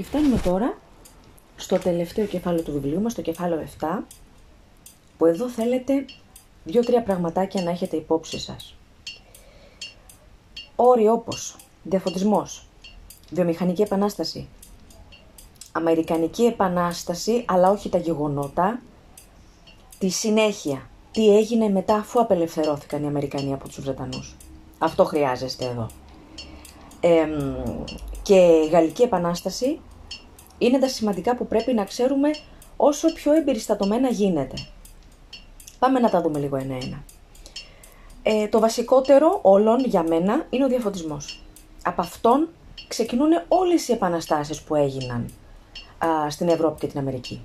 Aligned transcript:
Και 0.00 0.06
φτάνουμε 0.06 0.40
τώρα 0.44 0.78
στο 1.56 1.78
τελευταίο 1.78 2.26
κεφάλαιο 2.26 2.62
του 2.62 2.72
βιβλίου 2.72 3.00
μας, 3.00 3.14
το 3.14 3.22
κεφάλαιο 3.22 3.66
7, 3.80 4.02
που 5.18 5.26
εδώ 5.26 5.48
θέλετε 5.48 6.04
δύο-τρία 6.64 7.02
πραγματάκια 7.02 7.62
να 7.62 7.70
έχετε 7.70 7.96
υπόψη 7.96 8.38
σας. 8.38 8.76
Όροι 10.76 11.08
όπως 11.08 11.56
διαφωτισμός, 11.82 12.66
βιομηχανική 13.30 13.82
επανάσταση, 13.82 14.48
αμερικανική 15.72 16.42
επανάσταση, 16.44 17.44
αλλά 17.48 17.70
όχι 17.70 17.88
τα 17.88 17.98
γεγονότα, 17.98 18.80
τη 19.98 20.08
συνέχεια, 20.08 20.88
τι 21.12 21.36
έγινε 21.36 21.68
μετά 21.68 21.94
αφού 21.94 22.20
απελευθερώθηκαν 22.20 23.02
οι 23.02 23.06
Αμερικανοί 23.06 23.52
από 23.52 23.68
τους 23.68 23.80
Βρετανούς. 23.80 24.36
Αυτό 24.78 25.04
χρειάζεστε 25.04 25.64
εδώ. 25.64 25.86
και 28.22 28.36
η 28.36 28.68
Γαλλική 28.68 29.02
Επανάσταση 29.02 29.80
είναι 30.60 30.78
τα 30.78 30.88
σημαντικά 30.88 31.36
που 31.36 31.46
πρέπει 31.46 31.72
να 31.74 31.84
ξέρουμε 31.84 32.30
όσο 32.76 33.12
πιο 33.12 33.32
εμπεριστατωμένα 33.32 34.08
γίνεται. 34.08 34.54
Πάμε 35.78 36.00
να 36.00 36.10
τα 36.10 36.20
δούμε 36.20 36.38
λίγο 36.38 36.56
ένα-ένα. 36.56 37.04
Ε, 38.22 38.48
το 38.48 38.60
βασικότερο 38.60 39.38
όλων 39.42 39.84
για 39.84 40.02
μένα 40.02 40.46
είναι 40.50 40.64
ο 40.64 40.68
διαφωτισμός. 40.68 41.42
Από 41.84 42.00
αυτόν 42.00 42.48
ξεκινούν 42.88 43.30
όλες 43.48 43.88
οι 43.88 43.92
επαναστάσεις 43.92 44.62
που 44.62 44.74
έγιναν 44.74 45.30
α, 45.98 46.30
στην 46.30 46.48
Ευρώπη 46.48 46.80
και 46.80 46.86
την 46.86 46.98
Αμερική. 46.98 47.44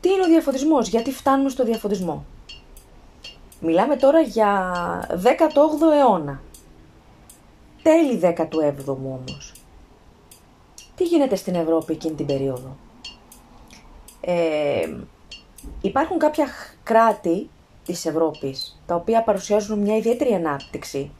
Τι 0.00 0.08
είναι 0.10 0.22
ο 0.22 0.26
διαφωτισμός, 0.26 0.88
γιατί 0.88 1.12
φτάνουμε 1.12 1.48
στο 1.48 1.64
διαφωτισμό; 1.64 2.24
Μιλάμε 3.60 3.96
τώρα 3.96 4.20
για 4.20 4.72
18ο 5.22 5.92
αιώνα. 5.98 6.40
Τέλη 7.82 8.20
17ου 8.22 8.86
όμως. 8.86 9.52
Τι 10.96 11.04
γίνεται 11.04 11.36
στην 11.36 11.54
Ευρώπη 11.54 11.92
εκείνη 11.92 12.14
την 12.14 12.26
περίοδο; 12.26 12.76
Ε, 14.20 14.96
υπάρχουν 15.80 16.18
κάποια 16.18 16.46
κράτη 16.82 17.50
της 17.84 18.06
Ευρώπης 18.06 18.80
τα 18.86 18.94
οποία 18.94 19.22
παρουσιάζουν 19.22 19.78
μια 19.78 19.96
ιδιαίτερη 19.96 20.34
ανάπτυξη 20.34 21.10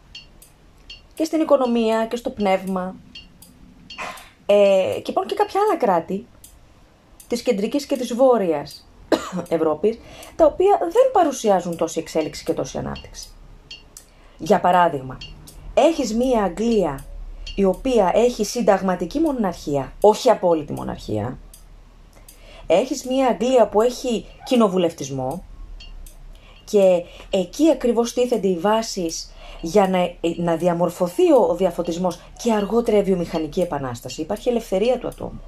και 1.15 1.25
στην 1.25 1.41
οικονομία 1.41 2.07
και 2.07 2.17
στο 2.17 2.31
πνεύμα 2.31 2.95
ε, 4.47 5.01
και 5.03 5.11
υπάρχουν 5.11 5.27
και 5.27 5.35
κάποια 5.35 5.61
άλλα 5.61 5.77
κράτη 5.77 6.27
της 7.29 7.43
κεντρικής 7.43 7.87
και 7.87 7.97
της 7.97 8.15
βόρειας 8.15 8.89
Ευρώπης 9.49 9.99
τα 10.37 10.47
οποία 10.47 10.79
δεν 10.81 11.11
παρουσιάζουν 11.13 11.77
τόση 11.77 11.99
εξέλιξη 11.99 12.45
και 12.45 12.53
τόση 12.53 12.79
ανάπτυξη. 12.79 13.29
Για 14.39 14.61
παράδειγμα, 14.61 15.19
έχεις 15.75 16.15
μία 16.15 16.43
Αγγλία 16.43 17.05
η 17.55 17.65
οποία 17.65 18.11
έχει 18.15 18.45
συνταγματική 18.45 19.21
μοναρχία, 19.21 19.93
όχι 20.01 20.31
απόλυτη 20.31 20.73
μοναρχία. 20.73 21.39
Έχεις 22.67 23.05
μία 23.05 23.27
Αγγλία 23.27 23.69
που 23.69 23.83
έχει 23.83 24.27
κοινοβουλευτισμό 24.45 25.45
και 26.65 27.05
εκεί 27.31 27.71
ακριβώς 27.71 28.13
τίθενται 28.13 28.49
οι 28.49 28.59
βάσεις 28.59 29.33
για 29.61 29.89
να, 29.89 30.15
να 30.37 30.57
διαμορφωθεί 30.57 31.33
ο 31.33 31.55
διαφωτισμός 31.55 32.21
και 32.43 32.53
αργότερα 32.53 32.99
η 32.99 33.03
βιομηχανική 33.03 33.61
επανάσταση. 33.61 34.21
Υπάρχει 34.21 34.49
ελευθερία 34.49 34.99
του 34.99 35.09
ατόμου. 35.09 35.41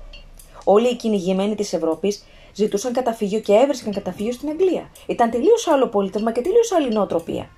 Όλοι 0.65 0.89
οι 0.89 0.95
κυνηγημένοι 0.95 1.55
της 1.55 1.73
Ευρώπης 1.73 2.25
ζητούσαν 2.55 2.93
καταφύγιο 2.93 3.41
και 3.41 3.53
έβρισκαν 3.53 3.93
καταφύγιο 3.93 4.33
στην 4.33 4.49
Αγγλία. 4.49 4.91
Ήταν 5.07 5.31
τελείως 5.31 5.67
άλλο 5.67 5.89
πολίτευμα 5.89 6.33
και 6.33 6.41
τελείως 6.41 6.73
άλλη 6.73 6.89
νοοτροπία. 6.89 7.49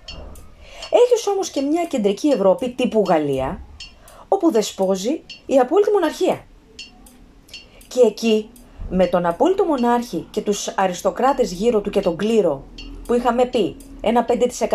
Έχεις 0.91 1.27
όμως 1.27 1.51
και 1.51 1.61
μια 1.61 1.85
κεντρική 1.85 2.29
Ευρώπη 2.29 2.71
τύπου 2.71 3.03
Γαλλία, 3.09 3.61
όπου 4.29 4.51
δεσπόζει 4.51 5.23
η 5.47 5.59
απόλυτη 5.59 5.91
μοναρχία. 5.91 6.45
Και 7.89 8.01
εκεί, 8.01 8.51
με 8.91 9.07
τον 9.07 9.27
απόλυτο 9.27 9.65
μονάρχη 9.65 10.27
και 10.31 10.41
τους 10.41 10.69
αριστοκράτες 10.69 11.53
γύρω 11.53 11.81
του 11.81 11.91
και 11.91 12.01
τον 12.01 12.17
κλήρο, 12.17 12.65
που 13.07 13.15
είχαμε 13.15 13.45
πει 13.45 13.77
ένα 14.01 14.27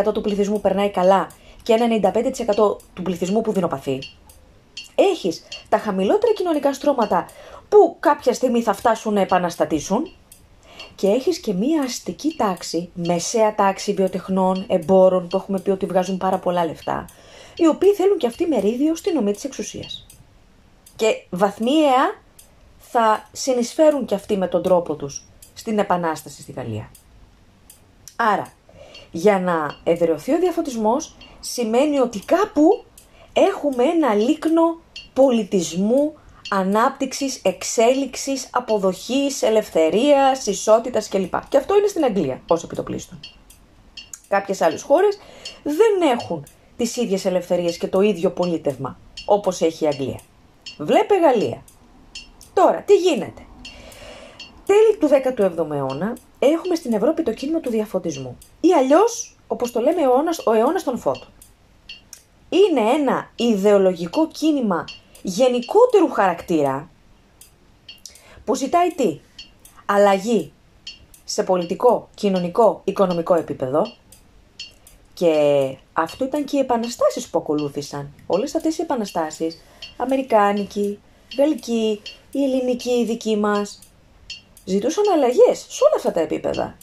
5% 0.05 0.13
του 0.13 0.21
πληθυσμού 0.21 0.61
περνάει 0.61 0.89
καλά 0.89 1.27
και 1.63 1.73
ένα 1.73 2.11
95% 2.55 2.77
του 2.93 3.01
πληθυσμού 3.03 3.41
που 3.41 3.51
δεινοπαθεί, 3.51 3.99
έχεις 4.95 5.43
τα 5.69 5.77
χαμηλότερα 5.77 6.33
κοινωνικά 6.33 6.73
στρώματα 6.73 7.25
που 7.69 7.95
κάποια 7.99 8.33
στιγμή 8.33 8.61
θα 8.61 8.73
φτάσουν 8.73 9.13
να 9.13 9.21
επαναστατήσουν 9.21 10.11
και 10.95 11.07
έχεις 11.07 11.39
και 11.39 11.53
μία 11.53 11.83
αστική 11.83 12.35
τάξη, 12.37 12.89
μεσαία 12.93 13.55
τάξη 13.55 13.93
βιοτεχνών, 13.93 14.65
εμπόρων 14.67 15.27
που 15.27 15.37
έχουμε 15.37 15.59
πει 15.59 15.69
ότι 15.69 15.85
βγάζουν 15.85 16.17
πάρα 16.17 16.37
πολλά 16.37 16.65
λεφτά, 16.65 17.05
οι 17.55 17.67
οποίοι 17.67 17.93
θέλουν 17.93 18.17
και 18.17 18.27
αυτοί 18.27 18.45
μερίδιο 18.45 18.95
στην 18.95 19.17
ομή 19.17 19.33
της 19.33 19.43
εξουσίας. 19.43 20.05
Και 20.95 21.25
βαθμιαία 21.29 22.21
θα 22.79 23.29
συνεισφέρουν 23.31 24.05
και 24.05 24.15
αυτοί 24.15 24.37
με 24.37 24.47
τον 24.47 24.63
τρόπο 24.63 24.95
τους 24.95 25.23
στην 25.53 25.79
επανάσταση 25.79 26.41
στη 26.41 26.51
Γαλλία. 26.51 26.91
Άρα, 28.15 28.53
για 29.11 29.39
να 29.39 29.77
εδραιωθεί 29.83 30.33
ο 30.33 30.39
διαφωτισμός 30.39 31.15
σημαίνει 31.39 31.99
ότι 31.99 32.19
κάπου 32.19 32.85
έχουμε 33.33 33.83
ένα 33.83 34.13
λίκνο 34.13 34.81
πολιτισμού, 35.13 36.13
ανάπτυξης, 36.49 37.41
εξέλιξης, 37.43 38.47
αποδοχής, 38.51 39.41
ελευθερίας, 39.41 40.45
ισότητας 40.47 41.09
κλπ. 41.09 41.33
Και 41.49 41.57
αυτό 41.57 41.77
είναι 41.77 41.87
στην 41.87 42.03
Αγγλία 42.03 42.41
ως 42.47 42.63
επιτοπλίστων. 42.63 43.19
Κάποιες 44.27 44.61
άλλες 44.61 44.81
χώρες 44.81 45.17
δεν 45.63 46.09
έχουν 46.11 46.45
τις 46.77 46.95
ίδιες 46.95 47.25
ελευθερίες 47.25 47.77
και 47.77 47.87
το 47.87 48.01
ίδιο 48.01 48.31
πολίτευμα 48.31 48.99
όπως 49.25 49.61
έχει 49.61 49.83
η 49.83 49.87
Αγγλία. 49.87 50.19
Βλέπε 50.77 51.15
Γαλλία. 51.19 51.63
Τώρα, 52.53 52.81
τι 52.81 52.95
γίνεται; 52.95 53.41
Τέλη 54.65 54.97
του 54.99 55.09
17ου 55.37 55.71
αιώνα 55.71 56.17
έχουμε 56.39 56.75
στην 56.75 56.93
Ευρώπη 56.93 57.23
το 57.23 57.33
κίνημα 57.33 57.59
του 57.59 57.69
διαφωτισμού. 57.69 58.37
Ή 58.59 58.73
αλλιώς, 58.73 59.35
όπως 59.47 59.71
το 59.71 59.79
λέμε, 59.79 60.01
ο 60.45 60.53
αιώνας, 60.53 60.83
των 60.83 60.97
φώτων. 60.97 61.27
Είναι 62.49 62.79
ένα 62.79 63.29
ιδεολογικό 63.35 64.27
κίνημα 64.27 64.83
γενικότερου 65.21 66.09
χαρακτήρα 66.11 66.89
που 68.45 68.55
ζητάει 68.55 68.89
τι; 68.89 69.19
Αλλαγή 69.85 70.51
σε 71.23 71.43
πολιτικό, 71.43 72.09
κοινωνικό, 72.15 72.81
οικονομικό 72.83 73.35
επίπεδο, 73.35 73.81
και 75.13 75.33
αυτό 75.93 76.25
ήταν 76.25 76.43
και 76.43 76.57
οι 76.57 76.59
επαναστάσεις 76.59 77.27
που 77.27 77.37
ακολούθησαν. 77.37 78.13
Όλες 78.27 78.55
αυτές 78.55 78.77
οι 78.77 78.81
επαναστάσεις, 78.81 79.61
αμερικάνικη, 79.97 80.99
γαλλική, 81.37 82.01
η 82.31 82.43
ελληνική, 82.43 82.91
η 82.91 83.05
δική 83.05 83.37
μας, 83.37 83.79
ζητούσαν 84.65 85.03
αλλαγές 85.13 85.65
σε 85.69 85.83
όλα 85.83 85.95
αυτά 85.95 86.11
τα 86.11 86.19
επίπεδα. 86.19 86.77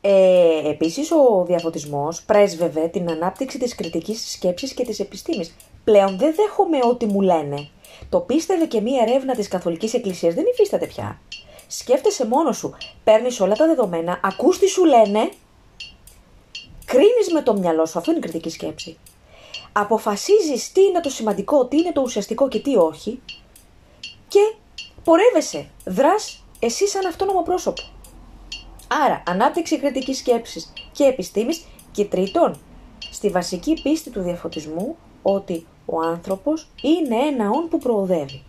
Ε, 0.00 0.68
επίσης 0.68 1.10
ο 1.10 1.44
διαφωτισμός 1.46 2.22
πρέσβευε 2.22 2.88
την 2.88 3.10
ανάπτυξη 3.10 3.58
της 3.58 3.74
κριτικής 3.74 4.30
σκέψης 4.32 4.74
και 4.74 4.84
της 4.84 5.00
επιστήμης. 5.00 5.54
Πλέον 5.84 6.18
δεν 6.18 6.34
δέχομαι 6.34 6.78
ό,τι 6.82 7.06
μου 7.06 7.20
λένε. 7.20 7.68
Το 8.08 8.20
πίστευε 8.20 8.66
και 8.66 8.80
μία 8.80 9.02
έρευνα 9.08 9.34
της 9.34 9.48
Καθολικής 9.48 9.94
Εκκλησίας 9.94 10.34
δεν 10.34 10.44
υφίσταται 10.52 10.86
πια. 10.86 11.20
Σκέφτεσαι 11.66 12.26
μόνος 12.26 12.56
σου, 12.56 12.74
παίρνεις 13.04 13.40
όλα 13.40 13.54
τα 13.54 13.66
δεδομένα, 13.66 14.20
ακούς 14.22 14.58
τι 14.58 14.66
σου 14.66 14.84
λένε 14.84 15.30
κρίνεις 16.94 17.32
με 17.32 17.42
το 17.42 17.54
μυαλό 17.54 17.86
σου, 17.86 17.98
αυτό 17.98 18.10
είναι 18.10 18.20
η 18.20 18.22
κριτική 18.22 18.50
σκέψη. 18.50 18.98
Αποφασίζεις 19.72 20.72
τι 20.72 20.80
είναι 20.80 21.00
το 21.00 21.10
σημαντικό, 21.10 21.66
τι 21.66 21.76
είναι 21.76 21.92
το 21.92 22.00
ουσιαστικό 22.00 22.48
και 22.48 22.60
τι 22.60 22.76
όχι 22.76 23.22
και 24.28 24.54
πορεύεσαι, 25.04 25.70
δράς 25.84 26.44
εσύ 26.58 26.88
σαν 26.88 27.06
αυτόνομο 27.06 27.42
πρόσωπο. 27.42 27.82
Άρα, 29.04 29.22
ανάπτυξη 29.26 29.78
κριτικής 29.78 30.18
σκέψης 30.18 30.72
και 30.92 31.04
επιστήμης 31.04 31.64
και 31.92 32.04
τρίτον, 32.04 32.60
στη 33.10 33.28
βασική 33.28 33.80
πίστη 33.82 34.10
του 34.10 34.20
διαφωτισμού 34.20 34.96
ότι 35.22 35.66
ο 35.86 36.00
άνθρωπος 36.00 36.68
είναι 36.82 37.16
ένα 37.16 37.50
όν 37.50 37.68
που 37.68 37.78
προοδεύει. 37.78 38.42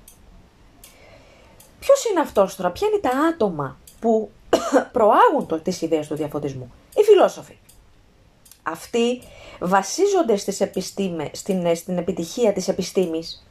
Ποιος 1.80 2.06
είναι 2.06 2.20
αυτός 2.20 2.56
τώρα, 2.56 2.72
ποια 2.72 2.88
είναι 2.88 3.00
τα 3.00 3.18
άτομα 3.34 3.78
που 4.00 4.30
προάγουν 4.92 5.46
το, 5.48 5.60
τις 5.60 5.82
ιδέες 5.82 6.08
του 6.08 6.16
διαφωτισμού; 6.16 6.72
Οι 6.96 7.04
φιλόσοφοι. 7.04 7.58
Αυτοί 8.68 9.22
βασίζονται 9.60 10.36
στις 10.36 10.62
επιστήμε, 10.62 11.30
στην, 11.34 11.76
στην 11.76 11.98
επιτυχία 11.98 12.54
της 12.54 12.68
επιστήμης, 12.68 13.46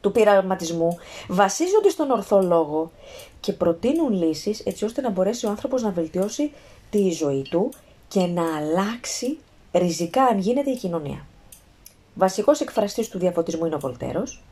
του 0.00 0.12
πειραματισμού, 0.12 0.98
βασίζονται 1.28 1.88
στον 1.88 2.10
ορθό 2.10 2.42
λόγο 2.42 2.90
και 3.40 3.52
προτείνουν 3.52 4.12
λύσεις 4.12 4.60
έτσι 4.60 4.84
ώστε 4.84 5.00
να 5.00 5.10
μπορέσει 5.10 5.46
ο 5.46 5.48
άνθρωπος 5.48 5.82
να 5.82 5.90
βελτιώσει 5.90 6.52
τη 6.90 7.10
ζωή 7.10 7.42
του 7.50 7.72
και 8.08 8.20
να 8.20 8.56
αλλάξει 8.56 9.38
ριζικά 9.72 10.22
αν 10.22 10.38
γίνεται 10.38 10.70
η 10.70 10.76
κοινωνία. 10.76 11.26
Βασικός 12.14 12.60
εκφραστής 12.60 13.08
του 13.08 13.18
διαφωτισμού 13.18 13.66
είναι 13.66 13.74
ο 13.74 13.78
Βολτέρος, 13.78 14.42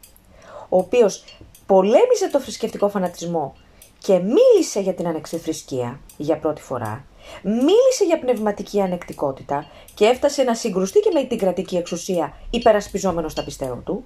ο 0.68 0.76
οποίος 0.78 1.24
πολέμησε 1.66 2.30
το 2.32 2.40
θρησκευτικό 2.40 2.88
φανατισμό 2.88 3.54
και 3.98 4.18
μίλησε 4.18 4.80
για 4.80 4.94
την 4.94 5.06
ανεξιθρησκεία 5.06 6.00
για 6.16 6.38
πρώτη 6.38 6.60
φορά 6.60 7.04
μίλησε 7.42 8.04
για 8.06 8.18
πνευματική 8.18 8.80
ανεκτικότητα 8.80 9.66
και 9.94 10.04
έφτασε 10.04 10.42
να 10.42 10.54
συγκρουστεί 10.54 11.00
και 11.00 11.10
με 11.12 11.24
την 11.24 11.38
κρατική 11.38 11.76
εξουσία 11.76 12.36
υπερασπιζόμενος 12.50 13.32
στα 13.32 13.44
πιστεύω 13.44 13.82
του. 13.84 14.04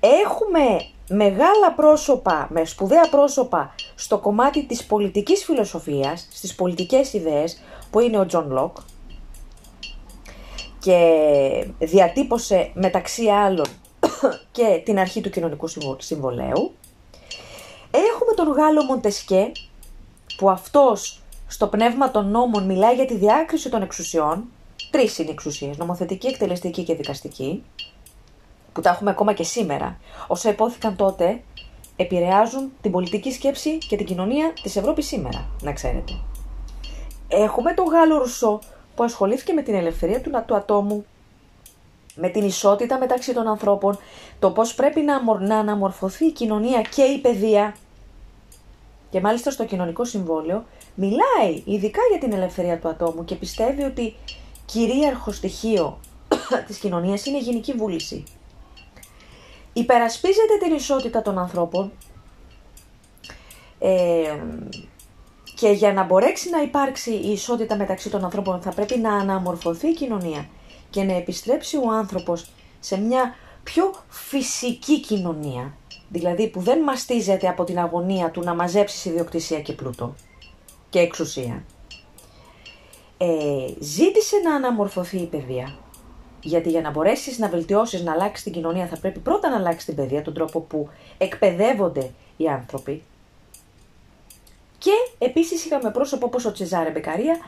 Έχουμε 0.00 0.86
μεγάλα 1.08 1.72
πρόσωπα, 1.76 2.48
με 2.50 2.64
σπουδαία 2.64 3.08
πρόσωπα 3.08 3.74
στο 3.94 4.18
κομμάτι 4.18 4.66
της 4.66 4.84
πολιτικής 4.84 5.44
φιλοσοφίας, 5.44 6.28
στις 6.32 6.54
πολιτικές 6.54 7.12
ιδέες, 7.12 7.62
που 7.90 8.00
είναι 8.00 8.18
ο 8.18 8.26
Τζον 8.26 8.50
Λοκ 8.50 8.76
και 10.78 11.68
διατύπωσε 11.78 12.70
μεταξύ 12.74 13.28
άλλων 13.28 13.66
και 14.52 14.82
την 14.84 14.98
αρχή 14.98 15.20
του 15.20 15.30
κοινωνικού 15.30 15.68
συμβολαίου. 15.98 16.72
Έχουμε 17.90 18.32
τον 18.36 18.52
Γάλλο 18.52 18.84
Μοντεσκιέ, 18.84 19.52
που 20.36 20.50
αυτός 20.50 21.20
στο 21.48 21.66
Πνεύμα 21.66 22.10
των 22.10 22.30
Νόμων 22.30 22.64
μιλάει 22.64 22.94
για 22.94 23.06
τη 23.06 23.16
διάκριση 23.16 23.70
των 23.70 23.82
εξουσιών. 23.82 24.44
Τρεις 24.90 25.18
είναι 25.18 25.30
εξουσίες, 25.30 25.76
νομοθετική, 25.76 26.26
εκτελεστική 26.26 26.82
και 26.82 26.94
δικαστική, 26.94 27.62
που 28.72 28.80
τα 28.80 28.90
έχουμε 28.90 29.10
ακόμα 29.10 29.32
και 29.32 29.42
σήμερα. 29.42 29.98
Όσα 30.26 30.50
υπόθηκαν 30.50 30.96
τότε 30.96 31.42
επηρεάζουν 31.96 32.72
την 32.80 32.90
πολιτική 32.90 33.32
σκέψη 33.32 33.78
και 33.78 33.96
την 33.96 34.06
κοινωνία 34.06 34.52
της 34.62 34.76
Ευρώπης 34.76 35.06
σήμερα, 35.06 35.46
να 35.62 35.72
ξέρετε. 35.72 36.12
Έχουμε 37.28 37.74
τον 37.74 37.86
Γάλλο 37.86 38.18
Ρουσό 38.18 38.60
που 38.94 39.02
ασχολήθηκε 39.04 39.52
με 39.52 39.62
την 39.62 39.74
ελευθερία 39.74 40.20
του, 40.20 40.30
του 40.46 40.54
ατόμου, 40.54 41.04
με 42.14 42.28
την 42.28 42.44
ισότητα 42.44 42.98
μεταξύ 42.98 43.34
των 43.34 43.46
ανθρώπων, 43.46 43.98
το 44.38 44.50
πώς 44.50 44.74
πρέπει 44.74 45.00
να, 45.00 45.38
να 45.38 45.58
αναμορφωθεί 45.58 46.24
η 46.26 46.32
κοινωνία 46.32 46.80
και 46.80 47.02
η 47.02 47.18
παιδεία. 47.18 47.74
Και 49.10 49.20
μάλιστα 49.20 49.50
στο 49.50 49.64
κοινωνικό 49.64 50.04
συμβόλαιο 50.04 50.64
μιλάει 51.00 51.62
ειδικά 51.64 52.00
για 52.10 52.18
την 52.18 52.32
ελευθερία 52.32 52.78
του 52.78 52.88
ατόμου 52.88 53.24
και 53.24 53.34
πιστεύει 53.34 53.82
ότι 53.82 54.14
κυρίαρχο 54.64 55.32
στοιχείο 55.32 56.00
της 56.66 56.78
κοινωνίας 56.78 57.26
είναι 57.26 57.36
η 57.36 57.40
γενική 57.40 57.72
βούληση. 57.72 58.24
Υπερασπίζεται 59.72 60.56
την 60.62 60.74
ισότητα 60.74 61.22
των 61.22 61.38
ανθρώπων 61.38 61.92
ε, 63.78 64.38
και 65.54 65.68
για 65.68 65.92
να 65.92 66.04
μπορέσει 66.04 66.50
να 66.50 66.62
υπάρξει 66.62 67.10
η 67.10 67.30
ισότητα 67.30 67.76
μεταξύ 67.76 68.10
των 68.10 68.24
ανθρώπων 68.24 68.60
θα 68.60 68.70
πρέπει 68.70 68.98
να 68.98 69.14
αναμορφωθεί 69.14 69.88
η 69.88 69.94
κοινωνία 69.94 70.48
και 70.90 71.02
να 71.02 71.12
επιστρέψει 71.12 71.76
ο 71.76 71.90
άνθρωπος 71.92 72.50
σε 72.80 73.00
μια 73.00 73.34
πιο 73.62 73.94
φυσική 74.08 75.00
κοινωνία. 75.00 75.74
Δηλαδή 76.08 76.48
που 76.48 76.60
δεν 76.60 76.80
μαστίζεται 76.82 77.48
από 77.48 77.64
την 77.64 77.78
αγωνία 77.78 78.30
του 78.30 78.40
να 78.40 78.54
μαζέψει 78.54 79.08
ιδιοκτησία 79.08 79.60
και 79.60 79.72
πλούτο 79.72 80.14
και 80.90 80.98
εξουσία. 80.98 81.64
Ε, 83.18 83.26
ζήτησε 83.80 84.36
να 84.44 84.54
αναμορφωθεί 84.54 85.18
η 85.18 85.26
παιδεία. 85.26 85.78
Γιατί 86.40 86.70
για 86.70 86.80
να 86.80 86.90
μπορέσεις 86.90 87.38
να 87.38 87.48
βελτιώσεις, 87.48 88.02
να 88.02 88.12
αλλάξεις 88.12 88.44
την 88.44 88.52
κοινωνία 88.52 88.86
θα 88.86 88.98
πρέπει 88.98 89.18
πρώτα 89.18 89.48
να 89.48 89.56
αλλάξεις 89.56 89.84
την 89.84 89.94
παιδεία, 89.94 90.22
τον 90.22 90.34
τρόπο 90.34 90.60
που 90.60 90.88
εκπαιδεύονται 91.18 92.10
οι 92.36 92.48
άνθρωποι 92.48 93.02
και 94.78 94.90
επίσης 95.18 95.64
είχαμε 95.64 95.90
πρόσωπο 95.90 96.26
όπως 96.26 96.44
ο 96.44 96.52
Τσεζάρε 96.52 96.90
Μπεκαρία 96.90 97.38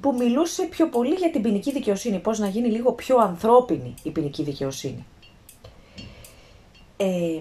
που 0.00 0.14
μιλούσε 0.18 0.66
πιο 0.66 0.88
πολύ 0.88 1.14
για 1.14 1.30
την 1.30 1.42
ποινική 1.42 1.72
δικαιοσύνη, 1.72 2.18
πώς 2.18 2.38
να 2.38 2.48
γίνει 2.48 2.68
λίγο 2.68 2.92
πιο 2.92 3.16
ανθρώπινη 3.16 3.94
η 4.02 4.10
ποινική 4.10 4.42
δικαιοσύνη. 4.42 5.06
Ε, 6.96 7.40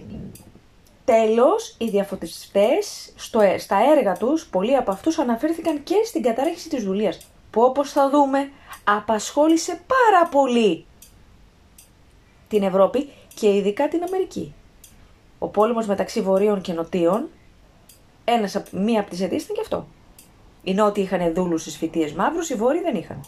τέλος, 1.06 1.76
οι 1.78 1.90
διαφωτιστές 1.90 3.14
στο, 3.16 3.40
ε, 3.40 3.58
στα 3.58 3.78
έργα 3.98 4.14
τους, 4.14 4.46
πολλοί 4.46 4.76
από 4.76 4.92
αυτούς 4.92 5.18
αναφέρθηκαν 5.18 5.84
και 5.84 5.96
στην 6.06 6.22
κατάργηση 6.22 6.70
της 6.70 6.84
δουλείας, 6.84 7.28
που 7.52 7.62
όπως 7.62 7.92
θα 7.92 8.10
δούμε 8.10 8.52
απασχόλησε 8.84 9.82
πάρα 9.88 10.28
πολύ 10.30 10.86
την 12.48 12.64
Ευρώπη 12.64 13.10
και 13.36 13.56
ειδικά 13.56 13.88
την 13.88 14.04
Αμερική. 14.04 14.54
Ο 15.40 15.48
πόλεμος 15.48 15.86
μεταξύ 15.86 16.22
Βορείων 16.22 16.62
και 16.62 16.74
Νοτίων 16.74 17.28
ένας, 18.26 18.64
μία 18.72 19.00
από 19.00 19.10
τις 19.10 19.22
αιτίες 19.22 19.44
ήταν 19.44 19.56
και 19.56 19.62
αυτό. 19.62 19.88
Οι 20.64 20.74
νότιοι 20.74 21.04
είχαν 21.06 21.34
δούλους 21.34 21.62
στις 21.62 21.78
φοιτίες 21.78 22.14
μαύρους, 22.14 22.50
οι 22.50 22.56
βόρειοι 22.56 22.82
δεν 22.82 22.96
είχαν. 22.96 23.26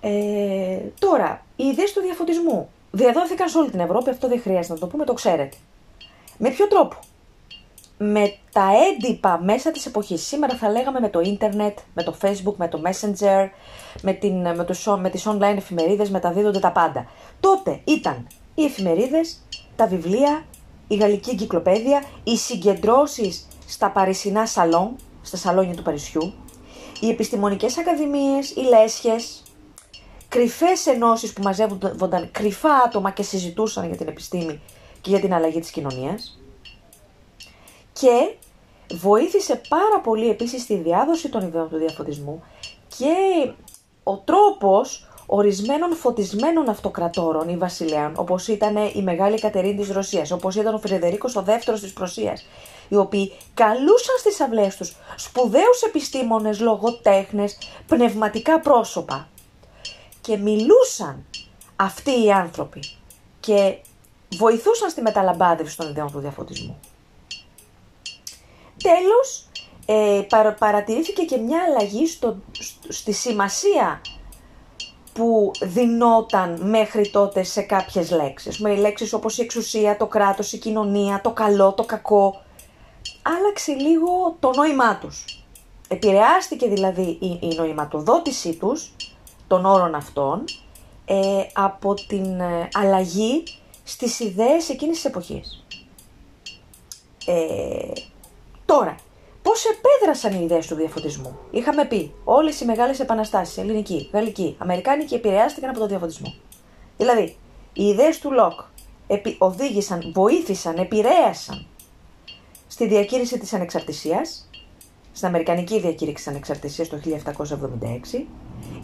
Ε, 0.00 0.78
τώρα, 0.98 1.44
οι 1.56 1.64
ιδέες 1.64 1.92
του 1.92 2.00
διαφωτισμού 2.00 2.70
διαδόθηκαν 2.94 3.48
σε 3.48 3.58
όλη 3.58 3.70
την 3.70 3.80
Ευρώπη, 3.80 4.10
αυτό 4.10 4.28
δεν 4.28 4.40
χρειάζεται 4.40 4.74
να 4.74 4.78
το 4.78 4.86
πούμε, 4.86 5.04
το 5.04 5.12
ξέρετε. 5.12 5.56
Με 6.38 6.50
ποιο 6.50 6.68
τρόπο; 6.68 6.96
Με 7.98 8.34
τα 8.52 8.70
έντυπα 8.90 9.40
μέσα 9.42 9.70
της 9.70 9.86
εποχής. 9.86 10.26
Σήμερα 10.26 10.56
θα 10.56 10.70
λέγαμε 10.70 11.00
με 11.00 11.08
το 11.08 11.20
ίντερνετ, 11.20 11.78
με 11.94 12.02
το 12.02 12.14
facebook, 12.22 12.54
με 12.56 12.68
το 12.68 12.82
messenger, 12.84 13.48
με, 14.02 14.12
την, 14.12 14.40
με, 14.40 14.64
το, 14.64 14.98
με 14.98 15.10
τις 15.10 15.26
online 15.28 15.56
εφημερίδες 15.56 16.10
μεταδίδονται 16.10 16.58
τα 16.58 16.72
πάντα. 16.72 17.06
Τότε 17.40 17.80
ήταν 17.84 18.26
οι 18.54 18.64
εφημερίδες, 18.64 19.40
τα 19.76 19.86
βιβλία, 19.86 20.44
η 20.88 20.96
Γαλλική 20.96 21.30
Εγκυκλοπαίδεια, 21.30 22.04
οι 22.24 22.36
συγκεντρώσεις 22.36 23.46
στα 23.66 23.90
παρισινά 23.90 24.46
σαλόν, 24.46 24.96
στα 25.22 25.36
σαλόνια 25.36 25.74
του 25.74 25.82
Παρισιού, 25.82 26.32
οι 27.00 27.08
επιστημονικές 27.08 27.78
ακαδημίες, 27.78 28.50
οι 28.50 28.60
λέσχες, 28.60 29.42
κρυφές 30.34 30.86
ενώσεις 30.86 31.32
που 31.32 31.42
μαζεύονταν 31.42 32.30
κρυφά 32.30 32.74
άτομα 32.86 33.10
και 33.10 33.22
συζητούσαν 33.22 33.86
για 33.86 33.96
την 33.96 34.08
επιστήμη 34.08 34.60
και 35.00 35.10
για 35.10 35.20
την 35.20 35.34
αλλαγή 35.34 35.60
της 35.60 35.70
κοινωνίας. 35.70 36.38
Και 37.92 38.34
βοήθησε 38.92 39.60
πάρα 39.68 40.00
πολύ 40.00 40.30
επίσης 40.30 40.62
στη 40.62 40.76
διάδοση 40.76 41.28
των 41.28 41.42
ιδεών 41.46 41.68
του 41.68 41.76
διαφωτισμού 41.76 42.42
και 42.98 43.14
ο 44.02 44.16
τρόπος 44.16 45.08
ορισμένων 45.26 45.94
φωτισμένων 45.94 46.68
αυτοκρατόρων 46.68 47.48
ή 47.48 47.56
βασιλέων, 47.56 48.12
όπως 48.16 48.48
ήταν 48.48 48.76
η 48.76 49.02
Μεγάλη 49.02 49.40
Κατερίνη 49.40 49.76
της 49.76 49.90
Ρωσίας, 49.90 50.30
όπως 50.30 50.54
ήταν 50.54 50.74
ο 50.74 50.78
Φρεδερίκο 50.78 51.28
ο 51.34 51.42
δεύτερος 51.42 51.80
της 51.80 51.92
Προσίας, 51.92 52.46
οι 52.88 52.96
οποίοι 52.96 53.32
καλούσαν 53.54 54.16
στις 54.18 54.40
αυλές 54.40 54.76
τους 54.76 54.96
σπουδαίους 55.16 55.82
επιστήμονες, 55.86 56.60
λογοτέχνες, 56.60 57.58
πνευματικά 57.86 58.60
πρόσωπα 58.60 59.28
και 60.24 60.36
μιλούσαν 60.36 61.24
αυτοί 61.76 62.24
οι 62.24 62.32
άνθρωποι 62.32 62.80
και 63.40 63.76
βοηθούσαν 64.36 64.90
στη 64.90 65.00
μεταλαμπάδευση 65.00 65.76
των 65.76 65.88
ιδεών 65.88 66.12
του 66.12 66.18
διαφωτισμού. 66.18 66.80
Τέλος, 68.82 69.48
ε, 69.86 70.22
παρατηρήθηκε 70.58 71.22
και 71.22 71.36
μια 71.36 71.62
αλλαγή 71.68 72.06
στο, 72.06 72.36
στη 72.88 73.12
σημασία 73.12 74.00
που 75.12 75.50
δινόταν 75.62 76.60
μέχρι 76.62 77.10
τότε 77.10 77.42
σε 77.42 77.62
κάποιες 77.62 78.10
λέξεις. 78.10 78.58
Με 78.58 78.76
λέξεις 78.76 79.12
όπως 79.12 79.38
η 79.38 79.42
εξουσία, 79.42 79.96
το 79.96 80.06
κράτος, 80.06 80.52
η 80.52 80.58
κοινωνία, 80.58 81.20
το 81.20 81.30
καλό, 81.30 81.72
το 81.72 81.84
κακό. 81.84 82.42
Άλλαξε 83.22 83.72
λίγο 83.72 84.36
το 84.40 84.50
νόημά 84.54 84.98
τους. 84.98 85.44
Επηρεάστηκε 85.88 86.68
δηλαδή 86.68 87.18
η, 87.20 87.38
η 87.40 87.54
νοηματοδότησή 87.56 88.54
τους 88.54 88.92
των 89.54 89.64
όρων 89.64 89.94
αυτών 89.94 90.44
ε, 91.04 91.16
από 91.52 91.94
την 91.94 92.40
ε, 92.40 92.68
αλλαγή 92.72 93.42
στις 93.84 94.20
ιδέες 94.20 94.68
εκείνης 94.68 94.94
της 94.94 95.04
εποχής. 95.04 95.64
Ε, 97.26 97.92
τώρα, 98.64 98.96
Πώς 99.42 99.64
επέδρασαν 99.64 100.40
οι 100.40 100.44
ιδέες 100.44 100.66
του 100.66 100.74
διαφωτισμού; 100.74 101.38
Είχαμε 101.50 101.84
πει, 101.84 102.14
όλες 102.24 102.60
οι 102.60 102.64
μεγάλες 102.64 103.00
επαναστάσεις, 103.00 103.56
ελληνική, 103.56 104.10
γαλλική, 104.12 104.56
αμερικάνικη, 104.58 105.14
επηρεάστηκαν 105.14 105.70
από 105.70 105.78
τον 105.78 105.88
διαφωτισμό. 105.88 106.34
Δηλαδή, 106.96 107.36
οι 107.72 107.84
ιδέες 107.84 108.18
του 108.18 108.32
Λοκ 108.32 108.60
οδήγησαν, 109.38 110.12
βοήθησαν, 110.14 110.76
επηρέασαν 110.76 111.66
στη 112.66 112.86
διακήρυξη 112.86 113.38
της 113.38 113.52
ανεξαρτησίας, 113.52 114.48
στην 115.12 115.28
Αμερικανική 115.28 115.80
διακήρυξη 115.80 116.24
της 116.24 116.32
ανεξαρτησίας 116.32 116.88
το 116.88 116.96
1776. 116.96 118.26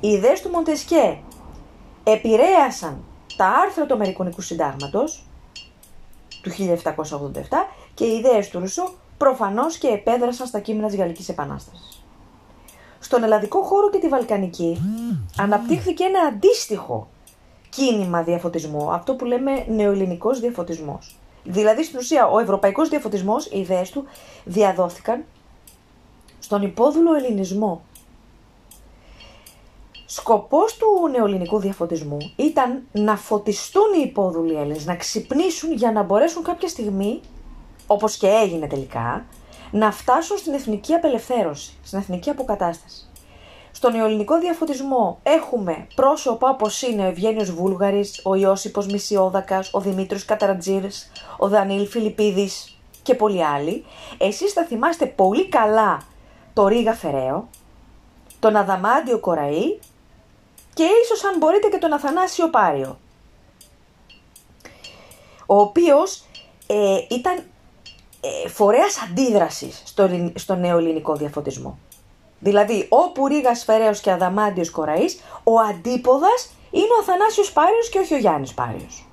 Οι 0.00 0.08
ιδέες 0.08 0.42
του 0.42 0.50
Μοντεσκέ 0.50 1.18
επηρέασαν 2.04 3.04
τα 3.36 3.46
άρθρα 3.46 3.86
του 3.86 3.94
Αμερικανικού 3.94 4.40
Συντάγματος 4.40 5.24
του 6.42 6.50
1787 6.50 7.42
και 7.94 8.04
οι 8.04 8.16
ιδέες 8.16 8.48
του 8.48 8.58
Ρουσό 8.58 8.94
προφανώς 9.16 9.78
και 9.78 9.88
επέδρασαν 9.88 10.46
στα 10.46 10.60
κείμενα 10.60 10.86
της 10.86 10.96
Γαλλικής 10.96 11.28
Επανάστασης. 11.28 12.04
Στον 12.98 13.22
ελλαδικό 13.22 13.62
χώρο 13.62 13.90
και 13.90 13.98
τη 13.98 14.08
Βαλκανική 14.08 14.80
αναπτύχθηκε 15.38 16.04
ένα 16.04 16.20
αντίστοιχο 16.20 17.08
κίνημα 17.70 18.22
διαφωτισμού, 18.22 18.92
αυτό 18.92 19.14
που 19.14 19.24
λέμε 19.24 19.64
νεοελληνικός 19.68 20.40
διαφωτισμός. 20.40 21.18
Δηλαδή 21.44 21.84
στην 21.84 21.98
ουσία 21.98 22.26
ο 22.26 22.38
ευρωπαϊκός 22.38 22.88
διαφωτισμός, 22.88 23.46
οι 23.46 23.58
ιδέες 23.58 23.90
του 23.90 24.04
διαδόθηκαν 24.44 25.24
στον 26.38 26.62
υπόδουλο 26.62 27.14
ελληνισμό. 27.14 27.82
Σκοπός 30.12 30.76
του 30.76 30.86
νεοελληνικού 31.10 31.58
διαφωτισμού 31.58 32.16
ήταν 32.36 32.82
να 32.92 33.16
φωτιστούν 33.16 33.92
οι 33.98 34.02
υπόδουλοι 34.06 34.54
Έλληνες, 34.54 34.86
να 34.86 34.96
ξυπνήσουν 34.96 35.72
για 35.72 35.92
να 35.92 36.02
μπορέσουν 36.02 36.42
κάποια 36.42 36.68
στιγμή 36.68 37.20
όπως 37.86 38.16
και 38.16 38.26
έγινε 38.26 38.66
τελικά, 38.66 39.24
να 39.70 39.92
φτάσουν 39.92 40.36
στην 40.38 40.52
εθνική 40.52 40.94
απελευθέρωση, 40.94 41.72
στην 41.82 41.98
εθνική 41.98 42.30
αποκατάσταση. 42.30 43.08
Στον 43.70 43.92
νεοελληνικό 43.92 44.38
διαφωτισμό 44.38 45.18
έχουμε 45.22 45.86
πρόσωπα 45.94 46.50
όπως 46.50 46.82
είναι 46.82 47.02
ο 47.02 47.08
Ευγένιος 47.08 47.50
Βούλγαρης, 47.50 48.20
ο 48.24 48.34
Ιώσυπος 48.34 48.86
Μισιόδακας, 48.86 49.70
ο 49.72 49.80
Δημήτρης 49.80 50.24
Καταρατζήρης, 50.24 51.12
ο 51.38 51.48
Δανίλ 51.48 51.86
Φιλιππίδης 51.86 52.78
και 53.02 53.14
πολλοί 53.14 53.44
άλλοι. 53.44 53.84
Εσείς 54.18 54.52
θα 54.52 54.64
θυμάστε 54.64 55.06
πολύ 55.06 55.48
καλά 55.48 56.00
το 56.52 56.66
Ρίγα 56.66 56.94
Φεραίο, 56.94 57.48
τον 58.40 58.56
Αδαμάντιο 58.56 59.18
Κοραή 59.18 59.78
και 60.74 60.84
ίσως 61.02 61.24
αν 61.24 61.38
μπορείτε 61.38 61.68
και 61.68 61.78
τον 61.78 61.92
Αθανάσιο 61.92 62.50
Πάριο, 62.50 62.98
ο 65.46 65.60
οποίος 65.60 66.24
ε, 66.66 66.98
ήταν 67.10 67.42
ε, 68.20 68.48
φορέας 68.48 69.02
αντίδρασης 69.02 69.82
στο, 69.84 70.08
στο 70.34 70.54
νεοελληνικό 70.54 71.14
διαφωτισμό. 71.14 71.78
Δηλαδή, 72.38 72.86
όπου 72.88 73.26
Ρίγα 73.26 73.54
Φεραίος 73.54 74.00
και 74.00 74.10
Αδαμάντιος 74.10 74.70
Κοραής, 74.70 75.20
ο 75.44 75.58
αντίποδας 75.58 76.50
είναι 76.70 76.92
ο 76.98 77.00
Αθανάσιος 77.00 77.52
Πάριος 77.52 77.88
και 77.88 77.98
όχι 77.98 78.14
ο 78.14 78.18
Γιάννης 78.18 78.54
Πάριος. 78.54 79.06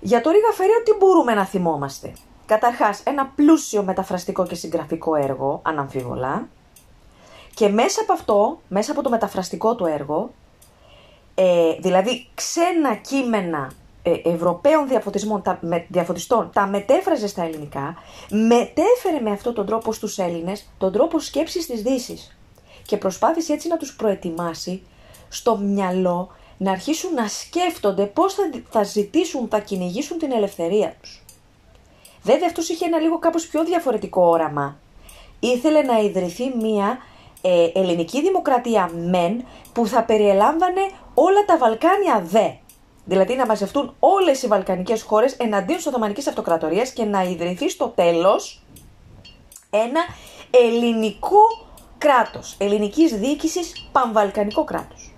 Για 0.00 0.20
το 0.20 0.30
Ρίγα 0.30 0.52
Φεραίο 0.52 0.82
τι 0.82 0.92
μπορούμε 0.98 1.34
να 1.34 1.44
θυμόμαστε; 1.44 2.12
Καταρχάς, 2.46 3.00
ένα 3.04 3.32
πλούσιο 3.34 3.82
μεταφραστικό 3.82 4.46
και 4.46 4.54
συγγραφικό 4.54 5.14
έργο, 5.14 5.60
αναμφίβολα. 5.64 6.48
Και 7.54 7.68
μέσα 7.68 8.00
από 8.00 8.12
αυτό, 8.12 8.60
μέσα 8.68 8.92
από 8.92 9.02
το 9.02 9.10
μεταφραστικό 9.10 9.74
του 9.74 9.86
έργο, 9.86 10.30
ε, 11.34 11.72
δηλαδή 11.78 12.26
ξένα 12.34 12.94
κείμενα 12.94 13.72
ε, 14.02 14.12
Ευρωπαίων 14.24 14.88
διαφωτισμών, 14.88 15.42
τα, 15.42 15.58
με, 15.60 15.86
διαφωτιστών 15.88 16.50
τα 16.52 16.66
μετέφραζε 16.66 17.26
στα 17.26 17.42
ελληνικά, 17.42 17.96
μετέφερε 18.30 19.20
με 19.22 19.30
αυτόν 19.30 19.54
τον 19.54 19.66
τρόπο 19.66 19.92
στους 19.92 20.18
Έλληνες 20.18 20.68
τον 20.78 20.92
τρόπο 20.92 21.18
σκέψης 21.18 21.66
της 21.66 21.82
δύσης. 21.82 22.36
και 22.86 22.96
προσπάθησε 22.96 23.52
έτσι 23.52 23.68
να 23.68 23.76
τους 23.76 23.96
προετοιμάσει 23.96 24.82
στο 25.28 25.56
μυαλό 25.56 26.30
να 26.56 26.70
αρχίσουν 26.70 27.14
να 27.14 27.28
σκέφτονται 27.28 28.04
πώς 28.04 28.34
θα, 28.34 28.42
θα 28.70 28.82
ζητήσουν, 28.82 29.48
θα 29.48 29.58
κυνηγήσουν 29.58 30.18
την 30.18 30.32
ελευθερία 30.32 30.94
τους. 31.00 31.24
Βέβαια 32.22 32.46
αυτός 32.46 32.68
είχε 32.68 32.84
ένα 32.84 32.98
λίγο 32.98 33.18
κάπως 33.18 33.46
πιο 33.46 33.64
διαφορετικό 33.64 34.22
όραμα. 34.22 34.78
Ήθελε 35.40 35.82
να 35.82 35.98
ιδρυθεί 35.98 36.52
μία 36.60 36.98
ε, 37.46 37.70
ελληνική 37.74 38.22
δημοκρατία 38.22 38.90
μεν 38.94 39.44
που 39.72 39.86
θα 39.86 40.04
περιελάμβανε 40.04 40.80
όλα 41.14 41.44
τα 41.46 41.58
Βαλκάνια 41.58 42.22
δε. 42.24 42.48
Δηλαδή 43.04 43.34
να 43.34 43.46
μαζευτούν 43.46 43.94
όλες 43.98 44.42
οι 44.42 44.46
Βαλκανικές 44.46 45.02
χώρες 45.02 45.32
εναντίον 45.32 45.76
της 45.76 45.86
Οθωμανικής 45.86 46.26
Αυτοκρατορίας 46.26 46.90
και 46.90 47.04
να 47.04 47.22
ιδρυθεί 47.22 47.70
στο 47.70 47.88
τέλος 47.88 48.62
ένα 49.70 50.00
ελληνικό 50.50 51.38
κράτος, 51.98 52.54
ελληνικής 52.58 53.12
διοίκησης, 53.12 53.88
πανβαλκανικό 53.92 54.64
κράτος. 54.64 55.14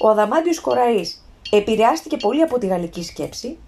Ο 0.00 0.08
Αδαμάντιος 0.08 0.60
Κοραής 0.60 1.24
επηρεάστηκε 1.50 2.16
πολύ 2.16 2.42
από 2.42 2.58
τη 2.58 2.66
γαλλική 2.66 3.02
σκέψη, 3.02 3.58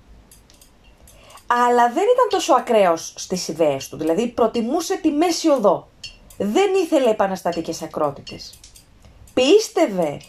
αλλά 1.46 1.92
δεν 1.92 2.02
ήταν 2.02 2.28
τόσο 2.30 2.54
ακραίος 2.54 3.12
στις 3.16 3.48
ιδέες 3.48 3.88
του, 3.88 3.96
δηλαδή 3.96 4.28
προτιμούσε 4.28 4.96
τη 4.96 5.10
μέση 5.10 5.48
οδό. 5.48 5.88
Δεν 6.38 6.74
ήθελε 6.74 7.10
επαναστατικές 7.10 7.82
ακρότητες. 7.82 8.58
Πίστευε 9.34 10.20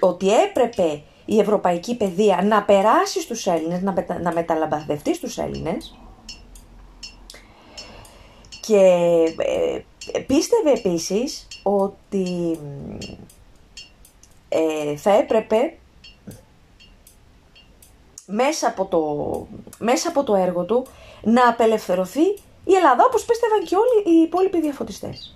ότι 0.00 0.32
έπρεπε 0.42 1.02
η 1.24 1.38
ευρωπαϊκή 1.38 1.96
παιδεία 1.96 2.42
να 2.42 2.62
περάσει 2.62 3.20
στους 3.20 3.46
Έλληνες, 3.46 3.82
να, 3.82 3.92
μετα, 3.92 4.20
να 4.20 4.32
μεταλαμπαδευτεί 4.32 5.14
στους 5.14 5.38
Έλληνες 5.38 5.94
και 8.60 8.76
ε, 10.12 10.18
πίστευε 10.18 10.72
επίσης 10.72 11.46
ότι 11.62 12.58
ε, 14.48 14.96
θα 14.96 15.10
έπρεπε 15.10 15.76
μέσα 18.26 18.68
από, 18.68 18.84
το, 18.84 19.46
μέσα 19.78 20.08
από 20.08 20.24
το 20.24 20.34
έργο 20.34 20.64
του 20.64 20.86
να 21.22 21.48
απελευθερωθεί 21.48 22.38
η 22.68 22.74
Ελλάδα 22.74 23.04
όπως 23.06 23.24
πίστευαν 23.24 23.64
και 23.64 23.76
όλοι 23.76 24.16
οι 24.16 24.22
υπόλοιποι 24.22 24.60
διαφωτιστές. 24.60 25.34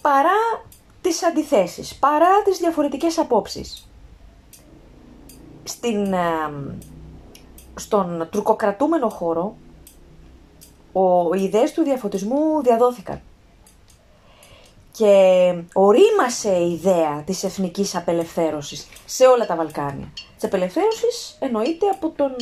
Παρά 0.00 0.64
τις 1.00 1.22
αντιθέσεις, 1.22 1.94
παρά 1.94 2.42
τις 2.42 2.58
διαφορετικές 2.58 3.18
απόψεις. 3.18 3.88
Στην, 5.64 6.14
στον 7.74 8.28
τουρκοκρατούμενο 8.30 9.08
χώρο, 9.08 9.56
ο, 10.92 11.34
οι 11.34 11.42
ιδέες 11.42 11.72
του 11.72 11.82
διαφωτισμού 11.82 12.62
διαδόθηκαν. 12.62 13.20
Και 14.92 15.54
ορίμασε 15.72 16.56
η 16.56 16.72
ιδέα 16.72 17.22
της 17.26 17.44
εθνικής 17.44 17.94
απελευθέρωσης 17.94 18.86
σε 19.04 19.26
όλα 19.26 19.46
τα 19.46 19.56
Βαλκάνια. 19.56 20.12
Της 20.34 20.44
απελευθέρωσης 20.44 21.36
εννοείται 21.40 21.86
από 21.88 22.10
τον 22.10 22.32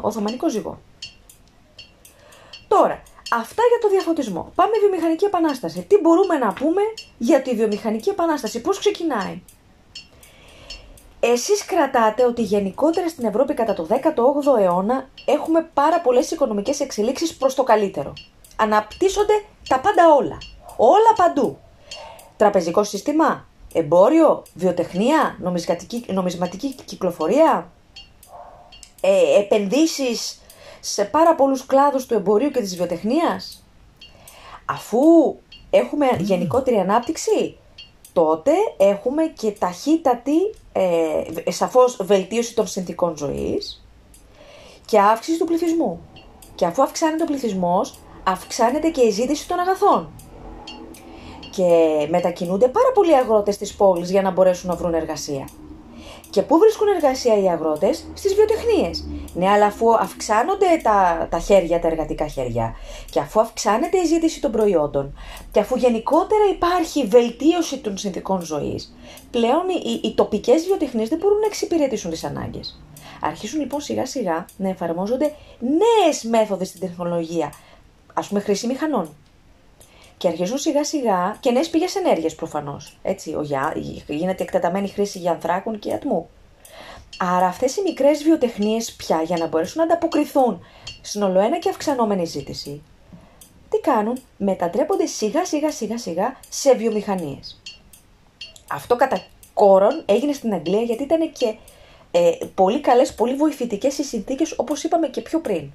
Οθωμανικό 0.00 0.50
ζυγό. 0.50 0.78
Τώρα, 2.80 3.02
Αυτά 3.32 3.62
για 3.68 3.78
το 3.80 3.88
διαφωτισμό. 3.88 4.52
Πάμε 4.54 4.78
βιομηχανική 4.78 5.24
επανάσταση. 5.24 5.82
Τι 5.82 5.98
μπορούμε 5.98 6.36
να 6.36 6.52
πούμε 6.52 6.82
για 7.18 7.42
τη 7.42 7.54
βιομηχανική 7.54 8.08
επανάσταση, 8.08 8.60
πώς 8.60 8.78
ξεκινάει; 8.78 9.42
Εσείς 11.20 11.64
κρατάτε 11.64 12.24
ότι 12.24 12.42
γενικότερα 12.42 13.08
στην 13.08 13.24
Ευρώπη 13.24 13.54
κατά 13.54 13.74
το 13.74 13.86
18ο 13.90 14.60
αιώνα 14.60 15.08
έχουμε 15.24 15.70
πάρα 15.74 16.00
πολλές 16.00 16.30
οικονομικές 16.30 16.80
εξελίξεις 16.80 17.36
προς 17.36 17.54
το 17.54 17.62
καλύτερο. 17.62 18.12
Αναπτύσσονται 18.56 19.44
τα 19.68 19.80
πάντα 19.80 20.14
όλα. 20.14 20.38
Όλα 20.76 21.12
παντού. 21.16 21.58
Τραπεζικό 22.36 22.84
σύστημα, 22.84 23.46
εμπόριο, 23.72 24.42
βιοτεχνία, 24.54 25.36
νομισματική 26.06 26.74
κυκλοφορία, 26.84 27.70
ε, 29.00 29.38
επενδύσεις 29.38 30.40
σε 30.80 31.04
πάρα 31.04 31.34
πολλούς 31.34 31.66
κλάδους 31.66 32.06
του 32.06 32.14
εμπορίου 32.14 32.50
και 32.50 32.60
της 32.60 32.76
βιοτεχνίας; 32.76 33.66
Αφού 34.66 35.36
έχουμε 35.70 36.06
γενικότερη 36.18 36.76
ανάπτυξη, 36.76 37.56
τότε 38.12 38.52
έχουμε 38.76 39.22
και 39.26 39.50
ταχύτατη, 39.50 40.54
ε, 40.72 41.50
σαφώς 41.50 41.98
βελτίωση 42.02 42.54
των 42.54 42.66
συνθήκων 42.66 43.16
ζωής 43.16 43.84
και 44.84 44.98
αύξηση 44.98 45.38
του 45.38 45.44
πληθυσμού. 45.44 46.00
Και 46.54 46.66
αφού 46.66 46.82
αυξάνεται 46.82 47.22
ο 47.22 47.26
πληθυσμός, 47.26 47.98
αυξάνεται 48.24 48.90
και 48.90 49.00
η 49.00 49.10
ζήτηση 49.10 49.48
των 49.48 49.58
αγαθών. 49.58 50.10
Και 51.50 52.06
μετακινούνται 52.10 52.68
πάρα 52.68 52.92
πολλοί 52.94 53.16
αγρότες 53.16 53.54
στις 53.54 53.74
πόλεις 53.74 54.10
για 54.10 54.22
να 54.22 54.30
μπορέσουν 54.30 54.68
να 54.68 54.76
βρουν 54.76 54.94
εργασία. 54.94 55.48
Και 56.30 56.42
πού 56.42 56.58
βρίσκουν 56.58 56.88
εργασία 56.88 57.38
οι 57.38 57.48
αγρότες, 57.48 58.06
στις 58.14 58.34
βιοτεχνίες. 58.34 59.04
Ναι, 59.36 59.48
αλλά 59.48 59.66
αφού 59.66 59.94
αυξάνονται 59.94 60.66
τα, 60.82 61.26
τα 61.30 61.38
χέρια, 61.38 61.80
τα 61.80 61.88
εργατικά 61.88 62.26
χέρια, 62.26 62.74
και 63.10 63.20
αφού 63.20 63.40
αυξάνεται 63.40 63.98
η 63.98 64.04
ζήτηση 64.04 64.40
των 64.40 64.50
προϊόντων, 64.50 65.18
και 65.50 65.60
αφού 65.60 65.76
γενικότερα 65.76 66.44
υπάρχει 66.52 67.06
βελτίωση 67.06 67.78
των 67.78 67.96
συνθηκών 67.96 68.40
ζωής, 68.40 68.96
πλέον 69.30 69.68
οι, 69.84 70.00
οι 70.04 70.14
τοπικές 70.14 70.64
βιοτεχνίες 70.64 71.08
δεν 71.08 71.18
μπορούν 71.18 71.38
να 71.38 71.46
εξυπηρετήσουν 71.46 72.10
τις 72.10 72.24
ανάγκες. 72.24 72.80
Αρχίζουν 73.20 73.60
λοιπόν 73.60 73.80
σιγά 73.80 74.06
σιγά 74.06 74.44
να 74.56 74.68
εφαρμόζονται 74.68 75.34
νέες 75.58 76.22
μέθοδοι 76.22 76.64
στην 76.64 76.80
τεχνολογία, 76.80 77.52
ας 78.14 78.28
πούμε 78.28 78.40
χρήση 78.40 78.66
μηχανών, 78.66 79.14
και 80.16 80.28
αρχίζουν 80.28 80.58
σιγά 80.58 80.84
σιγά 80.84 81.36
και 81.40 81.50
νέες 81.50 81.70
πηγές 81.70 81.94
ενέργειας 81.94 82.34
προφανώς. 82.34 82.98
Έτσι, 83.02 83.34
ο 83.34 83.42
γιά, 83.42 83.72
γίνεται 84.06 84.42
εκτεταμένη 84.42 84.88
χρήση 84.88 85.18
για 85.18 85.32
ανθράκων 85.32 85.78
και 85.78 85.92
ατμού. 85.92 86.28
Άρα 87.18 87.46
αυτές 87.46 87.76
οι 87.76 87.82
μικρές 87.82 88.22
βιοτεχνίες 88.22 88.92
πια 88.92 89.22
για 89.22 89.36
να 89.36 89.46
μπορέσουν 89.46 89.76
να 89.76 89.82
ανταποκριθούν 89.82 90.64
στην 91.00 91.22
ολοένα 91.22 91.58
και 91.58 91.68
αυξανόμενη 91.68 92.24
ζήτηση, 92.24 92.82
τι 93.70 93.78
κάνουν, 93.80 94.18
μετατρέπονται 94.36 95.06
σιγά 95.06 95.44
σιγά 95.44 95.70
σιγά 95.70 95.98
σιγά 95.98 96.36
σε 96.48 96.74
βιομηχανίες. 96.74 97.62
Αυτό 98.70 98.96
κατά 98.96 99.24
κόρον 99.54 100.02
έγινε 100.06 100.32
στην 100.32 100.52
Αγγλία 100.52 100.82
γιατί 100.82 101.02
ήταν 101.02 101.32
και 101.32 101.56
ε, 102.10 102.30
πολύ 102.54 102.80
καλές, 102.80 103.14
πολύ 103.14 103.34
βοηθητικές 103.34 103.98
οι 103.98 104.04
συνθήκες 104.04 104.54
όπως 104.56 104.82
είπαμε 104.82 105.08
και 105.08 105.20
πιο 105.20 105.40
πριν. 105.40 105.70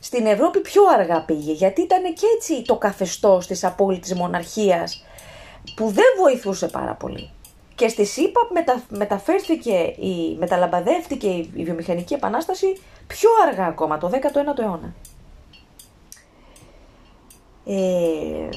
Στην 0.00 0.26
Ευρώπη 0.26 0.60
πιο 0.60 0.82
αργά 0.98 1.22
πήγε, 1.22 1.52
γιατί 1.52 1.80
ήταν 1.80 2.02
και 2.02 2.26
έτσι 2.36 2.62
το 2.62 2.76
καθεστώς 2.76 3.46
της 3.46 3.64
απόλυτης 3.64 4.14
μοναρχίας 4.14 5.04
που 5.74 5.88
δεν 5.88 6.04
βοηθούσε 6.18 6.68
πάρα 6.68 6.94
πολύ. 6.94 7.30
Και 7.80 7.88
στη 7.88 8.04
ΣΥΠΑ 8.04 8.40
μετα, 8.52 8.82
μεταφέρθηκε, 8.88 9.94
η, 9.98 10.36
μεταλαμπαδεύτηκε 10.38 11.28
η, 11.28 11.50
η 11.54 11.64
βιομηχανική 11.64 12.14
επανάσταση 12.14 12.80
πιο 13.06 13.30
αργά 13.48 13.66
ακόμα, 13.66 13.98
το 13.98 14.10
19ο 14.12 14.58
αιώνα. 14.58 14.94
Ε, 17.64 18.48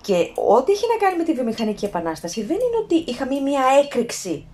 και 0.00 0.14
ό,τι 0.34 0.72
έχει 0.72 0.84
να 0.92 1.06
κάνει 1.06 1.16
με 1.16 1.24
τη 1.24 1.32
βιομηχανική 1.32 1.84
επανάσταση 1.84 2.42
δεν 2.42 2.56
είναι 2.56 2.76
ότι 2.82 3.10
είχαμε 3.10 3.40
μια 3.40 3.62
έκρηξη 3.84 4.46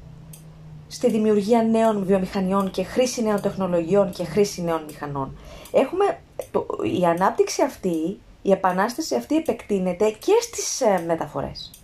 στη 0.89 1.11
δημιουργία 1.11 1.63
νέων 1.63 2.05
βιομηχανιών 2.05 2.71
και 2.71 2.83
χρήση 2.83 3.23
νέων 3.23 3.41
τεχνολογιών 3.41 4.11
και 4.11 4.25
χρήση 4.25 4.63
νέων 4.63 4.85
μηχανών. 4.87 5.37
Έχουμε, 5.73 6.21
το, 6.51 6.67
η 7.01 7.05
ανάπτυξη 7.05 7.63
αυτή 7.63 8.21
η 8.43 8.51
επανάσταση 8.51 9.15
αυτή 9.15 9.37
επεκτείνεται 9.37 10.11
και 10.11 10.33
στις 10.41 10.81
ε, 10.81 11.05
μεταφορές. 11.07 11.82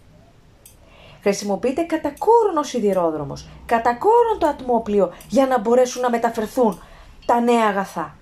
Χρησιμοποιείται 1.22 1.82
κατά 1.82 2.12
κόρον 2.18 2.56
ο 2.56 2.62
σιδηρόδρομος, 2.62 3.48
κατά 3.66 3.94
κόρον 3.94 4.38
το 4.38 4.46
ατμόπλιο 4.46 5.12
για 5.28 5.46
να 5.46 5.58
μπορέσουν 5.58 6.02
να 6.02 6.10
μεταφερθούν 6.10 6.82
τα 7.26 7.40
νέα 7.40 7.66
αγαθά. 7.66 8.16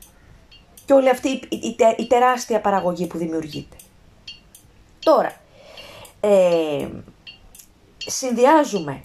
Και 0.84 0.92
όλη 0.92 1.08
αυτή 1.08 1.28
η, 1.98 2.06
τεράστια 2.06 2.60
παραγωγή 2.60 3.06
που 3.06 3.18
δημιουργείται. 3.18 3.76
Τώρα, 4.98 5.32
ε, 6.20 6.88
συνδυάζουμε 7.96 9.00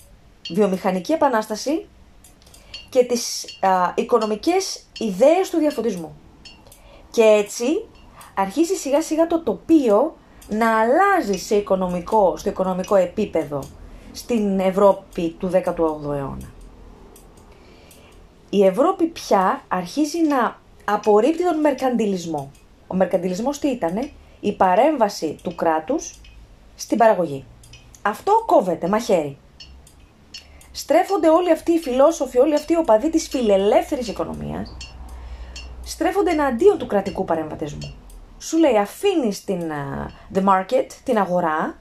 βιομηχανική 0.49 1.11
επανάσταση 1.11 1.87
και 2.89 3.03
τις 3.03 3.45
α, 3.59 3.93
οικονομικές 3.95 4.85
ιδέες 4.99 5.49
του 5.49 5.57
διαφωτισμού. 5.57 6.15
Και 7.11 7.23
έτσι 7.23 7.65
αρχίζει 8.33 8.73
σιγά 8.73 9.01
σιγά 9.01 9.27
το 9.27 9.39
τοπίο 9.39 10.15
να 10.49 10.79
αλλάζει 10.79 11.37
σε 11.37 11.55
οικονομικό, 11.55 12.37
στο 12.37 12.49
οικονομικό 12.49 12.95
επίπεδο 12.95 13.63
στην 14.11 14.59
Ευρώπη 14.59 15.35
του 15.39 15.49
18ου 15.53 16.13
αιώνα. 16.15 16.51
Η 18.49 18.65
Ευρώπη 18.65 19.05
πια 19.05 19.61
αρχίζει 19.67 20.21
να 20.27 20.59
απορρίπτει 20.85 21.43
τον 21.43 21.59
μερκαντιλισμό. 21.59 22.51
Ο 22.87 22.95
μερκαντιλισμός 22.95 23.59
τι 23.59 23.67
ήτανε, 23.67 24.11
η 24.39 24.53
παρέμβαση 24.53 25.37
του 25.43 25.55
κράτους 25.55 26.19
στην 26.75 26.97
παραγωγή. 26.97 27.45
Αυτό 28.01 28.43
κόβεται, 28.45 28.87
μαχαίρι. 28.87 29.37
Στρέφονται 30.71 31.29
όλοι 31.29 31.51
αυτοί 31.51 31.71
οι 31.71 31.79
φιλόσοφοι, 31.79 32.39
όλοι 32.39 32.53
αυτοί 32.53 32.73
οι 32.73 32.77
οπαδοί 32.77 33.09
της 33.09 33.27
φιλελεύθερης 33.27 34.07
οικονομίας, 34.07 34.77
στρέφονται 35.83 36.31
εναντίον 36.31 36.77
του 36.77 36.87
κρατικού 36.87 37.25
παρεμβατισμού. 37.25 37.93
Σου 38.39 38.57
λέει 38.57 38.77
αφήνεις 38.77 39.43
την 39.43 39.71
the 40.33 40.43
market, 40.43 40.85
την 41.03 41.17
αγορά, 41.17 41.79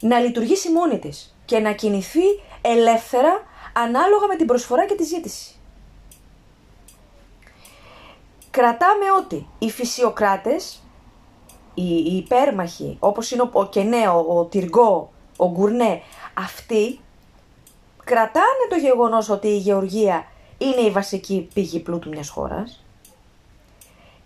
να 0.00 0.18
λειτουργήσει 0.18 0.72
μόνη 0.72 0.98
της 0.98 1.35
και 1.46 1.58
να 1.58 1.72
κινηθεί 1.72 2.24
ελεύθερα 2.60 3.42
ανάλογα 3.72 4.26
με 4.26 4.36
την 4.36 4.46
προσφορά 4.46 4.86
και 4.86 4.94
τη 4.94 5.04
ζήτηση. 5.04 5.54
Κρατάμε 8.50 9.04
ότι 9.18 9.46
οι 9.58 9.70
φυσιοκράτες, 9.70 10.82
οι, 11.74 12.16
υπέρμαχοι, 12.16 12.96
όπως 13.00 13.30
είναι 13.30 13.50
ο, 13.52 13.66
Κενέο, 13.66 14.26
ο 14.28 14.44
Τυργό, 14.44 15.12
ο 15.36 15.50
Γκουρνέ, 15.50 16.02
αυτοί 16.34 17.00
κρατάνε 18.04 18.66
το 18.68 18.76
γεγονός 18.76 19.28
ότι 19.28 19.48
η 19.48 19.56
γεωργία 19.56 20.26
είναι 20.58 20.80
η 20.80 20.90
βασική 20.90 21.48
πηγή 21.54 21.80
πλούτου 21.80 22.08
μιας 22.08 22.28
χώρας 22.28 22.84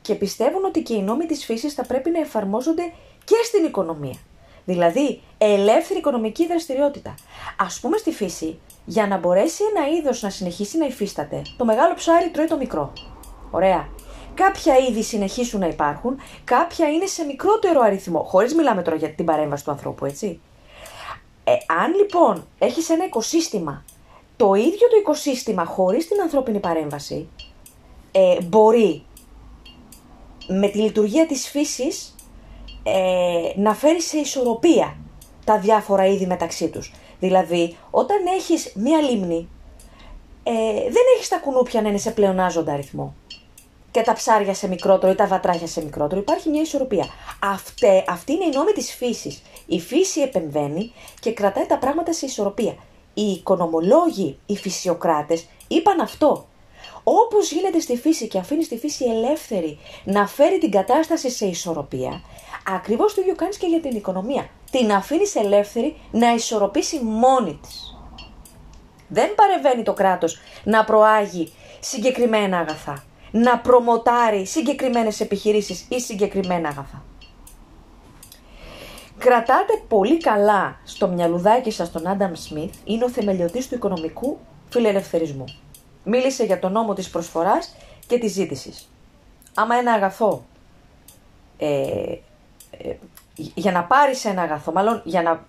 και 0.02 0.14
πιστεύουν 0.14 0.64
ότι 0.64 0.82
και 0.82 0.94
οι 0.94 1.02
νόμοι 1.02 1.26
της 1.26 1.44
φύσης 1.44 1.74
θα 1.74 1.86
πρέπει 1.86 2.10
να 2.10 2.18
εφαρμόζονται 2.18 2.92
και 3.24 3.36
στην 3.44 3.64
οικονομία. 3.64 4.16
Δηλαδή, 4.70 5.20
ελεύθερη 5.38 5.98
οικονομική 5.98 6.46
δραστηριότητα. 6.46 7.14
Α 7.56 7.66
πούμε 7.80 7.96
στη 7.96 8.12
φύση, 8.12 8.58
για 8.84 9.06
να 9.06 9.18
μπορέσει 9.18 9.62
ένα 9.74 9.88
είδος 9.96 10.22
να 10.22 10.30
συνεχίσει 10.30 10.78
να 10.78 10.86
υφίσταται, 10.86 11.42
το 11.56 11.64
μεγάλο 11.64 11.94
ψάρι 11.94 12.30
τρώει 12.30 12.46
το 12.46 12.56
μικρό. 12.56 12.92
Ωραία. 13.50 13.88
Κάποια 14.34 14.76
είδη 14.76 15.02
συνεχίσουν 15.02 15.60
να 15.60 15.66
υπάρχουν, 15.66 16.20
κάποια 16.44 16.88
είναι 16.88 17.06
σε 17.06 17.24
μικρότερο 17.24 17.80
αριθμό. 17.80 18.22
Χωρίς 18.22 18.54
μιλάμε 18.54 18.82
τώρα 18.82 18.96
για 18.96 19.10
την 19.10 19.24
παρέμβαση 19.24 19.64
του 19.64 19.70
ανθρώπου, 19.70 20.04
έτσι. 20.04 20.40
Ε, 21.44 21.52
αν 21.82 21.94
λοιπόν 21.94 22.46
έχεις 22.58 22.88
ένα 22.90 23.04
οικοσύστημα, 23.04 23.84
το 24.36 24.54
ίδιο 24.54 24.88
το 24.90 24.96
οικοσύστημα 25.00 25.64
χωρίς 25.64 26.08
την 26.08 26.20
ανθρώπινη 26.20 26.58
παρέμβαση, 26.58 27.28
ε, 28.12 28.40
μπορεί 28.42 29.02
με 30.46 30.68
τη 30.68 30.78
λειτουργία 30.78 31.26
της 31.26 31.48
φύσης 31.48 32.14
ε, 32.92 33.60
να 33.60 33.74
φέρεις 33.74 34.06
σε 34.06 34.18
ισορροπία 34.18 34.96
τα 35.44 35.58
διάφορα 35.58 36.06
είδη 36.06 36.26
μεταξύ 36.26 36.68
τους. 36.68 36.92
Δηλαδή, 37.20 37.76
όταν 37.90 38.16
έχεις 38.36 38.72
μία 38.74 39.00
λίμνη, 39.00 39.48
ε, 40.42 40.52
δεν 40.82 41.02
έχεις 41.16 41.28
τα 41.28 41.38
κουνούπια 41.38 41.82
να 41.82 41.88
είναι 41.88 41.98
σε 41.98 42.10
πλεονάζοντα 42.10 42.72
αριθμό 42.72 43.14
και 43.90 44.02
τα 44.02 44.12
ψάρια 44.12 44.54
σε 44.54 44.68
μικρότερο 44.68 45.12
ή 45.12 45.14
τα 45.14 45.26
βατράχια 45.26 45.66
σε 45.66 45.82
μικρότερο. 45.82 46.20
Υπάρχει 46.20 46.48
μια 46.48 46.60
ισορροπία. 46.60 47.06
Αυτέ, 47.42 48.04
αυτή 48.08 48.32
είναι 48.32 48.44
η 48.44 48.50
νόμη 48.54 48.72
της 48.72 48.94
φύσης. 48.94 49.42
Η 49.66 49.80
φύση 49.80 50.20
επεμβαίνει 50.20 50.92
και 51.20 51.32
κρατάει 51.32 51.66
τα 51.66 51.78
πράγματα 51.78 52.12
σε 52.12 52.26
ισορροπία. 52.26 52.74
Οι 53.14 53.30
οικονομολόγοι, 53.30 54.38
οι 54.46 54.56
φυσιοκράτες 54.56 55.46
είπαν 55.68 56.00
αυτό. 56.00 56.44
Όπως 57.02 57.52
γίνεται 57.52 57.80
στη 57.80 57.96
φύση 57.96 58.28
και 58.28 58.38
αφήνει 58.38 58.64
τη 58.64 58.78
φύση 58.78 59.04
ελεύθερη 59.04 59.78
να 60.04 60.26
φέρει 60.26 60.58
την 60.58 60.70
κατάσταση 60.70 61.30
σε 61.30 61.46
ισορροπία, 61.46 62.22
Ακριβώς 62.66 63.14
το 63.14 63.20
ίδιο 63.20 63.34
κάνεις 63.34 63.56
και 63.56 63.66
για 63.66 63.80
την 63.80 63.96
οικονομία. 63.96 64.48
Την 64.70 64.92
αφήνεις 64.92 65.34
ελεύθερη 65.34 65.96
να 66.10 66.34
ισορροπήσει 66.34 67.00
μόνη 67.02 67.58
της. 67.62 67.98
Δεν 69.08 69.34
παρεβαίνει 69.34 69.82
το 69.82 69.92
κράτος 69.92 70.38
να 70.64 70.84
προάγει 70.84 71.52
συγκεκριμένα 71.80 72.58
αγαθά. 72.58 73.04
Να 73.30 73.58
προμοτάρει 73.58 74.46
συγκεκριμένες 74.46 75.20
επιχειρήσεις 75.20 75.86
ή 75.88 76.00
συγκεκριμένα 76.00 76.68
αγαθά. 76.68 77.04
Κρατάτε 79.18 79.82
πολύ 79.88 80.16
καλά 80.16 80.80
στο 80.84 81.08
μυαλουδάκι 81.08 81.70
σας 81.70 81.92
τον 81.92 82.08
Άνταμ 82.08 82.32
Σμιθ, 82.34 82.74
είναι 82.84 83.04
ο 83.04 83.10
θεμελιωτής 83.10 83.68
του 83.68 83.74
οικονομικού 83.74 84.38
φιλελευθερισμού. 84.68 85.44
Μίλησε 86.04 86.44
για 86.44 86.58
τον 86.58 86.72
νόμο 86.72 86.94
της 86.94 87.10
προσφοράς 87.10 87.76
και 88.06 88.18
της 88.18 88.32
ζήτησης. 88.32 88.90
Άμα 89.54 89.74
ένα 89.74 89.92
αγαθό 89.92 90.44
ε, 91.58 91.66
ε, 91.66 92.18
για 93.34 93.72
να 93.72 93.84
πάρει 93.84 94.12
ένα 94.24 94.42
αγαθό, 94.42 94.72
μάλλον 94.72 95.02
για 95.04 95.22
να. 95.22 95.44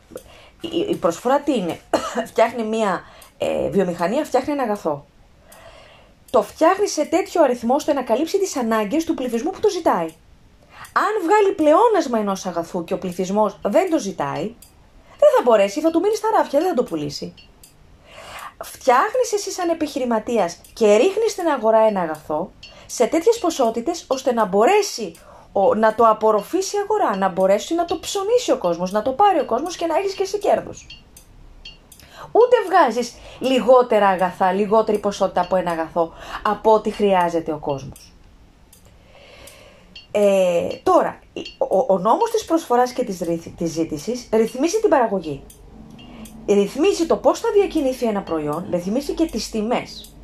Η 0.89 0.95
προσφορά 0.95 1.39
τι 1.39 1.57
είναι, 1.57 1.79
φτιάχνει 2.29 2.63
μια 2.63 3.03
ε, 3.37 3.69
βιομηχανία, 3.69 4.23
φτιάχνει 4.23 4.53
ένα 4.53 4.63
αγαθό. 4.63 5.05
Το 6.29 6.41
φτιάχνει 6.41 6.87
σε 6.87 7.05
τέτοιο 7.05 7.43
αριθμό 7.43 7.75
ώστε 7.75 7.93
να 7.93 8.01
καλύψει 8.01 8.39
τις 8.39 8.55
ανάγκες 8.55 9.05
του 9.05 9.13
πληθυσμού 9.13 9.51
που 9.51 9.59
το 9.59 9.69
ζητάει. 9.69 10.07
Αν 10.93 11.23
βγάλει 11.23 11.51
πλεόνασμα 11.55 12.19
ενός 12.19 12.45
αγαθού 12.45 12.83
και 12.83 12.93
ο 12.93 12.97
πληθυσμός 12.97 13.59
δεν 13.61 13.89
το 13.89 13.99
ζητάει, 13.99 14.43
δεν 15.09 15.29
θα 15.37 15.41
μπορέσει, 15.43 15.81
θα 15.81 15.91
του 15.91 15.99
μείνει 15.99 16.15
στα 16.15 16.29
ράφια, 16.37 16.59
δεν 16.59 16.67
θα 16.67 16.73
το 16.73 16.83
πουλήσει. 16.83 17.33
Φτιάχνεις 18.63 19.33
εσύ 19.33 19.51
σαν 19.51 19.69
επιχειρηματίας 19.69 20.57
και 20.73 20.95
ρίχνεις 20.95 21.31
στην 21.31 21.47
αγορά 21.47 21.79
ένα 21.79 22.01
αγαθό 22.01 22.51
σε 22.85 23.05
τέτοιες 23.05 23.39
ποσότητες 23.39 24.05
ώστε 24.07 24.33
να 24.33 24.45
μπορέσει 24.45 25.15
ο, 25.51 25.75
να 25.75 25.95
το 25.95 26.07
απορροφήσει 26.07 26.75
η 26.75 26.79
αγορά, 26.79 27.17
να 27.17 27.29
μπορέσει 27.29 27.75
να 27.75 27.85
το 27.85 27.99
ψωνίσει 27.99 28.51
ο 28.51 28.57
κόσμος, 28.57 28.91
να 28.91 29.01
το 29.01 29.11
πάρει 29.11 29.39
ο 29.39 29.45
κόσμος 29.45 29.75
και 29.75 29.85
να 29.85 29.95
έχεις 29.95 30.13
και 30.13 30.23
εσύ 30.23 30.37
κέρδος. 30.37 31.03
Ούτε 32.31 32.55
βγάζεις 32.67 33.13
λιγότερα 33.39 34.07
αγαθά, 34.07 34.51
λιγότερη 34.51 34.97
ποσότητα 34.97 35.41
από 35.41 35.55
ένα 35.55 35.71
αγαθό 35.71 36.13
από 36.43 36.73
ό,τι 36.73 36.91
χρειάζεται 36.91 37.51
ο 37.51 37.57
κόσμος. 37.57 38.13
Ε, 40.11 40.67
τώρα, 40.83 41.19
ο, 41.57 41.93
ο 41.93 41.97
νόμος 41.97 42.31
της 42.31 42.45
προσφοράς 42.45 42.93
και 42.93 43.03
της, 43.03 43.17
της 43.57 43.71
ζήτησης 43.71 44.29
ρυθμίζει 44.31 44.79
την 44.79 44.89
παραγωγή. 44.89 45.43
Ρυθμίζει 46.47 47.05
το 47.05 47.15
πώς 47.15 47.39
θα 47.39 47.51
διακινηθεί 47.51 48.05
ένα 48.05 48.21
προϊόν, 48.21 48.67
ρυθμίζει 48.71 49.13
και 49.13 49.25
τις 49.25 49.49
τιμές. 49.49 50.15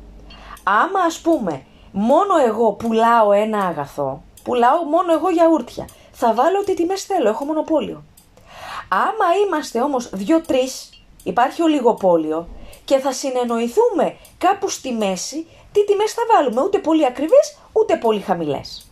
Άμα 0.62 1.00
ας 1.06 1.20
πούμε 1.20 1.62
μόνο 1.92 2.36
εγώ 2.46 2.72
πουλάω 2.72 3.32
ένα 3.32 3.58
αγαθό, 3.58 4.22
Πουλάω 4.48 4.82
μόνο 4.84 5.12
εγώ 5.12 5.30
γιαούρτια. 5.30 5.88
Θα 6.12 6.34
βάλω 6.34 6.58
ό,τι 6.58 6.74
τιμές 6.74 7.04
θέλω, 7.04 7.28
έχω 7.28 7.44
μονοπόλιο. 7.44 8.04
Άμα 8.88 9.26
είμαστε 9.44 9.80
όμως 9.80 10.10
δύο-τρει, 10.12 10.68
υπάρχει 11.24 11.62
ολιγοπόλιο 11.62 12.48
και 12.84 12.98
θα 12.98 13.12
συνεννοηθούμε 13.12 14.16
κάπου 14.38 14.68
στη 14.68 14.92
μέση 14.92 15.46
τι 15.72 15.84
τιμές 15.84 16.12
θα 16.12 16.22
βάλουμε, 16.32 16.62
ούτε 16.62 16.78
πολύ 16.78 17.06
ακριβές, 17.06 17.58
ούτε 17.72 17.96
πολύ 17.96 18.20
χαμηλές. 18.20 18.90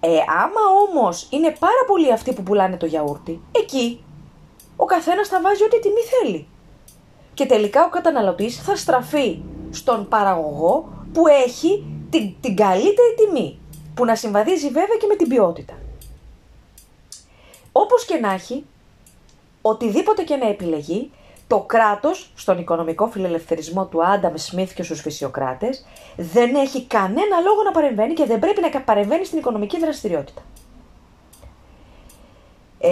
Ε, 0.00 0.18
άμα 0.42 0.60
όμως 0.88 1.26
είναι 1.30 1.50
πάρα 1.58 1.84
πολλοί 1.86 2.12
αυτοί 2.12 2.32
που 2.32 2.42
πουλάνε 2.42 2.76
το 2.76 2.86
γιαούρτι, 2.86 3.42
εκεί 3.52 4.04
ο 4.76 4.84
καθένας 4.84 5.28
θα 5.28 5.40
βάζει 5.40 5.64
ό,τι 5.64 5.80
τιμή 5.80 6.00
θέλει. 6.00 6.48
Και 7.34 7.46
τελικά 7.46 7.84
ο 7.84 7.88
καταναλωτής 7.88 8.62
θα 8.62 8.76
στραφεί 8.76 9.42
στον 9.70 10.08
παραγωγό 10.08 10.88
που 11.12 11.26
έχει 11.26 11.84
την, 12.10 12.34
την 12.40 12.56
καλύτερη 12.56 13.14
τιμή 13.16 13.59
που 14.00 14.06
να 14.06 14.14
συμβαδίζει 14.14 14.68
βέβαια 14.68 14.96
και 15.00 15.06
με 15.06 15.16
την 15.16 15.28
ποιότητα. 15.28 15.74
Όπως 17.72 18.04
και 18.04 18.16
να 18.16 18.32
έχει, 18.32 18.64
οτιδήποτε 19.62 20.22
και 20.22 20.36
να 20.36 20.48
επιλεγεί, 20.48 21.10
το 21.46 21.60
κράτος, 21.60 22.32
στον 22.36 22.58
οικονομικό 22.58 23.06
φιλελευθερισμό 23.06 23.86
του 23.86 24.04
Άνταμ 24.04 24.32
Σμιθ 24.36 24.74
και 24.74 24.82
στους 24.82 25.00
φυσιοκράτες, 25.00 25.86
δεν 26.16 26.54
έχει 26.54 26.84
κανένα 26.84 27.40
λόγο 27.44 27.62
να 27.62 27.70
παρεμβαίνει 27.70 28.14
και 28.14 28.24
δεν 28.24 28.38
πρέπει 28.38 28.60
να 28.60 28.80
παρεμβαίνει 28.80 29.24
στην 29.24 29.38
οικονομική 29.38 29.78
δραστηριότητα. 29.78 30.42
Ε, 32.78 32.90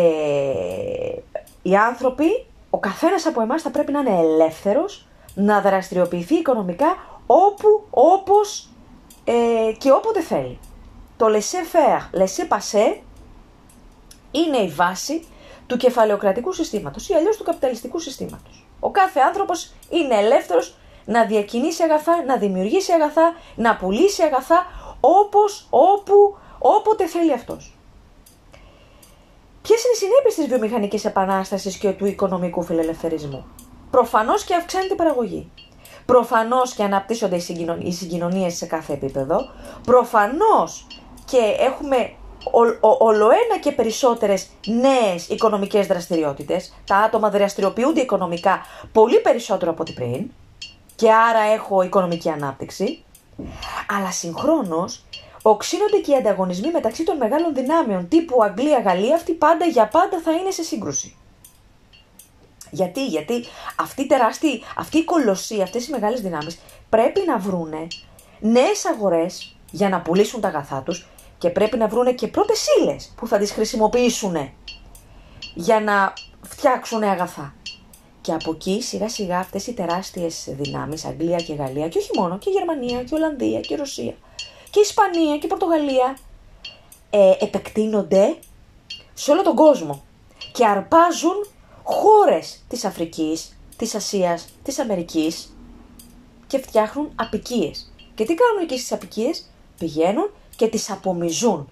οι 1.63 1.77
άνθρωποι, 1.77 2.47
ο 2.71 2.79
καθένας 2.79 3.27
από 3.27 3.41
εμάς 3.41 3.63
θα 3.63 3.71
πρέπει 3.71 3.93
να 3.93 4.01
είναι 4.01 4.19
ελεύθερος, 4.19 5.07
να 5.35 5.61
δραστηριοποιηθεί 5.61 6.35
οικονομικά 6.35 6.97
όπου, 7.27 7.87
όπως 7.91 8.69
ε, 9.25 9.73
και 9.79 9.91
όποτε 9.91 10.21
θέλει. 10.21 10.59
Το 11.19 11.27
laisser 11.27 11.77
faire, 11.77 12.21
laisser 12.21 12.49
passer 12.49 12.97
είναι 14.31 14.57
η 14.57 14.69
βάση 14.69 15.27
του 15.67 15.77
κεφαλαιοκρατικού 15.77 16.53
συστήματος 16.53 17.09
ή 17.09 17.15
αλλιώς 17.15 17.37
του 17.37 17.45
καπιταλιστικού 17.45 17.99
συστήματος. 17.99 18.67
Ο 18.81 18.91
κάθε 18.91 19.21
άνθρωπος 19.21 19.73
είναι 19.89 20.15
ελεύθερος 20.15 20.77
να 21.05 21.25
διακινήσει 21.25 21.83
αγαθά, 21.83 22.25
να 22.25 22.37
δημιουργήσει 22.37 22.93
αγαθά, 22.93 23.35
να 23.57 23.77
πουλήσει 23.77 24.23
αγαθά 24.23 24.67
όπως, 25.01 25.67
όπου, 25.71 26.37
όποτε 26.59 27.07
θέλει 27.07 27.33
αυτός. 27.33 27.79
Ποιες 29.63 29.85
είναι 29.85 29.93
οι 29.95 29.97
συνέπειες 29.97 30.35
της 30.35 30.47
βιομηχανικής 30.47 31.05
επανάστασης 31.05 31.77
και 31.77 31.91
του 31.93 32.07
οικονομικού 32.07 32.63
φιλελευθερισμού; 32.63 33.47
Προφανώς 33.91 34.45
και 34.45 34.55
αυξάνεται 34.55 34.93
η 34.93 34.97
παραγωγή. 34.97 35.51
Προφανώς 36.07 36.75
και 36.75 36.83
αναπτύσσονται 36.83 37.37
οι 37.83 37.93
συγκοινωνίες 37.93 38.57
σε 38.57 38.67
κάθε 38.67 38.93
επίπεδο. 38.93 39.51
Προφανώς 39.85 40.87
και 41.31 41.57
έχουμε 41.59 42.13
ολοένα 42.81 43.59
και 43.61 43.73
περισσότερες 43.73 44.49
νέες 44.67 45.29
οικονομικές 45.29 45.87
δραστηριότητες. 45.87 46.75
Τα 46.87 46.97
άτομα 46.97 47.31
δραστηριοποιούνται 47.31 48.01
οικονομικά 48.01 48.61
πολύ 48.93 49.21
περισσότερο 49.21 49.71
από 49.71 49.83
ό,τι 49.83 49.93
πριν 49.93 50.31
και 50.95 51.13
άρα 51.13 51.41
έχω 51.41 51.83
οικονομική 51.83 52.31
ανάπτυξη. 52.31 53.05
Αλλά 53.99 54.11
συγχρόνως 54.11 55.05
οξύνονται 55.43 55.97
και 55.97 56.13
οι 56.13 56.15
ανταγωνισμοί 56.15 56.71
μεταξύ 56.71 57.05
των 57.05 57.17
μεγάλων 57.17 57.55
δυνάμεων 57.55 58.09
τύπου 58.09 58.43
Αγγλία-Γαλλία, 58.43 59.15
αυτή 59.15 59.33
πάντα 59.33 59.65
για 59.65 59.89
πάντα 59.89 60.21
θα 60.25 60.33
είναι 60.33 60.51
σε 60.51 60.63
σύγκρουση. 60.63 61.17
Γιατί, 62.71 63.07
γιατί 63.07 63.45
αυτή 63.77 64.03
η 64.03 64.07
τεράστια, 64.07 64.59
αυτή 64.77 64.99
η 64.99 65.05
κολοσσή, 65.05 65.63
αυτές 65.63 65.89
οι 65.89 65.91
μεγάλες 65.91 66.21
δυνάμεις 66.21 66.59
πρέπει 66.89 67.21
να 67.27 67.39
βρούνε 67.39 67.87
νέες 68.41 68.85
αγορές 68.85 69.57
για 69.71 69.89
να 69.89 70.01
πουλήσουν 70.01 70.41
τα 70.41 70.49
αγαθά 70.49 70.83
τους 70.83 71.07
και 71.39 71.51
πρέπει 71.51 71.77
να 71.77 71.89
βρούνε 71.89 72.13
και 72.13 72.27
πρώτες 72.27 72.67
ύλες 72.81 73.13
που 73.17 73.27
θα 73.27 73.39
τις 73.39 73.53
χρησιμοποιήσουν 73.53 74.51
για 75.55 75.81
να 75.81 76.13
φτιάξουν 76.43 77.03
αγαθά. 77.03 77.55
Και 78.21 78.33
από 78.33 78.51
εκεί 78.51 78.83
σιγά 78.83 79.09
σιγά 79.09 79.39
αυτές 79.39 79.67
οι 79.67 79.73
τεράστιες 79.73 80.45
δυνάμεις, 80.49 81.05
Αγγλία 81.05 81.37
και 81.37 81.55
Γαλλία 81.55 81.89
και 81.89 81.99
όχι 81.99 82.11
μόνο, 82.19 82.39
και 82.39 82.51
Γερμανία 82.51 83.03
και 83.03 83.15
Ολλανδία 83.15 83.61
και 83.61 83.77
Ρωσία 83.77 84.15
και 84.71 84.81
Ισπανία 84.81 85.39
και 85.39 85.47
Πορτογαλία 85.47 86.19
ε, 87.11 87.33
επεκτείνονται 87.39 88.37
σε 89.15 89.31
όλο 89.31 89.43
τον 89.43 89.55
κόσμο 89.55 90.03
και 90.53 90.67
αρπάζουν 90.67 91.47
χώρες 91.83 92.65
της 92.69 92.85
Αφρικής, 92.85 93.59
της 93.77 93.95
Ασίας, 93.95 94.49
της 94.63 94.79
Αμερικής 94.79 95.57
και 96.47 96.59
φτιάχνουν 96.59 97.11
απικίες. 97.15 97.93
Και 98.15 98.25
τι 98.25 98.35
κάνουν 98.35 98.63
εκεί 98.63 98.79
στις 98.79 98.93
απικίες, 98.93 99.51
πηγαίνουν 99.79 100.31
και 100.59 100.69
τις 100.69 100.91
απομιζούν. 100.91 101.69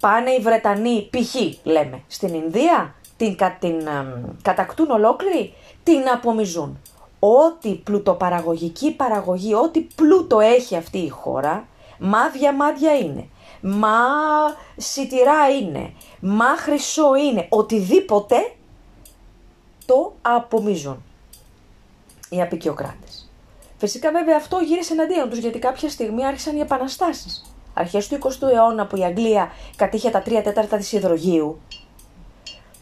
Πάνε 0.00 0.30
οι 0.30 0.40
Βρετανοί, 0.40 1.08
π.χ. 1.10 1.34
λέμε, 1.62 2.02
στην 2.06 2.34
Ινδία, 2.34 2.94
την, 3.16 3.36
την 3.60 3.88
κατακτούν 4.42 4.90
ολόκληρη, 4.90 5.54
την 5.82 6.08
απομιζούν. 6.14 6.78
Ό,τι 7.18 7.74
πλουτοπαραγωγική 7.74 8.92
παραγωγή, 8.92 9.54
ό,τι 9.54 9.80
πλούτο 9.80 10.40
έχει 10.40 10.76
αυτή 10.76 10.98
η 10.98 11.08
χώρα, 11.08 11.66
μα 11.98 12.28
διαμάντια 12.28 12.96
είναι, 12.96 13.28
μα 13.60 13.98
σιτηρά 14.76 15.48
είναι, 15.48 15.92
μα 16.20 16.56
χρυσό 16.56 17.14
είναι, 17.14 17.46
οτιδήποτε 17.48 18.36
το 19.86 20.12
απομίζουν 20.22 21.02
οι 22.28 22.42
απεικιοκράτες. 22.42 23.21
Φυσικά 23.84 24.12
βέβαια 24.12 24.36
αυτό 24.36 24.58
γύρισε 24.58 24.92
εναντίον 24.92 25.30
τους 25.30 25.38
γιατί 25.38 25.58
κάποια 25.58 25.88
στιγμή 25.88 26.26
άρχισαν 26.26 26.56
οι 26.56 26.60
επαναστάσεις. 26.60 27.54
Αρχές 27.74 28.08
του 28.08 28.18
20ου 28.22 28.48
αιώνα 28.52 28.86
που 28.86 28.96
η 28.96 29.04
Αγγλία 29.04 29.52
κατήχε 29.76 30.10
τα 30.10 30.22
τρία 30.22 30.42
τέταρτα 30.42 30.76
της 30.76 30.92
υδρογείου, 30.92 31.60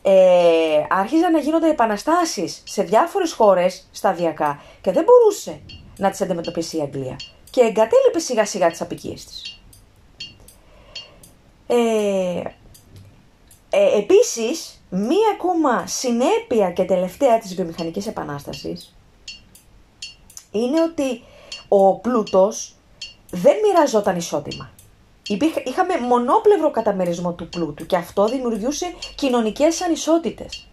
ε, 0.02 0.84
άρχιζαν 0.88 1.32
να 1.32 1.38
γίνονται 1.38 1.70
επαναστάσεις 1.70 2.62
σε 2.66 2.82
διάφορες 2.82 3.32
χώρες 3.32 3.88
σταδιακά 3.90 4.62
και 4.80 4.92
δεν 4.92 5.04
μπορούσε 5.04 5.60
να 5.96 6.10
τις 6.10 6.20
αντιμετωπίσει 6.20 6.76
η 6.76 6.80
Αγγλία 6.80 7.16
και 7.50 7.60
εγκατέλειπε 7.60 8.18
σιγά 8.18 8.46
σιγά 8.46 8.70
τις 8.70 8.80
απικίες 8.80 9.24
της. 9.24 9.60
Ε, 11.66 12.42
ε, 13.70 13.98
επίσης, 13.98 14.82
μία 14.90 15.30
ακόμα 15.34 15.86
συνέπεια 15.86 16.70
και 16.70 16.84
τελευταία 16.84 17.38
της 17.38 17.54
βιομηχανικής 17.54 18.06
επανάστασης 18.06 18.94
είναι 20.50 20.82
ότι 20.82 21.22
ο 21.68 21.94
πλούτος 21.94 22.74
δεν 23.30 23.56
μοιραζόταν 23.62 24.16
ισότιμα. 24.16 24.70
είχαμε 25.64 25.98
μονόπλευρο 26.00 26.70
καταμερισμό 26.70 27.32
του 27.32 27.48
πλούτου 27.48 27.86
και 27.86 27.96
αυτό 27.96 28.28
δημιουργούσε 28.28 28.94
κοινωνικές 29.14 29.82
ανισότητες 29.82 30.66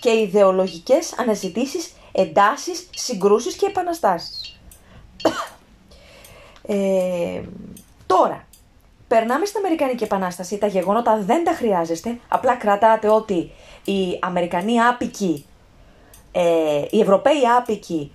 και 0.00 0.10
ιδεολογικές 0.10 1.18
αναζητήσεις, 1.18 1.94
εντάσεις, 2.12 2.88
συγκρούσεις 2.94 3.54
και 3.56 3.66
επαναστάσεις. 3.66 4.60
ε, 6.66 7.42
τώρα, 8.06 8.46
περνάμε 9.08 9.44
στην 9.44 9.58
Αμερικανική 9.58 10.04
Επανάσταση, 10.04 10.58
τα 10.58 10.66
γεγονότα 10.66 11.18
δεν 11.18 11.44
τα 11.44 11.52
χρειάζεστε, 11.52 12.18
απλά 12.28 12.54
κρατάτε 12.54 13.08
ότι 13.08 13.50
οι 13.84 14.18
Αμερικανοί 14.20 14.80
άπικοι, 14.80 15.46
ε, 16.32 16.84
οι 16.90 17.00
Ευρωπαίοι 17.00 17.46
άπικοι 17.58 18.10
ε, 18.10 18.13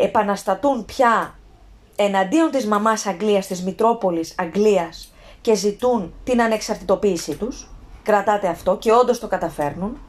επαναστατούν 0.00 0.84
πια 0.84 1.38
εναντίον 1.96 2.50
της 2.50 2.66
μαμάς 2.66 3.06
Αγγλίας, 3.06 3.46
της 3.46 3.62
Μητρόπολης 3.62 4.34
Αγγλίας 4.38 5.12
και 5.40 5.54
ζητούν 5.54 6.14
την 6.24 6.42
ανεξαρτητοποίησή 6.42 7.36
τους. 7.36 7.70
Κρατάτε 8.02 8.48
αυτό 8.48 8.76
και 8.76 8.92
όντως 8.92 9.18
το 9.18 9.28
καταφέρνουν. 9.28 10.00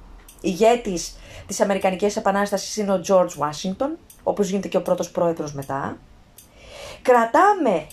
Ηγέτης 0.42 1.16
της 1.48 1.62
Αμερικανικής 1.62 2.16
Επανάστασης 2.16 2.78
είναι 2.78 2.94
ο 2.94 3.02
George 3.08 3.30
Washington, 3.40 3.98
όπως 4.24 4.50
γίνεται 4.50 4.68
και 4.68 4.78
ο 4.78 4.82
πρώτος 4.82 5.12
πρόεδρος 5.12 5.54
μετά. 5.54 5.98
Κρατάμε 7.02 7.88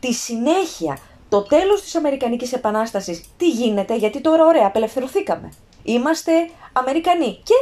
τη 0.00 0.12
συνέχεια, 0.12 0.98
το 1.28 1.42
τέλος 1.42 1.80
της 1.82 1.94
Αμερικανικής 1.94 2.52
Επανάστασης, 2.52 3.24
τι 3.36 3.48
γίνεται, 3.48 3.96
γιατί 3.96 4.20
τώρα 4.20 4.44
ωραία, 4.44 4.66
απελευθερωθήκαμε. 4.66 5.52
Είμαστε 5.82 6.32
Αμερικανοί 6.72 7.40
και 7.42 7.54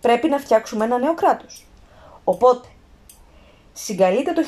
πρέπει 0.00 0.28
να 0.28 0.38
φτιάξουμε 0.38 0.84
ένα 0.84 0.98
νέο 0.98 1.14
κράτος. 1.14 1.66
Οπότε, 2.24 2.68
συγκαλείται 3.72 4.32
το 4.32 4.42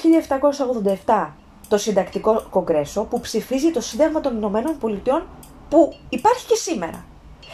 1787 1.06 1.28
το 1.68 1.78
Συντακτικό 1.78 2.42
Κογκρέσο 2.50 3.02
που 3.02 3.20
ψηφίζει 3.20 3.70
το 3.70 3.80
Σύνταγμα 3.80 4.20
των 4.20 4.36
Ηνωμένων 4.36 4.78
Πολιτειών 4.78 5.26
που 5.68 5.94
υπάρχει 6.08 6.46
και 6.46 6.54
σήμερα 6.54 7.04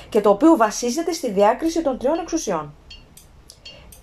και 0.08 0.20
το 0.20 0.30
οποίο 0.30 0.56
βασίζεται 0.56 1.12
στη 1.12 1.30
διάκριση 1.30 1.82
των 1.82 1.98
τριών 1.98 2.18
εξουσιών. 2.18 2.74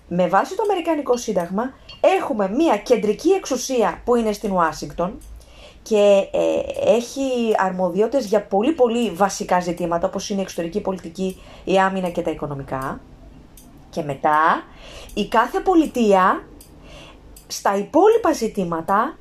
Με 0.08 0.28
βάση 0.28 0.56
το 0.56 0.64
Αμερικανικό 0.64 1.18
Σύνταγμα 1.18 1.74
έχουμε 2.00 2.50
μία 2.50 2.78
κεντρική 2.78 3.30
εξουσία 3.30 4.02
που 4.06 4.16
είναι 4.16 4.32
στην 4.32 4.52
Ουάσιγκτον 4.52 5.18
και 5.82 6.28
ε, 6.32 6.62
έχει 6.96 7.54
αρμοδιότητες 7.58 8.26
για 8.26 8.44
πολύ 8.44 8.72
πολύ 8.72 9.10
βασικά 9.10 9.60
ζητήματα 9.60 10.08
όπως 10.08 10.30
είναι 10.30 10.40
η 10.40 10.44
εξωτερική 10.44 10.82
πολιτική, 10.82 11.42
η 11.64 11.80
άμυνα 11.80 12.10
και 12.10 12.22
τα 12.22 12.32
οικονομικά. 12.32 13.00
Και 13.98 14.04
μετά 14.04 14.64
η 15.14 15.28
κάθε 15.28 15.60
πολιτεία 15.60 16.48
στα 17.48 17.78
υπόλοιπα 17.78 18.32
ζητήματα 18.34 19.18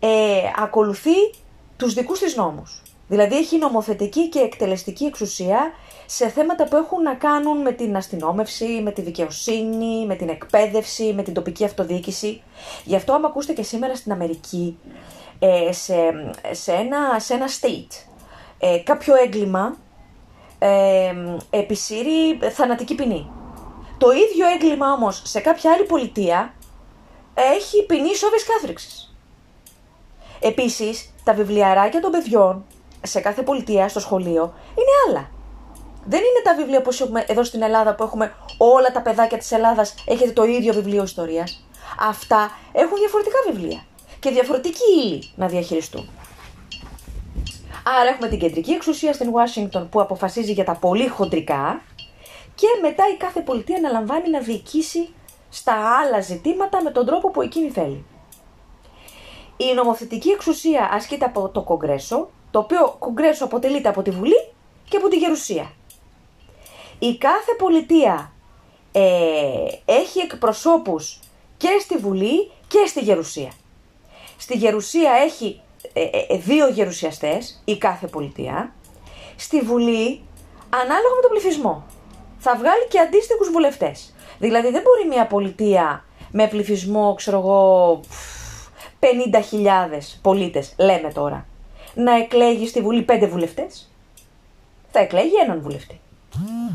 ε, 0.00 0.08
ακολουθεί 0.56 1.30
τους 1.76 1.94
δικούς 1.94 2.18
της 2.18 2.36
νόμους. 2.36 2.82
Δηλαδή 3.08 3.36
έχει 3.36 3.58
νομοθετική 3.58 4.28
και 4.28 4.38
εκτελεστική 4.38 5.04
εξουσία 5.04 5.72
σε 6.06 6.28
θέματα 6.28 6.64
που 6.64 6.76
έχουν 6.76 7.02
να 7.02 7.14
κάνουν 7.14 7.58
με 7.58 7.72
την 7.72 7.96
αστυνόμευση, 7.96 8.80
με 8.82 8.90
τη 8.90 9.00
δικαιοσύνη, 9.00 10.06
με 10.06 10.14
την 10.14 10.28
εκπαίδευση, 10.28 11.12
με 11.12 11.22
την 11.22 11.34
τοπική 11.34 11.64
αυτοδιοίκηση. 11.64 12.42
Γι' 12.84 12.96
αυτό 12.96 13.12
άμα 13.12 13.28
ακούσετε 13.28 13.52
και 13.52 13.62
σήμερα 13.62 13.96
στην 13.96 14.12
Αμερική, 14.12 14.78
ε, 15.38 15.72
σε, 15.72 15.94
σε, 16.50 16.72
ένα, 16.72 17.18
σε 17.18 17.34
ένα 17.34 17.46
state, 17.46 18.06
ε, 18.58 18.78
κάποιο 18.78 19.14
έγκλημα 19.24 19.76
ε, 20.58 21.14
επισύρει 21.50 22.38
θανατική 22.52 22.94
ποινή. 22.94 23.30
Το 23.98 24.10
ίδιο 24.10 24.46
έγκλημα 24.54 24.92
όμως 24.92 25.22
σε 25.24 25.40
κάποια 25.40 25.72
άλλη 25.72 25.84
πολιτεία 25.84 26.54
έχει 27.34 27.86
ποινή 27.86 28.14
σόβες 28.14 28.44
κάθριξης. 28.44 29.16
Επίσης, 30.40 31.14
τα 31.24 31.34
βιβλιαράκια 31.34 32.00
των 32.00 32.10
παιδιών 32.10 32.64
σε 33.02 33.20
κάθε 33.20 33.42
πολιτεία, 33.42 33.88
στο 33.88 34.00
σχολείο, 34.00 34.54
είναι 34.74 34.94
άλλα. 35.08 35.30
Δεν 36.04 36.20
είναι 36.20 36.42
τα 36.44 36.54
βιβλία 36.54 36.82
που 36.82 36.90
έχουμε 37.00 37.24
εδώ 37.28 37.44
στην 37.44 37.62
Ελλάδα 37.62 37.94
που 37.94 38.02
έχουμε 38.02 38.34
όλα 38.58 38.92
τα 38.92 39.02
παιδάκια 39.02 39.38
της 39.38 39.52
Ελλάδας 39.52 39.94
έχετε 40.06 40.30
το 40.30 40.44
ίδιο 40.44 40.72
βιβλίο 40.72 41.02
ιστορίας. 41.02 41.66
Αυτά 42.00 42.50
έχουν 42.72 42.98
διαφορετικά 42.98 43.38
βιβλία 43.50 43.84
και 44.20 44.30
διαφορετική 44.30 44.82
ύλη 45.04 45.30
να 45.36 45.46
διαχειριστούν. 45.46 46.08
Άρα 48.00 48.10
έχουμε 48.10 48.28
την 48.28 48.38
κεντρική 48.38 48.72
εξουσία 48.72 49.12
στην 49.12 49.28
Ουάσιγκτον 49.28 49.88
που 49.88 50.00
αποφασίζει 50.00 50.52
για 50.52 50.64
τα 50.64 50.74
πολύ 50.74 51.08
χοντρικά 51.08 51.82
και 52.54 52.66
μετά 52.82 53.04
η 53.14 53.16
κάθε 53.16 53.40
πολιτεία 53.40 53.76
αναλαμβάνει 53.76 54.30
να 54.30 54.40
διοικήσει 54.40 55.08
στα 55.50 55.98
άλλα 55.98 56.20
ζητήματα 56.20 56.82
με 56.82 56.90
τον 56.90 57.06
τρόπο 57.06 57.30
που 57.30 57.42
εκείνη 57.42 57.70
θέλει. 57.70 58.04
Η 59.56 59.74
νομοθετική 59.74 60.30
εξουσία 60.30 60.88
ασκείται 60.92 61.24
από 61.24 61.48
το 61.48 61.62
Κογκρέσο, 61.62 62.28
το 62.50 62.58
οποίο 62.58 62.96
Κογκρέσο 62.98 63.44
αποτελείται 63.44 63.88
από 63.88 64.02
τη 64.02 64.10
Βουλή 64.10 64.48
και 64.88 64.96
από 64.96 65.08
τη 65.08 65.16
γερουσία. 65.16 65.72
Η 66.98 67.16
κάθε 67.16 67.54
πολιτεία 67.58 68.32
ε, 68.92 69.02
έχει 69.84 70.18
εκπροσώπους 70.18 71.20
και 71.56 71.78
στη 71.80 71.96
Βουλή 71.96 72.50
και 72.68 72.86
στη 72.86 73.00
Γερουσία. 73.00 73.52
Στη 74.36 74.56
Γερουσία 74.56 75.12
έχει 75.12 75.60
ε, 75.92 76.02
ε, 76.28 76.36
δύο 76.36 76.68
γερουσιαστές, 76.68 77.62
η 77.64 77.78
κάθε 77.78 78.06
πολιτεία. 78.06 78.74
Στη 79.36 79.60
Βουλή, 79.60 80.20
ανάλογα 80.70 81.14
με 81.16 81.22
τον 81.22 81.30
πληθυσμό, 81.30 81.86
θα 82.46 82.56
βγάλει 82.56 82.86
και 82.88 82.98
αντίστοιχους 82.98 83.50
βουλευτές. 83.50 84.14
Δηλαδή 84.38 84.70
δεν 84.70 84.82
μπορεί 84.82 85.08
μια 85.08 85.26
πολιτεία 85.26 86.04
με 86.30 86.48
πληθυσμό, 86.48 87.14
ξέρω 87.14 87.38
εγώ, 87.38 88.00
50.000 89.00 90.18
πολίτες, 90.22 90.74
λέμε 90.78 91.12
τώρα, 91.12 91.46
να 91.94 92.16
εκλέγει 92.16 92.66
στη 92.66 92.80
Βουλή 92.80 93.02
πέντε 93.02 93.26
βουλευτές. 93.26 93.90
Θα 94.90 95.00
εκλέγει 95.00 95.36
έναν 95.44 95.60
βουλευτή. 95.60 96.00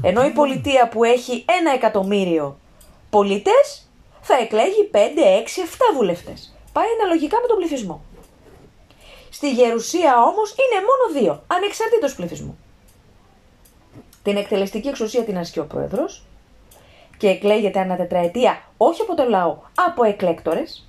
Ενώ 0.02 0.26
η 0.26 0.30
πολιτεία 0.30 0.88
που 0.88 1.04
έχει 1.04 1.46
ένα 1.60 1.74
εκατομμύριο 1.74 2.58
πολίτες 3.10 3.90
θα 4.22 4.38
εκλέγει 4.38 4.90
5, 4.92 4.98
6, 4.98 5.62
7 5.62 5.96
βουλευτές. 5.96 6.56
Πάει 6.74 6.88
αναλογικά 7.00 7.38
με 7.42 7.48
τον 7.48 7.58
πληθυσμό. 7.58 8.02
Στη 9.30 9.52
Γερουσία 9.52 10.14
όμως 10.24 10.50
είναι 10.52 10.80
μόνο 10.90 11.20
δύο, 11.20 11.44
ανεξαρτήτως 11.48 12.16
πληθυσμού. 12.16 12.58
Την 14.24 14.38
εκτελεστική 14.38 14.88
εξουσία 14.88 15.24
την 15.24 15.38
ασκεί 15.38 15.60
ο 15.60 15.66
πρόεδρος 15.66 16.24
και 17.18 17.28
εκλέγεται 17.28 17.80
ανά 17.80 17.96
τετραετία 17.96 18.62
όχι 18.78 19.02
από 19.02 19.16
το 19.16 19.24
λαό, 19.24 19.58
από 19.88 20.04
εκλέκτορες. 20.04 20.88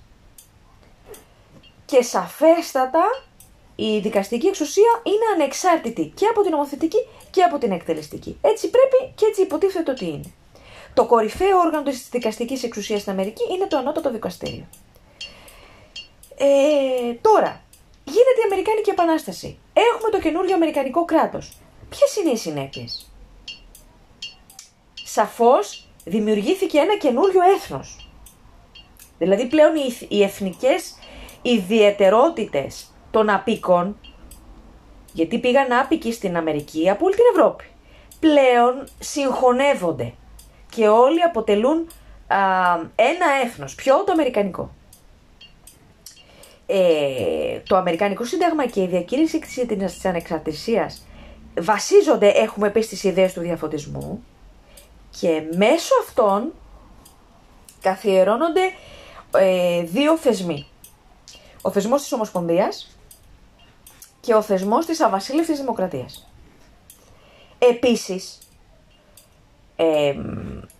Και 1.84 2.02
σαφέστατα 2.02 3.02
η 3.76 3.98
δικαστική 3.98 4.46
εξουσία 4.46 5.00
είναι 5.02 5.24
ανεξάρτητη 5.34 6.12
και 6.14 6.26
από 6.26 6.42
την 6.42 6.50
νομοθετική 6.50 7.06
και 7.30 7.42
από 7.42 7.58
την 7.58 7.72
εκτελεστική. 7.72 8.38
Έτσι 8.40 8.70
πρέπει 8.70 9.12
και 9.14 9.26
έτσι 9.26 9.42
υποτίθεται 9.42 9.90
ότι 9.90 10.04
είναι. 10.06 10.32
Το 10.94 11.06
κορυφαίο 11.06 11.58
όργανο 11.58 11.82
της 11.82 12.08
δικαστικής 12.10 12.62
εξουσίας 12.62 13.00
στην 13.00 13.12
Αμερική 13.12 13.42
είναι 13.52 13.66
το 13.66 13.76
ανώτατο 13.76 14.10
δικαστήριο. 14.10 14.66
Ε, 16.36 17.12
τώρα, 17.20 17.62
γίνεται 18.04 18.40
η 18.40 18.44
Αμερικάνικη 18.46 18.90
Επανάσταση. 18.90 19.58
Έχουμε 19.72 20.10
το 20.10 20.20
καινούριο 20.20 20.54
Αμερικανικό 20.54 21.04
κράτος. 21.04 21.52
Ποιες 21.88 22.16
είναι 22.16 22.30
οι 22.30 22.36
συνέπειες; 22.36 23.09
Σαφώς 25.12 25.88
δημιουργήθηκε 26.04 26.78
ένα 26.78 26.96
καινούριο 26.96 27.40
έθνος. 27.56 28.10
Δηλαδή 29.18 29.46
πλέον 29.46 29.72
οι 30.08 30.22
εθνικές 30.22 30.94
ιδιαιτερότητες 31.42 32.94
των 33.10 33.30
απίκων, 33.30 33.98
γιατί 35.12 35.38
πήγαν 35.38 35.72
άπικοι 35.72 36.12
στην 36.12 36.36
Αμερική 36.36 36.90
από 36.90 37.04
όλη 37.04 37.14
την 37.14 37.24
Ευρώπη, 37.34 37.64
πλέον 38.20 38.88
συγχωνεύονται 38.98 40.14
και 40.70 40.88
όλοι 40.88 41.22
αποτελούν 41.22 41.88
ένα 42.94 43.26
έθνος, 43.44 43.74
πιο 43.74 44.04
το 44.04 44.12
αμερικανικό. 44.12 44.74
Ε, 46.66 47.58
το 47.68 47.76
Αμερικανικό 47.76 48.24
Σύνταγμα 48.24 48.66
και 48.66 48.82
η 48.82 48.86
διακήρυξη 48.86 49.66
της 49.66 50.04
ανεξαρτησίας 50.04 51.06
βασίζονται, 51.60 52.28
έχουμε 52.28 52.70
πει, 52.70 52.80
στις 52.80 53.04
ιδέες 53.04 53.32
του 53.32 53.40
διαφωτισμού 53.40 54.24
και 55.18 55.42
μέσω 55.56 55.94
αυτών 56.02 56.52
καθιερώνονται 57.80 58.60
ε, 59.36 59.82
δύο 59.82 60.16
θεσμοί. 60.16 60.66
Ο 61.62 61.70
θεσμός 61.70 62.02
της 62.02 62.12
Ομοσπονδίας 62.12 62.96
και 64.20 64.34
ο 64.34 64.42
θεσμός 64.42 64.86
της 64.86 65.00
αβασίλευτης 65.00 65.58
δημοκρατίας. 65.58 66.30
Επίσης, 67.58 68.38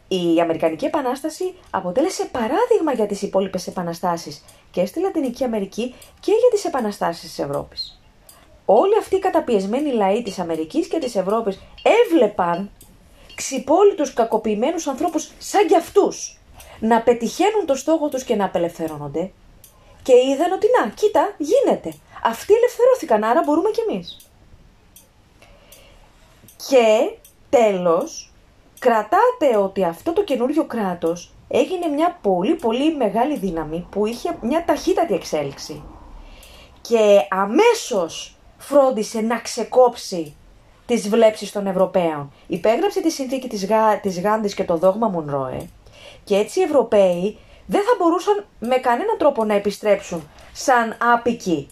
η 0.09 0.41
Αμερικανική 0.41 0.85
Επανάσταση 0.85 1.55
αποτέλεσε 1.71 2.25
παράδειγμα 2.25 2.93
για 2.95 3.07
τις 3.07 3.23
υπόλοιπες 3.23 3.67
επαναστάσεις 3.67 4.45
και 4.71 4.87
στη 4.87 5.01
Λατινική 5.01 5.45
Αμερική 5.45 5.95
και 6.21 6.33
για 6.33 6.51
τις 6.53 6.65
επαναστάσεις 6.65 7.23
της 7.23 7.39
Ευρώπης. 7.39 8.01
Όλοι 8.65 8.99
αυτοί 8.99 9.17
οι 9.17 9.19
καταπιεσμένοι 9.19 9.93
λαοί 9.93 10.23
της 10.23 10.39
Αμερικής 10.39 10.89
και 10.89 10.99
της 10.99 11.17
Ευρώπης 11.17 11.61
έβλεπαν 11.83 12.71
ξυπόλυτους 13.41 14.13
κακοποιημένους 14.13 14.87
ανθρώπους 14.87 15.31
σαν 15.39 15.67
κι 15.67 15.77
αυτούς 15.77 16.39
να 16.81 17.03
πετυχαίνουν 17.03 17.67
το 17.67 17.75
στόχο 17.75 18.09
τους 18.09 18.25
και 18.25 18.35
να 18.37 18.45
απελευθερώνονται 18.45 19.31
και 20.03 20.13
είδαν 20.13 20.53
ότι 20.53 20.67
να, 20.81 20.91
κοίτα, 20.91 21.35
γίνεται. 21.39 21.93
Αυτοί 22.25 22.55
ελευθερώθηκαν, 22.55 23.25
άρα 23.25 23.43
μπορούμε 23.45 23.71
κι 23.71 23.81
εμείς. 23.89 24.17
Και 26.69 27.17
τέλος, 27.51 28.33
κρατάτε 28.79 29.57
ότι 29.57 29.85
αυτό 29.85 30.13
το 30.13 30.25
καινούριο 30.25 30.65
κράτος 30.65 31.33
έγινε 31.49 31.87
μια 31.87 32.19
πολύ 32.23 32.55
πολύ 32.55 32.97
μεγάλη 32.97 33.39
δύναμη 33.39 33.87
που 33.91 34.07
είχε 34.07 34.39
μια 34.41 34.65
ταχύτατη 34.65 35.15
εξέλιξη 35.15 35.83
και 36.81 37.27
αμέσως 37.31 38.37
φρόντισε 38.59 39.21
να 39.21 39.39
ξεκόψει 39.39 40.35
τις 40.95 41.09
βλέψεις 41.09 41.53
των 41.53 41.67
Ευρωπαίων. 41.67 42.33
Υπέγραψε 42.47 43.01
τη 43.01 43.11
συνθήκη 43.11 43.49
της, 43.49 43.67
Γα... 43.67 44.01
της 44.01 44.21
Γάντης 44.21 44.55
και 44.55 44.65
το 44.65 44.77
δόγμα 44.77 45.09
Μονρόε 45.09 45.69
και 46.25 46.37
έτσι 46.37 46.61
οι 46.61 46.63
Ευρωπαίοι 46.63 47.39
δεν 47.67 47.81
θα 47.81 47.95
μπορούσαν 47.99 48.45
με 48.59 48.77
κανέναν 48.77 49.19
τρόπο 49.19 49.45
να 49.45 49.55
επιστρέψουν 49.55 50.29
σαν 50.53 50.97
άπικοι 51.15 51.69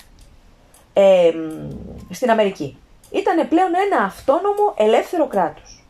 στην 2.11 2.31
Αμερική. 2.31 2.77
Ήταν 3.11 3.49
πλέον 3.49 3.71
ένα 3.87 4.05
αυτόνομο 4.05 4.75
ελεύθερο 4.77 5.27
κράτος. 5.27 5.85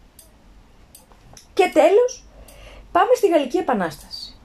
Και 1.54 1.70
τέλος, 1.72 2.24
πάμε 2.92 3.14
στη 3.14 3.28
Γαλλική 3.28 3.56
Επανάσταση. 3.56 4.36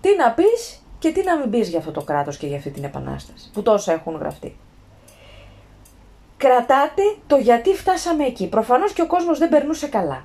Τι 0.00 0.16
να 0.16 0.30
πεις 0.30 0.82
και 0.98 1.12
τι 1.12 1.22
να 1.22 1.36
μην 1.36 1.50
πεις 1.50 1.68
για 1.68 1.78
αυτό 1.78 1.90
το 1.90 2.02
κράτος 2.02 2.36
και 2.36 2.46
για 2.46 2.56
αυτή 2.56 2.70
την 2.70 2.84
Επανάσταση, 2.84 3.50
που 3.52 3.62
τόσα 3.62 3.92
έχουν 3.92 4.16
γραφτεί. 4.16 4.56
Κρατάτε 6.42 7.02
το 7.26 7.36
γιατί 7.36 7.74
φτάσαμε 7.74 8.24
εκεί. 8.24 8.48
Προφανώς 8.48 8.92
και 8.92 9.02
ο 9.02 9.06
κόσμος 9.06 9.38
δεν 9.38 9.48
περνούσε 9.48 9.88
καλά. 9.88 10.24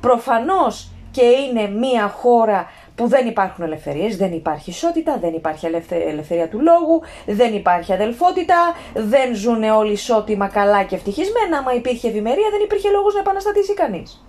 Προφανώς 0.00 0.90
και 1.10 1.22
είναι 1.22 1.68
μια 1.68 2.08
χώρα 2.08 2.70
που 2.94 3.08
δεν 3.08 3.26
υπάρχουν 3.26 3.64
ελευθερίες, 3.64 4.16
δεν 4.16 4.32
υπάρχει 4.32 4.70
ισότητα, 4.70 5.18
δεν 5.20 5.34
υπάρχει 5.34 5.66
ελευθερία 5.88 6.48
του 6.48 6.60
λόγου, 6.60 7.02
δεν 7.26 7.54
υπάρχει 7.54 7.92
αδελφότητα, 7.92 8.56
δεν 8.94 9.34
ζουν 9.34 9.62
όλοι 9.62 9.92
ισότιμα 9.92 10.48
καλά 10.48 10.82
και 10.82 10.94
ευτυχισμένα. 10.94 11.58
Άμα 11.58 11.74
υπήρχε 11.74 12.08
ευημερία, 12.08 12.48
δεν 12.50 12.60
υπήρχε 12.60 12.90
λόγος 12.90 13.14
να 13.14 13.20
επαναστατήσει 13.20 13.74
κανείς. 13.74 14.26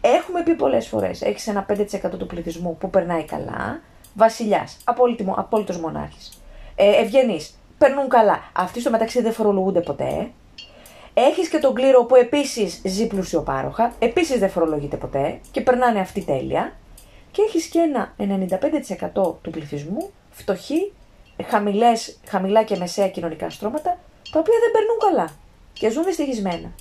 Έχουμε 0.00 0.42
πει 0.42 0.54
πολλές 0.54 0.88
φορές: 0.88 1.22
έχεις 1.22 1.46
ένα 1.46 1.66
5% 1.68 2.18
του 2.18 2.26
πληθυσμού 2.26 2.76
που 2.80 2.90
περνάει 2.90 3.24
καλά, 3.24 3.80
βασιλιάς, 4.14 4.76
απόλυτος 5.34 5.78
μονάρχης. 5.78 6.42
Ε, 6.74 7.00
Ευγενεί, 7.00 7.46
περνούν 7.78 8.08
καλά. 8.08 8.38
Αυτοί 8.52 8.80
στο 8.80 8.90
μεταξύ 8.90 9.22
δεν 9.22 9.32
φορολογούνται 9.32 9.80
ποτέ. 9.80 10.30
Έχεις 11.18 11.48
και 11.48 11.58
τον 11.58 11.74
κλήρο 11.74 12.04
που 12.04 12.14
επίσης 12.14 12.80
ζει 12.84 13.06
πλουσιοπάροχα, 13.06 13.92
επίσης 13.98 14.38
δεν 14.38 14.50
φορολογείται 14.50 14.96
ποτέ 14.96 15.40
και 15.50 15.60
περνάνε 15.60 16.00
αυτή 16.00 16.20
τέλεια 16.24 16.72
και 17.30 17.42
έχεις 17.42 17.66
και 17.66 17.78
ένα 17.78 18.14
95% 18.18 19.34
του 19.42 19.50
πληθυσμού 19.50 20.10
φτωχοί, 20.30 20.92
χαμηλές, 21.46 22.18
χαμηλά 22.28 22.62
και 22.62 22.76
μεσαία 22.76 23.08
κοινωνικά 23.08 23.50
στρώματα, 23.50 23.98
τα 24.30 24.38
οποία 24.38 24.54
δεν 24.60 24.70
περνούν 24.72 24.98
καλά 24.98 25.30
και 25.72 25.90
ζουν 25.90 26.04
δυστυχισμένα. 26.04 26.72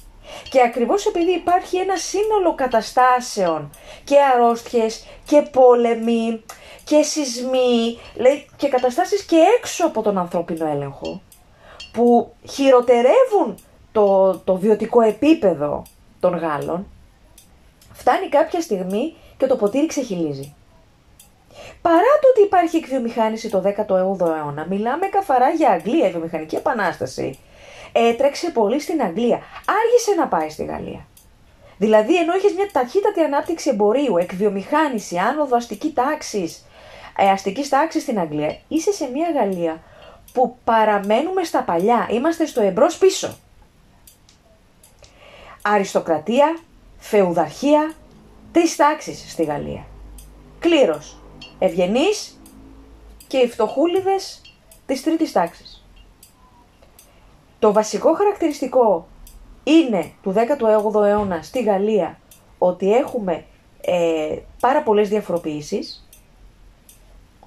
Και 0.50 0.62
ακριβώς 0.62 1.06
επειδή 1.06 1.32
υπάρχει 1.32 1.78
ένα 1.78 1.98
σύνολο 1.98 2.56
καταστάσεων 2.56 3.69
και 4.04 4.15
αρρώστιες 4.34 5.06
και 5.26 5.41
πόλεμοι 5.41 6.43
και 6.84 7.02
σεισμοί 7.02 8.00
και 8.56 8.67
καταστάσεις 8.67 9.24
και 9.24 9.38
έξω 9.58 9.86
από 9.86 10.02
τον 10.02 10.17
ανθρώπινο 10.17 10.67
έλεγχο 10.67 11.21
που 11.91 12.34
χειροτερεύουν 12.50 13.58
το, 13.95 14.38
το 14.43 14.55
βιωτικό 14.55 15.01
επίπεδο 15.01 15.84
των 16.19 16.38
Γάλλων, 16.38 16.88
φτάνει 17.93 18.29
κάποια 18.29 18.62
στιγμή 18.62 19.15
και 19.38 19.45
το 19.45 19.55
ποτήρι 19.55 19.86
ξεχυλίζει. 19.86 20.53
Παρά 21.81 22.13
το 22.21 22.27
ότι 22.31 22.41
υπάρχει 22.41 22.77
εκβιομηχάνηση 22.77 23.49
το 23.49 23.63
18ο 23.65 24.27
αιώνα, 24.27 24.65
μιλάμε 24.69 25.05
καθαρά 25.05 25.49
για 25.49 25.69
Αγγλία, 25.69 26.08
η 26.08 26.12
βιομηχανική 26.12 26.55
επανάσταση. 26.55 27.39
Έτρεξε 27.91 28.51
πολύ 28.51 28.79
στην 28.79 29.01
Αγγλία. 29.01 29.39
Άργησε 29.79 30.13
να 30.17 30.27
πάει 30.27 30.49
στη 30.49 30.65
Γαλλία. 30.65 31.05
Δηλαδή, 31.77 32.17
ενώ 32.17 32.34
έχει 32.34 32.53
μια 32.55 32.69
ταχύτατη 32.71 33.21
ανάπτυξη 33.21 33.69
εμπορίου, 33.69 34.17
εκβιομηχάνηση, 34.17 35.17
άνοδο 35.17 35.55
αστικής 35.55 35.93
τάξης, 35.93 36.65
ε, 37.17 37.29
αστικής 37.29 37.69
τάξης 37.69 38.01
στην 38.01 38.19
Αγγλία, 38.19 38.58
είσαι 38.67 38.91
σε 38.91 39.10
μια 39.13 39.27
Γαλλία 39.36 39.81
που 40.34 40.58
παραμένουμε 40.63 41.43
στα 41.43 41.62
παλιά. 41.63 42.08
Είμαστε 42.12 42.45
στο 42.45 42.62
εμπρός 42.62 42.97
πίσω. 42.97 43.38
Αριστοκρατία, 45.67 46.60
φεουδαρχία, 46.97 47.93
τρεις 48.51 48.75
τάξεις 48.75 49.32
στη 49.32 49.43
Γαλλία. 49.43 49.86
Κλήρος, 50.60 51.17
ευγενείς 51.60 52.41
και 53.28 53.38
οι 53.38 53.47
φτωχούλιδες 53.47 54.41
της 54.86 55.04
τρίτης 55.04 55.32
τάξης. 55.32 55.86
Το 57.60 57.73
βασικό 57.73 58.13
χαρακτηριστικό 58.13 59.08
είναι 59.63 60.12
του 60.21 60.34
18ου 60.34 61.06
αιώνα 61.06 61.41
στη 61.41 61.63
Γαλλία 61.63 62.19
ότι 62.58 62.93
έχουμε 62.93 63.45
ε, 63.82 64.38
πάρα 64.60 64.84
πολλές 64.84 65.10
διαφοροποιήσεις. 65.10 66.08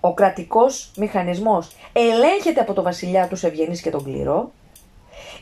Ο 0.01 0.15
κρατικός 0.15 0.91
μηχανισμός 0.97 1.71
ελέγχεται 1.93 2.61
από 2.61 2.73
το 2.73 2.83
βασιλιά 2.83 3.29
τους 3.29 3.43
Ευγενής 3.43 3.81
και 3.81 3.91
τον 3.91 4.05
κληρό. 4.05 4.53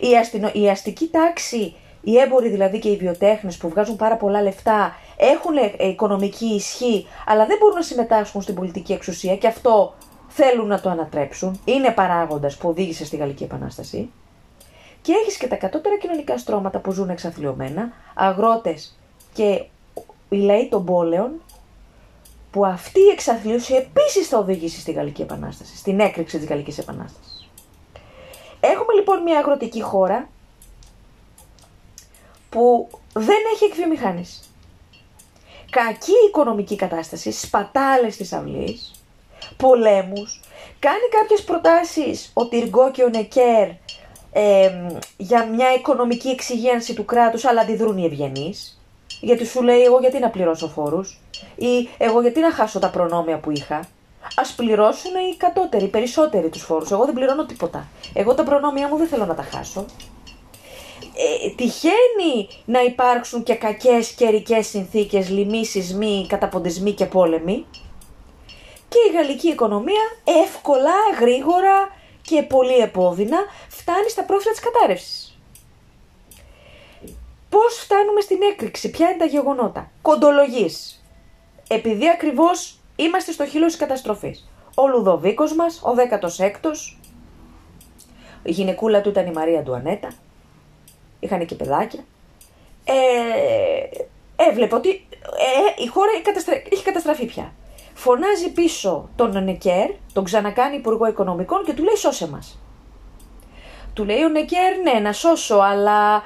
Η, 0.01 0.17
αστυνο... 0.17 0.51
η 0.53 0.69
αστική 0.69 1.09
τάξη, 1.09 1.75
οι 2.07 2.19
έμποροι 2.19 2.49
δηλαδή 2.49 2.79
και 2.79 2.88
οι 2.88 2.97
βιοτέχνες 2.97 3.57
που 3.57 3.69
βγάζουν 3.69 3.97
πάρα 3.97 4.16
πολλά 4.16 4.42
λεφτά 4.42 4.97
έχουν 5.16 5.57
ε, 5.57 5.88
οικονομική 5.88 6.47
ισχύ 6.47 7.07
αλλά 7.27 7.47
δεν 7.47 7.57
μπορούν 7.61 7.75
να 7.75 7.83
συμμετάσχουν 7.83 8.42
στην 8.42 8.55
πολιτική 8.55 8.92
εξουσία 8.92 9.37
και 9.37 9.47
αυτό 9.47 9.95
θέλουν 10.29 10.66
να 10.66 10.81
το 10.81 10.90
ανατρέψουν. 10.90 11.61
Είναι 11.64 11.90
παράγοντας 11.90 12.57
που 12.57 12.69
οδήγησε 12.69 13.05
στη 13.05 13.16
Γαλλική 13.16 13.45
Επανάσταση. 13.45 14.11
Και 15.03 15.12
έχεις 15.12 15.37
και 15.37 15.47
τα 15.47 15.57
κατώτερα 15.57 15.99
κοινωνικά 15.99 16.38
στρώματα 16.38 16.79
που 16.79 16.92
ζουν 16.92 17.11
εξαθλειωμένα, 17.11 17.92
αγρότες 18.14 18.99
και 19.33 19.64
οι 20.29 20.37
λαοί 20.37 20.69
των 20.69 20.85
πόλεων, 20.85 21.31
που 22.51 22.66
αυτή 22.66 23.01
η 23.01 23.11
εξαθλίωση 23.12 23.75
επίσης 23.75 24.29
θα 24.29 24.38
οδηγήσει 24.38 24.81
στη 24.81 24.92
Γαλλική 24.92 25.23
Επανάσταση, 25.23 25.77
στην 25.77 26.01
έκρηξη 26.01 26.38
της 26.38 26.47
Γαλλικής 26.47 26.79
Επανάστασης. 26.79 27.51
Έχουμε 28.61 28.92
λοιπόν 28.95 29.23
μια 29.23 29.38
αγροτική 29.38 29.83
χώρα 29.83 30.29
που 32.57 32.88
δεν 33.12 33.37
έχει 33.55 33.64
εκβιομηχάνηση. 33.64 34.40
Κακή 35.71 36.12
οικονομική 36.29 36.77
κατάσταση, 36.77 37.33
σπατάλες 37.33 38.14
στις 38.14 38.33
αυλής, 38.33 38.90
πολέμους, 39.57 40.40
κάνει 40.79 41.09
κάποιες 41.11 41.45
προτάσεις 41.45 42.31
ο 42.35 42.49
Τυργό 42.49 42.90
και 42.90 43.03
ο 43.03 43.09
Νεκέρ 43.09 43.69
για 45.16 45.45
μια 45.45 45.75
οικονομική 45.75 46.29
εξυγίανση 46.29 46.95
του 46.95 47.05
κράτους, 47.05 47.45
αλλά 47.45 47.61
αντιδρούν 47.61 47.99
οι 47.99 48.05
ευγενείς. 48.05 48.81
Γιατί 49.21 49.47
σου 49.47 49.62
λέει 49.62 49.83
εγώ 49.83 49.99
γιατί 49.99 50.19
να 50.19 50.31
πληρώσω 50.31 50.69
φόρους 50.69 51.21
ή 51.57 51.88
εγώ 51.99 52.21
γιατί 52.21 52.40
να 52.40 52.53
χάσω 52.53 52.79
τα 52.79 52.90
προνόμια 52.90 53.38
που 53.38 53.51
είχα. 53.51 53.77
Α 54.35 54.55
πληρώσουν 54.57 55.12
οι 55.14 55.37
κατώτεροι, 55.37 55.85
οι 55.85 55.88
περισσότεροι 55.88 56.49
τους 56.49 56.62
φόρους. 56.62 56.90
Εγώ 56.90 57.05
δεν 57.05 57.14
πληρώνω 57.14 57.47
τίποτα. 57.47 57.87
Εγώ 58.12 58.35
τα 58.35 58.42
προνόμια 58.42 58.88
μου 58.88 58.97
δεν 58.97 59.07
θέλω 59.07 59.27
να 59.27 59.35
τα 59.35 59.42
χάσω. 59.42 59.85
Ε, 61.18 61.50
τυχαίνει 61.57 62.48
να 62.64 62.83
υπάρξουν 62.83 63.42
και 63.42 63.55
κακές 63.55 64.11
καιρικέ 64.11 64.62
συνθήκες, 64.62 65.29
λοιμοί, 65.31 65.66
σεισμοί, 65.66 66.26
καταποντισμοί 66.29 66.92
και 66.92 67.07
πόλεμοι. 67.07 67.66
Και 68.88 68.98
η 69.11 69.12
γαλλική 69.16 69.48
οικονομία 69.48 70.02
εύκολα, 70.44 70.94
γρήγορα 71.20 71.88
και 72.22 72.42
πολύ 72.42 72.76
επώδυνα 72.76 73.38
φτάνει 73.68 74.09
στα 74.09 74.24
πρόφυλλα 74.24 74.52
της 74.52 74.61
κατάρρευσης. 74.61 75.38
Πώς 77.48 77.74
φτάνουμε 77.74 78.20
στην 78.20 78.38
έκρηξη, 78.52 78.90
ποια 78.90 79.09
είναι 79.09 79.18
τα 79.18 79.24
γεγονότα; 79.24 79.90
Κοντολογής. 80.02 81.05
Επειδή 81.68 82.09
ακριβώς 82.09 82.79
είμαστε 82.96 83.33
στο 83.33 83.46
χείλος 83.46 83.70
της 83.70 83.81
καταστροφής. 83.81 84.50
Ο 84.74 84.88
Λουδοβίκος 84.88 85.55
μας, 85.55 85.83
ο 85.83 85.94
16ος, 85.94 86.98
η 88.42 88.50
γυναικούλα 88.50 89.00
του 89.00 89.09
ήταν 89.09 89.26
η 89.26 89.33
Μαρία 89.33 89.59
Αντουανέτα, 89.59 90.09
είχαν 91.20 91.46
και 91.46 91.55
παιδάκια. 91.55 92.05
Ε, 92.85 92.94
έβλεπε 94.48 94.74
ότι 94.74 94.88
ε, 94.88 95.83
η 95.83 95.87
χώρα 95.87 96.11
έχει 96.70 96.83
καταστραφεί 96.83 97.26
πια 97.26 97.52
φωνάζει 97.96 98.52
πίσω 98.52 99.09
τον 99.16 99.44
Νεκέρ, 99.44 99.90
τον 100.12 100.24
ξανακάνει 100.24 100.76
υπουργό 100.76 101.07
οικονομικών 101.07 101.64
και 101.64 101.72
του 101.72 101.83
λέει 101.83 101.96
σώσε 101.96 102.29
μας. 102.29 102.59
Του 103.94 104.05
λέει 104.05 104.22
ο 104.22 104.29
Νεκέρ 104.29 104.79
ναι 104.83 105.00
να 105.00 105.12
σώσω 105.12 105.57
αλλά 105.57 106.22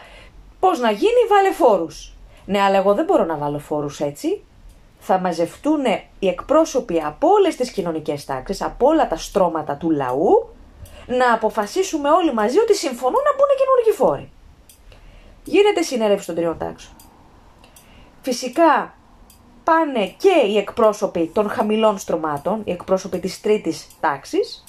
πώς 0.60 0.78
να 0.78 0.90
γίνει 0.90 1.26
βάλε 1.28 1.52
φόρους. 1.52 2.14
Ναι 2.44 2.60
αλλά 2.60 2.76
εγώ 2.76 2.94
δεν 2.94 3.04
μπορώ 3.04 3.24
να 3.24 3.36
βάλω 3.36 3.58
φόρους 3.58 4.00
έτσι. 4.00 4.44
Θα 4.98 5.18
μαζευτούν 5.18 5.84
οι 6.18 6.28
εκπρόσωποι 6.28 7.00
από 7.00 7.28
όλες 7.28 7.56
τις 7.56 7.70
κοινωνικές 7.70 8.24
τάξεις, 8.24 8.62
από 8.62 8.86
όλα 8.86 9.08
τα 9.08 9.16
στρώματα 9.16 9.76
του 9.76 9.90
λαού, 9.90 10.48
να 11.06 11.32
αποφασίσουμε 11.32 12.10
όλοι 12.10 12.32
μαζί 12.34 12.58
ότι 12.58 12.74
συμφωνούν 12.74 13.20
να 13.24 13.34
μπουν 13.36 13.48
καινούργιοι 13.58 13.92
φόροι. 13.92 14.30
Γίνεται 15.44 15.82
συνέρευση 15.82 16.26
των 16.26 16.34
τριών 16.34 16.58
τάξεων. 16.58 16.94
Φυσικά 18.22 18.94
πάνε 19.64 20.06
και 20.06 20.46
οι 20.46 20.56
εκπρόσωποι 20.56 21.30
των 21.34 21.48
χαμηλών 21.48 21.98
στρωμάτων, 21.98 22.62
οι 22.64 22.70
εκπρόσωποι 22.70 23.18
της 23.18 23.40
τρίτης 23.40 23.86
τάξης, 24.00 24.64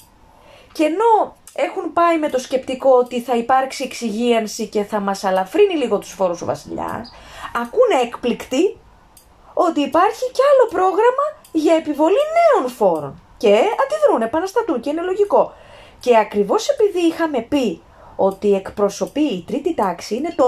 και 0.72 0.84
ενώ 0.84 1.36
έχουν 1.54 1.92
πάει 1.92 2.18
με 2.18 2.28
το 2.28 2.38
σκεπτικό 2.38 2.90
ότι 2.90 3.20
θα 3.20 3.36
υπάρξει 3.36 3.84
εξυγίανση 3.84 4.66
και 4.66 4.84
θα 4.84 5.00
μας 5.00 5.24
αλαφρύνει 5.24 5.74
λίγο 5.74 5.98
τους 5.98 6.12
φόρους 6.12 6.42
ο 6.42 6.44
βασιλιάς, 6.44 7.14
ακούνε 7.54 8.00
εκπληκτοί 8.02 8.76
ότι 9.54 9.80
υπάρχει 9.80 10.30
κι 10.32 10.40
άλλο 10.52 10.68
πρόγραμμα 10.70 11.26
για 11.52 11.74
επιβολή 11.74 12.22
νέων 12.36 12.70
φόρων. 12.70 13.22
Και 13.36 13.48
αντιδρούν, 13.54 14.22
επαναστατούν 14.22 14.80
και 14.80 14.90
είναι 14.90 15.02
λογικό. 15.02 15.52
Και 16.00 16.18
ακριβώς 16.18 16.68
επειδή 16.68 17.00
είχαμε 17.00 17.40
πει 17.40 17.82
ότι 18.16 18.54
εκπροσωπεί 18.54 19.20
η 19.20 19.44
τρίτη 19.46 19.74
τάξη 19.74 20.14
είναι 20.14 20.34
το 20.36 20.44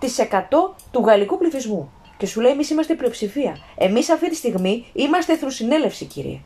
98% 0.00 0.74
του 0.90 1.02
γαλλικού 1.06 1.38
πληθυσμού. 1.38 1.90
Και 2.16 2.26
σου 2.26 2.40
λέει: 2.40 2.52
Εμείς 2.52 2.70
είμαστε 2.70 2.94
πλειοψηφία. 2.94 3.58
Εμείς 3.76 4.10
αυτή 4.10 4.28
τη 4.28 4.34
στιγμή 4.34 4.86
είμαστε 4.92 5.32
εθνοσυνέλευση, 5.32 6.04
κύριε. 6.04 6.40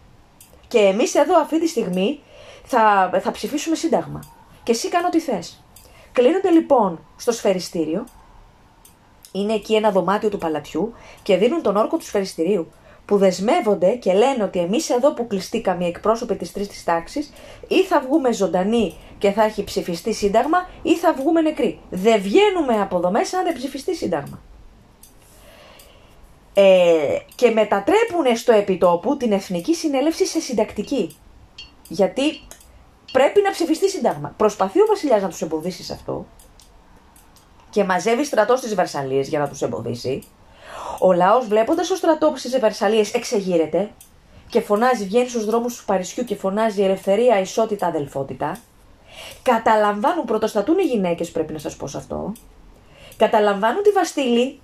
Και 0.68 0.78
εμείς 0.78 1.14
εδώ 1.14 1.40
αυτή 1.40 1.60
τη 1.60 1.66
στιγμή 1.66 2.20
θα, 2.64 3.10
θα 3.22 3.30
ψηφίσουμε 3.30 3.76
σύνταγμα. 3.76 4.20
Και 4.62 4.72
εσύ 4.72 4.88
κάνω 4.88 5.08
τι 5.08 5.20
θες. 5.20 5.62
Κλείνονται 6.12 6.50
λοιπόν 6.50 7.04
στο 7.16 7.32
σφαιριστήριο. 7.32 8.04
Είναι 9.32 9.52
εκεί 9.52 9.74
ένα 9.74 9.90
δωμάτιο 9.90 10.28
του 10.28 10.38
παλατιού 10.38 10.94
και 11.22 11.36
δίνουν 11.36 11.62
τον 11.62 11.76
όρκο 11.76 11.96
του 11.96 12.04
σφαιριστηρίου. 12.04 12.66
Που 13.10 13.16
δεσμεύονται 13.16 13.90
και 13.90 14.12
λένε 14.12 14.42
ότι 14.42 14.58
εμείς 14.58 14.90
εδώ 14.90 15.12
που 15.12 15.26
κλειστήκαμε 15.26 15.84
οι 15.84 15.88
εκπρόσωποι 15.88 16.36
της 16.36 16.52
τρίτης 16.52 16.84
τάξης, 16.84 17.32
ή 17.68 17.82
θα 17.82 18.00
βγούμε 18.00 18.32
ζωντανοί 18.32 18.96
και 19.18 19.30
θα 19.30 19.42
έχει 19.42 19.64
ψηφιστεί 19.64 20.12
σύνταγμα, 20.12 20.68
ή 20.82 20.94
θα 20.94 21.12
βγούμε 21.12 21.40
νεκροί. 21.40 21.80
Δεν 21.90 22.20
βγαίνουμε 22.20 22.80
από 22.80 22.96
εδώ 22.96 23.10
μέσα 23.10 23.38
αν 23.38 23.44
δεν 23.44 23.54
ψηφιστεί 23.54 23.94
σύνταγμα 23.96 24.40
ε, 26.54 27.18
και 27.34 27.50
μετατρέπουν 27.50 28.36
στο 28.36 28.52
επιτόπου 28.52 29.16
την 29.16 29.32
Εθνική 29.32 29.74
Συνέλευση 29.74 30.26
σε 30.26 30.40
συντακτική. 30.40 31.16
Γιατί 31.88 32.40
πρέπει 33.12 33.40
να 33.40 33.50
ψηφιστεί 33.50 33.90
σύνταγμα. 33.90 34.34
Προσπαθεί 34.36 34.80
ο 34.80 34.86
βασιλιάς 34.88 35.22
να 35.22 35.28
τους 35.28 35.42
εμποδίσει 35.42 35.82
σε 35.82 35.92
αυτό 35.92 36.26
και 37.70 37.84
μαζεύει 37.84 38.24
στρατό 38.24 38.56
στις 38.56 38.74
Βερσαλίες 38.74 39.28
για 39.28 39.38
να 39.38 39.48
τους 39.48 39.62
εμποδίσει. 39.62 40.22
Ο 40.98 41.12
λαός, 41.12 41.46
βλέποντας 41.46 41.88
το 41.88 41.94
στρατό 41.94 42.32
στις 42.36 42.58
Βερσαλίε 42.58 43.04
εξεγείρεται 43.12 43.90
και 44.48 44.60
φωνάζει, 44.60 45.04
βγαίνει 45.04 45.28
στους 45.28 45.44
δρόμους 45.44 45.76
του 45.76 45.84
Παρισιού 45.84 46.24
και 46.24 46.36
φωνάζει 46.36 46.82
ελευθερία, 46.82 47.40
ισότητα, 47.40 47.86
αδελφότητα. 47.86 48.56
Καταλαμβάνουν, 49.42 50.24
πρωτοστατούν 50.24 50.78
οι 50.78 50.82
γυναίκες, 50.82 51.30
πρέπει 51.30 51.52
να 51.52 51.58
σας 51.58 51.76
πω 51.76 51.86
σε 51.86 51.96
αυτό. 51.96 52.32
Καταλαμβάνουν 53.16 53.82
τη 53.82 53.90
Βαστήλη 53.90 54.60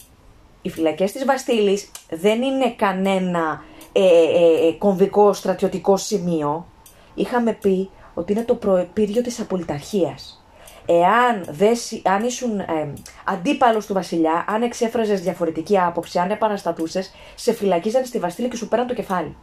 οι 0.67 0.71
φυλακές 0.71 1.13
της 1.13 1.25
Βαστήλης 1.25 1.91
δεν 2.11 2.43
είναι 2.43 2.71
κανένα 2.71 3.63
ε, 3.93 4.03
ε, 4.03 4.69
ε, 4.69 4.73
κομβικό 4.73 5.33
στρατιωτικό 5.33 5.97
σημείο. 5.97 6.67
Είχαμε 7.15 7.53
πει 7.53 7.91
ότι 8.15 8.33
είναι 8.33 8.45
το 8.45 8.55
προεπίριο 8.55 9.23
της 9.23 9.41
απολυταρχίας. 9.41 10.46
Εάν 10.87 11.45
δες, 11.49 12.01
αν 12.05 12.25
ήσουν 12.25 12.59
ε, 12.59 12.93
αντίπαλος 13.25 13.87
του 13.87 13.93
βασιλιά, 13.93 14.45
αν 14.49 14.63
εξέφραζες 14.63 15.21
διαφορετική 15.21 15.79
άποψη, 15.79 16.19
αν 16.19 16.31
επαναστατούσες, 16.31 17.15
σε 17.35 17.53
φυλακίζανε 17.53 18.05
στη 18.05 18.19
Βαστήλη 18.19 18.49
και 18.49 18.57
σου 18.57 18.69
πέραν 18.69 18.87
το 18.87 18.95
κεφάλι. 18.95 19.37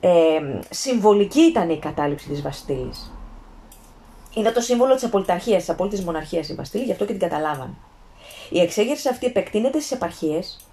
Ε, 0.00 0.10
συμβολική 0.70 1.40
ήταν 1.40 1.70
η 1.70 1.78
κατάληψη 1.78 2.28
της 2.28 2.42
Βαστήλης. 2.42 3.12
Είναι 4.34 4.50
το 4.50 4.60
σύμβολο 4.60 4.94
της 4.94 5.04
απολυταρχίας, 5.04 5.58
της 5.58 5.70
απόλυτης 5.70 6.04
μοναρχίας 6.04 6.48
η 6.48 6.54
Βαστήλη, 6.54 6.84
γι' 6.84 6.92
αυτό 6.92 7.04
και 7.04 7.12
την 7.12 7.20
καταλάβανε. 7.28 7.74
Η 8.50 8.60
εξέγερση 8.60 9.08
αυτή 9.08 9.26
επεκτείνεται 9.26 9.78
στις 9.78 9.92
επαρχίες 9.92 10.66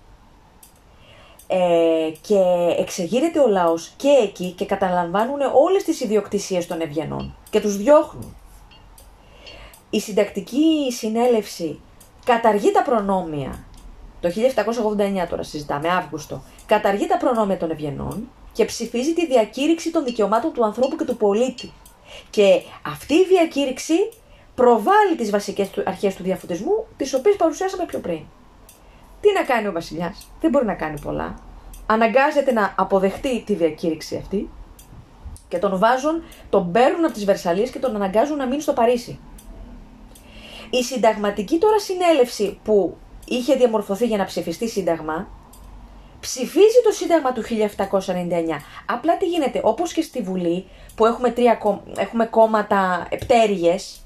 ε, 1.48 2.12
και 2.22 2.40
εξεγείρεται 2.78 3.40
ο 3.40 3.48
λαός 3.48 3.94
και 3.98 4.10
εκεί 4.24 4.52
και 4.52 4.66
καταλαμβάνουν 4.66 5.40
όλες 5.54 5.84
τις 5.84 6.02
ιδιοκτησίες 6.02 6.68
των 6.68 6.82
ευγενών 6.82 7.36
και 7.50 7.62
τους 7.62 7.78
διώχνουν. 7.78 8.36
Η 9.90 10.00
συντακτική 10.00 10.92
συνέλευση 10.92 11.80
καταργεί 12.26 12.72
τα 12.72 12.82
προνόμια, 12.82 13.64
το 14.20 14.30
1789 15.24 15.28
τώρα 15.30 15.44
συζητάμε, 15.44 15.90
Αύγουστο, 15.90 16.44
καταργεί 16.66 17.08
τα 17.08 17.18
προνόμια 17.18 17.58
των 17.58 17.72
ευγενών 17.72 18.30
και 18.52 18.66
ψηφίζει 18.66 19.14
τη 19.14 19.26
διακήρυξη 19.26 19.92
των 19.92 20.04
δικαιωμάτων 20.04 20.54
του 20.54 20.66
ανθρώπου 20.66 20.96
και 20.96 21.04
του 21.04 21.18
πολίτη. 21.18 21.72
Και 22.30 22.62
αυτή 22.86 23.14
η 23.14 23.26
διακήρυξη 23.26 23.94
προβάλλει 24.56 25.16
τις 25.18 25.30
βασικές 25.30 25.70
αρχές 25.86 26.16
του 26.16 26.24
διαφωτισμού, 26.24 26.86
τις 26.98 27.14
οποίες 27.14 27.36
παρουσιάσαμε 27.36 27.86
πιο 27.86 28.00
πριν. 28.00 28.22
Τι 29.22 29.34
να 29.34 29.44
κάνει 29.44 29.68
ο 29.68 29.72
Βασιλιάς, 29.72 30.28
δεν 30.42 30.50
μπορεί 30.50 30.66
να 30.66 30.74
κάνει 30.74 31.00
πολλά. 31.00 31.36
Αναγκάζεται 31.86 32.52
να 32.52 32.74
αποδεχτεί 32.78 33.44
τη 33.46 33.54
διακήρυξη 33.54 34.16
αυτή 34.16 34.50
και 35.48 35.58
τον 35.58 35.80
βάζουν, 35.80 36.24
τον 36.50 36.72
παίρνουν 36.72 37.06
από 37.06 37.14
τις 37.14 37.26
Βερσαλίες 37.26 37.70
και 37.70 37.80
τον 37.80 37.96
αναγκάζουν 37.96 38.38
να 38.38 38.46
μείνει 38.46 38.62
στο 38.62 38.74
Παρίσι. 38.74 39.20
Η 40.70 40.84
συνταγματική 40.84 41.58
τώρα 41.58 41.80
συνέλευση 41.80 42.60
που 42.64 42.98
είχε 43.26 43.56
διαμορφωθεί 43.56 44.06
για 44.06 44.18
να 44.18 44.26
ψηφιστεί 44.26 44.70
σύνταγμα, 44.70 45.28
ψηφίζει 46.20 46.82
το 46.84 46.92
σύνταγμα 46.92 47.34
του 47.34 47.44
1799. 47.44 48.62
Απλά 48.86 49.18
τι 49.18 49.26
γίνεται, 49.26 49.62
όπως 49.64 49.94
και 49.94 50.02
στη 50.02 50.22
Βουλή 50.22 50.66
που 50.96 51.06
έχουμε, 51.06 51.32
τρία, 51.32 51.60
έχουμε 51.98 52.26
κόμματα 52.26 53.08
πτέρυγες, 53.20 54.02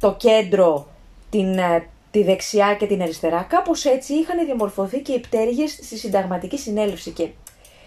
το 0.00 0.14
κέντρο, 0.14 0.88
την, 1.30 1.58
ε, 1.58 1.88
τη 2.10 2.22
δεξιά 2.22 2.74
και 2.74 2.86
την 2.86 3.02
αριστερά, 3.02 3.42
κάπως 3.42 3.84
έτσι 3.84 4.14
είχαν 4.14 4.44
διαμορφωθεί 4.44 5.00
και 5.00 5.12
οι 5.12 5.18
πτέρυγες 5.20 5.70
στη 5.70 5.98
συνταγματική 5.98 6.58
συνέλευση 6.58 7.10
και 7.10 7.28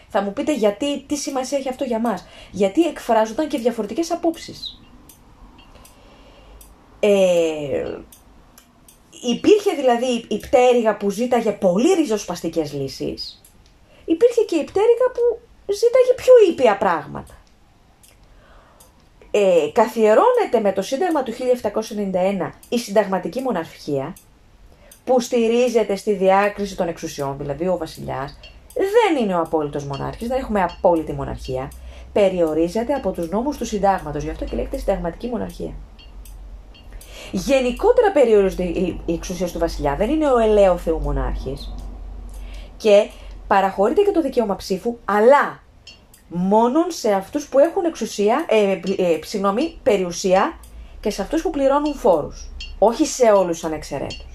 θα 0.09 0.21
μου 0.21 0.33
πείτε 0.33 0.55
γιατί, 0.55 1.01
τι 1.01 1.15
σημασία 1.15 1.57
έχει 1.57 1.69
αυτό 1.69 1.83
για 1.83 1.99
μας; 1.99 2.25
Γιατί 2.51 2.87
εκφράζονταν 2.87 3.47
και 3.47 3.57
διαφορετικές 3.57 4.11
απόψεις. 4.11 4.81
Ε, 7.03 7.97
υπήρχε 9.21 9.73
δηλαδή 9.75 10.25
η 10.27 10.37
πτέρυγα 10.37 10.97
που 10.97 11.09
ζήταγε 11.09 11.51
πολύ 11.51 11.93
ριζοσπαστικές 11.93 12.73
λύσεις. 12.73 13.41
Υπήρχε 14.05 14.41
και 14.41 14.55
η 14.55 14.63
πτέρυγα 14.63 15.07
που 15.13 15.39
ζήταγε 15.73 16.13
πιο 16.15 16.33
ήπια 16.49 16.77
πράγματα. 16.77 17.35
Ε, 19.31 19.69
καθιερώνεται 19.73 20.59
με 20.61 20.71
το 20.71 20.81
Σύνταγμα 20.81 21.23
του 21.23 21.33
1791 21.33 22.51
η 22.69 22.79
συνταγματική 22.79 23.41
μοναρχία 23.41 24.15
που 25.05 25.19
στηρίζεται 25.19 25.95
στη 25.95 26.13
διάκριση 26.13 26.75
των 26.75 26.87
εξουσιών, 26.87 27.37
δηλαδή 27.37 27.67
ο 27.67 27.77
βασιλιάς 27.77 28.39
δεν 28.73 29.23
είναι 29.23 29.35
ο 29.35 29.39
απόλυτος 29.39 29.83
μονάρχης, 29.83 30.27
δεν 30.27 30.37
έχουμε 30.37 30.63
απόλυτη 30.63 31.13
μοναρχία. 31.13 31.71
Περιορίζεται 32.13 32.93
από 32.93 33.11
τους 33.11 33.29
νόμους 33.29 33.57
του 33.57 33.65
συντάγματος, 33.65 34.23
γι' 34.23 34.29
αυτό 34.29 34.45
και 34.45 34.55
λέγεται 34.55 34.77
συνταγματική 34.77 35.27
μοναρχία. 35.27 35.73
Γενικότερα 37.31 38.11
περιορίζονται 38.11 38.63
οι 38.63 38.99
εξουσίες 39.07 39.51
του 39.51 39.59
βασιλιά, 39.59 39.95
δεν 39.95 40.09
είναι 40.09 40.31
ο 40.31 40.37
ελαίο 40.37 40.77
θεού 40.77 40.99
μονάρχης. 40.99 41.73
Και 42.77 43.09
παραχωρείται 43.47 44.01
και 44.01 44.11
το 44.11 44.21
δικαίωμα 44.21 44.55
ψήφου, 44.55 44.97
αλλά 45.05 45.59
μόνον 46.27 46.85
σε 46.87 47.11
αυτούς 47.11 47.47
που 47.47 47.59
έχουν 47.59 47.85
εξουσία, 47.85 48.45
ε, 48.47 48.79
ε, 48.97 49.19
συγγνώμη, 49.23 49.79
περιουσία 49.83 50.57
και 50.99 51.09
σε 51.09 51.21
αυτούς 51.21 51.41
που 51.41 51.49
πληρώνουν 51.49 51.93
φόρους. 51.93 52.49
Όχι 52.79 53.05
σε 53.05 53.31
όλους 53.31 53.63
ανεξαιρέτως. 53.63 54.25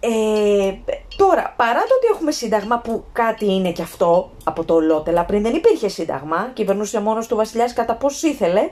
Ε, 0.00 0.74
τώρα, 1.16 1.54
παρά 1.56 1.80
το 1.80 1.94
ότι 1.96 2.06
έχουμε 2.12 2.30
σύνταγμα 2.30 2.78
που 2.78 3.04
κάτι 3.12 3.52
είναι 3.52 3.72
και 3.72 3.82
αυτό 3.82 4.30
από 4.44 4.64
το 4.64 4.80
Λότελα, 4.80 5.24
πριν 5.24 5.42
δεν 5.42 5.54
υπήρχε 5.54 5.88
σύνταγμα, 5.88 6.50
κυβερνούσε 6.52 7.00
μόνος 7.00 7.26
του 7.26 7.36
βασιλιάς 7.36 7.72
κατά 7.72 7.94
πώς 7.94 8.22
ήθελε, 8.22 8.70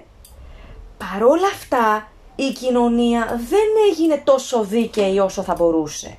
παρόλα 0.98 1.46
αυτά 1.46 2.08
η 2.36 2.52
κοινωνία 2.52 3.26
δεν 3.48 3.68
έγινε 3.90 4.22
τόσο 4.24 4.64
δίκαιη 4.64 5.18
όσο 5.18 5.42
θα 5.42 5.54
μπορούσε. 5.54 6.18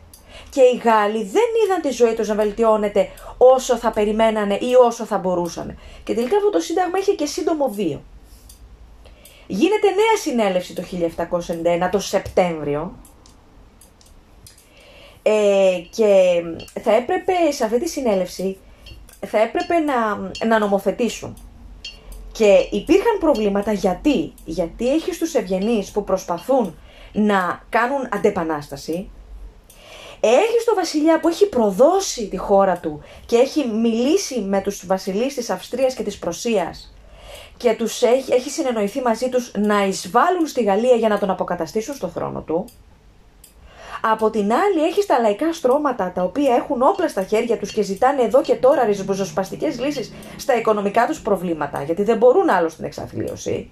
Και 0.49 0.61
οι 0.61 0.81
Γάλλοι 0.83 1.23
δεν 1.23 1.43
είδαν 1.65 1.81
τη 1.81 1.89
ζωή 1.89 2.13
τους 2.13 2.27
να 2.27 2.35
βελτιώνεται 2.35 3.09
όσο 3.37 3.77
θα 3.77 3.91
περιμένανε 3.91 4.53
ή 4.53 4.73
όσο 4.85 5.05
θα 5.05 5.17
μπορούσαν. 5.17 5.77
Και 6.03 6.13
τελικά 6.13 6.37
αυτό 6.37 6.49
το 6.49 6.59
σύνταγμα 6.59 6.97
είχε 6.97 7.11
και 7.11 7.25
σύντομο 7.25 7.67
βίο. 7.67 8.01
Γίνεται 9.47 9.87
νέα 9.87 10.17
συνέλευση 10.21 10.73
το 10.73 10.83
1791, 11.85 11.89
το 11.91 11.99
Σεπτέμβριο, 11.99 12.93
ε, 15.27 15.81
και 15.89 16.41
θα 16.81 16.95
έπρεπε 16.95 17.33
σε 17.51 17.63
αυτή 17.63 17.79
τη 17.79 17.89
συνέλευση 17.89 18.57
θα 19.25 19.39
έπρεπε 19.39 19.79
να, 19.79 20.15
να 20.47 20.59
νομοθετήσουν. 20.59 21.37
Και 22.37 22.67
υπήρχαν 22.71 23.17
προβλήματα 23.19 23.71
γιατί, 23.71 24.33
γιατί 24.45 24.93
έχει 24.93 25.17
τους 25.17 25.33
ευγενείς 25.33 25.91
που 25.91 26.03
προσπαθούν 26.03 26.77
να 27.11 27.63
κάνουν 27.69 28.07
αντεπανάσταση, 28.11 29.09
έχει 30.19 30.65
το 30.65 30.75
βασιλιά 30.75 31.19
που 31.19 31.27
έχει 31.27 31.49
προδώσει 31.49 32.27
τη 32.27 32.37
χώρα 32.37 32.77
του 32.77 33.01
και 33.25 33.35
έχει 33.35 33.67
μιλήσει 33.67 34.41
με 34.41 34.61
τους 34.61 34.85
βασιλείς 34.85 35.33
της 35.33 35.49
Αυστρίας 35.49 35.93
και 35.93 36.03
της 36.03 36.17
Προσίας 36.17 36.95
και 37.57 37.73
τους 37.73 38.01
έχει, 38.01 38.33
έχει 38.33 38.49
συνεννοηθεί 38.49 39.01
μαζί 39.01 39.29
τους 39.29 39.51
να 39.57 39.85
εισβάλλουν 39.85 40.47
στη 40.47 40.63
Γαλλία 40.63 40.95
για 40.95 41.09
να 41.09 41.19
τον 41.19 41.29
αποκαταστήσουν 41.29 41.95
στο 41.95 42.07
θρόνο 42.07 42.41
του, 42.41 42.65
από 44.11 44.29
την 44.29 44.53
άλλη, 44.53 44.83
έχεις 44.83 45.05
τα 45.05 45.19
λαϊκά 45.19 45.53
στρώματα 45.53 46.11
τα 46.11 46.23
οποία 46.23 46.55
έχουν 46.55 46.81
όπλα 46.81 47.07
στα 47.07 47.23
χέρια 47.23 47.57
τους 47.57 47.71
και 47.71 47.81
ζητάνε 47.81 48.21
εδώ 48.21 48.41
και 48.41 48.55
τώρα 48.55 48.83
ριζοσπαστικές 48.85 49.79
λύσεις 49.79 50.13
στα 50.37 50.55
οικονομικά 50.55 51.05
τους 51.05 51.21
προβλήματα, 51.21 51.83
γιατί 51.83 52.03
δεν 52.03 52.17
μπορούν 52.17 52.49
άλλο 52.49 52.69
στην 52.69 52.85
εξαθλίωση. 52.85 53.71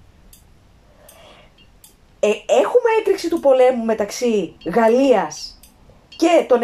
Ε, 2.20 2.28
έχουμε 2.46 2.88
έκρηξη 3.00 3.28
του 3.28 3.40
πολέμου 3.40 3.84
μεταξύ 3.84 4.56
Γαλλίας 4.74 5.60
και 6.16 6.44
των 6.48 6.60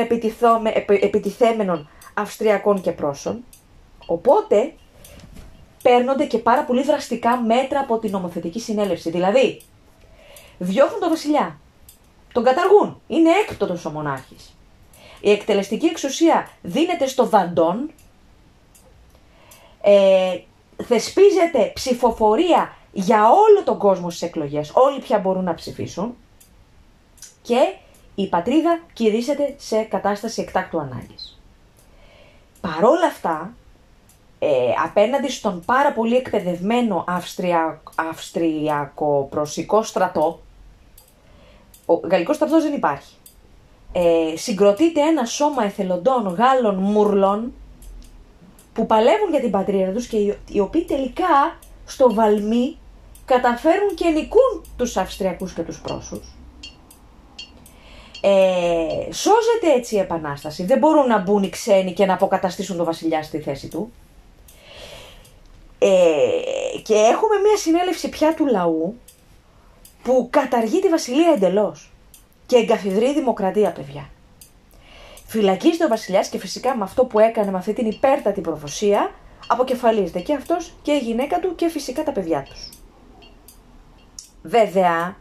επιτιθέμενων 1.00 1.88
Αυστριακών 2.14 2.80
και 2.80 2.92
Πρόσων, 2.92 3.44
οπότε 4.06 4.72
παίρνονται 5.82 6.24
και 6.24 6.38
πάρα 6.38 6.64
πολύ 6.64 6.82
δραστικά 6.82 7.36
μέτρα 7.36 7.80
από 7.80 7.98
την 7.98 8.10
νομοθετική 8.10 8.60
συνέλευση. 8.60 9.10
Δηλαδή, 9.10 9.60
διώχνουν 10.58 11.00
τον 11.00 11.08
βασιλιά, 11.08 11.58
τον 12.32 12.44
καταργούν. 12.44 13.00
Είναι 13.06 13.30
έκπτωτος 13.30 13.84
ο 13.84 13.90
μονάρχης. 13.90 14.54
Η 15.20 15.30
εκτελεστική 15.30 15.86
εξουσία 15.86 16.48
δίνεται 16.62 17.06
στο 17.06 17.24
δαντόν, 17.24 17.90
ε, 19.82 20.38
θεσπίζεται 20.84 21.70
ψηφοφορία 21.74 22.74
για 22.92 23.30
όλο 23.30 23.62
τον 23.64 23.78
κόσμο 23.78 24.10
στις 24.10 24.22
εκλογές, 24.28 24.70
όλοι 24.74 25.00
πια 25.00 25.18
μπορούν 25.18 25.44
να 25.44 25.54
ψηφίσουν 25.54 26.16
και 27.42 27.74
η 28.14 28.28
πατρίδα 28.28 28.80
κηρύσσεται 28.92 29.54
σε 29.58 29.82
κατάσταση 29.82 30.40
εκτάκτου 30.40 30.80
ανάγκης. 30.80 31.40
Παρόλα 32.60 33.06
αυτά, 33.06 33.52
ε, 34.38 34.48
απέναντι 34.84 35.30
στον 35.30 35.62
πάρα 35.64 35.92
πολύ 35.92 36.16
εκπαιδευμένο 36.16 37.04
Αυστρια... 37.06 37.82
Αυστριακο-προσικό 37.94 39.82
στρατό, 39.82 40.40
ο 41.90 42.00
γαλλικός 42.10 42.36
στρατός 42.36 42.62
δεν 42.62 42.72
υπάρχει. 42.72 43.14
Ε, 43.92 44.36
συγκροτείται 44.36 45.00
ένα 45.00 45.24
σώμα 45.24 45.64
εθελοντών 45.64 46.28
Γάλλων 46.28 46.74
μουρλών 46.74 47.52
που 48.72 48.86
παλεύουν 48.86 49.30
για 49.30 49.40
την 49.40 49.50
πατρίδα 49.50 49.92
τους 49.92 50.06
και 50.06 50.16
οι 50.48 50.60
οποίοι 50.60 50.82
τελικά 50.82 51.58
στο 51.86 52.14
Βαλμί 52.14 52.78
καταφέρουν 53.24 53.94
και 53.94 54.08
νικούν 54.08 54.64
τους 54.76 54.96
Αυστριακούς 54.96 55.52
και 55.52 55.62
τους 55.62 55.80
Πρόσους. 55.80 56.34
Ε, 58.20 59.12
σώζεται 59.12 59.72
έτσι 59.76 59.94
η 59.94 59.98
Επανάσταση. 59.98 60.64
Δεν 60.64 60.78
μπορούν 60.78 61.06
να 61.06 61.18
μπουν 61.18 61.42
οι 61.42 61.48
ξένοι 61.50 61.92
και 61.92 62.06
να 62.06 62.14
αποκαταστήσουν 62.14 62.76
τον 62.76 62.84
βασιλιά 62.84 63.22
στη 63.22 63.40
θέση 63.40 63.68
του. 63.68 63.92
Ε, 65.78 65.88
και 66.82 66.94
έχουμε 66.94 67.36
μια 67.44 67.56
συνέλευση 67.56 68.08
πια 68.08 68.34
του 68.34 68.46
λαού 68.46 68.98
που 70.02 70.28
καταργεί 70.30 70.80
τη 70.80 70.88
βασιλεία 70.88 71.32
εντελώς. 71.32 71.92
Και 72.46 72.56
εγκαθιδρύει 72.56 73.14
δημοκρατία, 73.14 73.72
παιδιά. 73.72 74.08
Φυλακίζεται 75.26 75.84
ο 75.84 75.88
βασιλιάς 75.88 76.28
και 76.28 76.38
φυσικά 76.38 76.76
με 76.76 76.84
αυτό 76.84 77.04
που 77.04 77.18
έκανε, 77.18 77.50
με 77.50 77.58
αυτή 77.58 77.72
την 77.72 77.86
υπέρτατη 77.86 78.40
προφωσία, 78.40 79.10
αποκεφαλίζεται 79.46 80.20
και 80.20 80.34
αυτός 80.34 80.72
και 80.82 80.92
η 80.92 80.98
γυναίκα 80.98 81.40
του 81.40 81.54
και 81.54 81.68
φυσικά 81.68 82.02
τα 82.02 82.12
παιδιά 82.12 82.42
τους. 82.42 82.68
Βέβαια, 84.42 85.16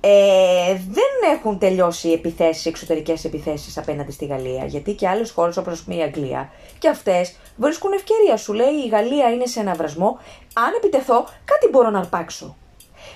ε, 0.00 0.74
δεν 0.88 1.34
έχουν 1.36 1.58
τελειώσει 1.58 2.08
οι 2.08 2.12
επιθέσεις, 2.12 2.66
εξωτερικές 2.66 3.24
επιθέσεις 3.24 3.78
απέναντι 3.78 4.12
στη 4.12 4.26
Γαλλία. 4.26 4.64
Γιατί 4.64 4.92
και 4.92 5.08
άλλες 5.08 5.30
χώρες 5.30 5.56
όπως 5.56 5.84
η 5.88 6.02
Αγγλία 6.02 6.50
και 6.78 6.88
αυτές 6.88 7.36
βρίσκουν 7.56 7.92
ευκαιρία. 7.92 8.36
Σου 8.36 8.52
λέει 8.52 8.74
η 8.84 8.88
Γαλλία 8.88 9.30
είναι 9.30 9.46
σε 9.46 9.60
ένα 9.60 9.74
βρασμό. 9.74 10.18
Αν 10.54 10.74
επιτεθώ, 10.76 11.24
κάτι 11.44 11.68
μπορώ 11.70 11.90
να 11.90 11.98
αρπάξω. 11.98 12.56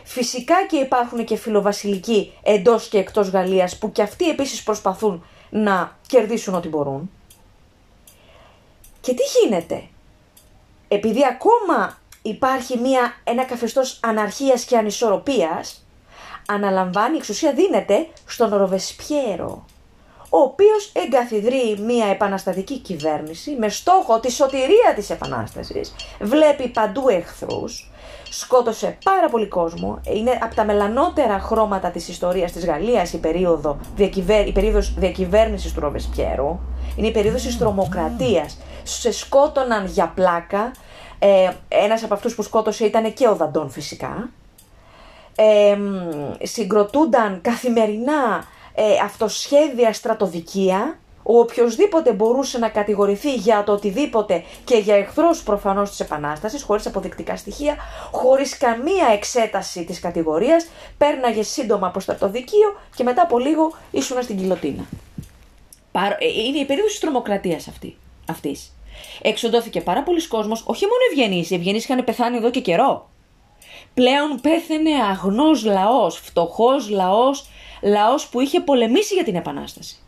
Φυσικά 0.04 0.66
και 0.66 0.76
υπάρχουν 0.76 1.24
και 1.24 1.36
φιλοβασιλικοί 1.36 2.32
εντός 2.42 2.88
και 2.88 2.98
εκτός 2.98 3.28
Γαλλίας 3.28 3.78
που 3.78 3.92
και 3.92 4.02
αυτοί 4.02 4.28
επίσης 4.28 4.62
προσπαθούν 4.62 5.24
να 5.50 5.96
κερδίσουν 6.06 6.54
ό,τι 6.54 6.68
μπορούν. 6.68 7.10
Και 9.00 9.14
τι 9.14 9.22
γίνεται; 9.40 9.82
Επειδή 10.88 11.20
ακόμα 11.26 11.98
υπάρχει 12.22 12.78
μια, 12.78 13.14
ένα 13.24 13.44
καθεστώς 13.44 14.00
αναρχίας 14.02 14.64
και 14.64 14.76
ανισορροπίας, 14.76 15.86
αναλαμβάνει 16.46 17.14
η 17.14 17.18
εξουσία 17.18 17.52
δίνεται 17.52 18.06
στον 18.26 18.54
Ροβεσπιέρο, 18.54 19.64
ο 20.28 20.38
οποίος 20.38 20.92
εγκαθιδρύει 20.92 21.78
μια 21.80 22.06
επαναστατική 22.06 22.78
κυβέρνηση 22.78 23.50
με 23.50 23.68
στόχο 23.68 24.20
τη 24.20 24.32
σωτηρία 24.32 24.92
της 24.94 25.10
επανάστασης, 25.10 25.94
βλέπει 26.20 26.68
παντού 26.68 27.08
εχθρούς, 27.08 27.89
σκότωσε 28.30 28.98
πάρα 29.04 29.28
πολύ 29.28 29.46
κόσμο. 29.46 30.00
Είναι 30.02 30.38
από 30.42 30.54
τα 30.54 30.64
μελανότερα 30.64 31.38
χρώματα 31.38 31.90
της 31.90 32.08
ιστορίας 32.08 32.52
της 32.52 32.64
Γαλλίας 32.64 33.12
η, 33.12 33.18
περίοδο, 33.18 33.78
η 34.46 34.52
περίοδος 34.52 34.94
διακυβέρνησης 34.94 35.72
του 35.72 35.80
Ροβεσπιέρου. 35.80 36.58
Είναι 36.96 37.06
η 37.06 37.10
περίοδος 37.10 37.42
της 37.42 37.58
τρομοκρατίας. 37.58 38.58
Σε 38.82 39.12
σκότωναν 39.12 39.86
για 39.86 40.12
πλάκα. 40.14 40.70
Ε, 41.18 41.50
ένας 41.68 42.02
από 42.02 42.14
αυτούς 42.14 42.34
που 42.34 42.42
σκότωσε 42.42 42.84
ήταν 42.84 43.12
και 43.12 43.28
ο 43.28 43.36
Δαντών 43.36 43.70
φυσικά. 43.70 44.30
ε, 45.36 45.78
συγκροτούνταν 46.42 47.40
καθημερινά 47.42 48.44
ε, 48.74 48.84
αυτοσχέδια 49.04 49.92
στρατοδικεία, 49.92 50.98
ο 51.22 51.38
οποιοδήποτε 51.38 52.12
μπορούσε 52.12 52.58
να 52.58 52.68
κατηγορηθεί 52.68 53.34
για 53.34 53.64
το 53.64 53.72
οτιδήποτε 53.72 54.44
και 54.64 54.76
για 54.76 54.96
εχθρός 54.96 55.42
προφανώς 55.42 55.90
της 55.90 56.00
Επανάστασης, 56.00 56.62
χωρίς 56.62 56.86
αποδεικτικά 56.86 57.36
στοιχεία, 57.36 57.76
χωρίς 58.10 58.56
καμία 58.58 59.06
εξέταση 59.12 59.84
της 59.84 60.00
κατηγορίας, 60.00 60.66
πέρναγε 60.98 61.42
σύντομα 61.42 61.86
από 61.86 62.00
στρατοδικείο 62.00 62.76
και 62.96 63.02
μετά 63.02 63.22
από 63.22 63.38
λίγο 63.38 63.72
ήσουν 63.90 64.22
στην 64.22 64.36
κοιλωτίνα. 64.36 64.84
Ε, 65.92 66.26
είναι 66.46 66.58
η 66.58 66.64
περίοδος 66.64 66.90
της 66.92 67.00
τρομοκρατίας 67.00 67.68
αυτή, 67.68 67.96
αυτής. 68.28 68.72
Εξοντώθηκε 69.22 69.80
πάρα 69.80 70.02
πολλοί 70.02 70.26
κόσμος, 70.26 70.64
όχι 70.66 70.84
μόνο 70.84 71.00
ευγενείς, 71.10 71.50
οι 71.50 71.54
ευγενείς 71.54 71.84
είχαν 71.84 72.04
πεθάνει 72.04 72.36
εδώ 72.36 72.50
και 72.50 72.60
καιρό. 72.60 73.10
Πλέον 73.94 74.40
πέθαινε 74.40 74.90
αγνός 75.10 75.64
λαός, 75.64 76.16
φτωχός 76.16 76.88
λαός, 76.88 77.48
λαός 77.82 78.28
που 78.28 78.40
είχε 78.40 78.60
πολεμήσει 78.60 79.14
για 79.14 79.24
την 79.24 79.34
Επανάσταση. 79.34 79.98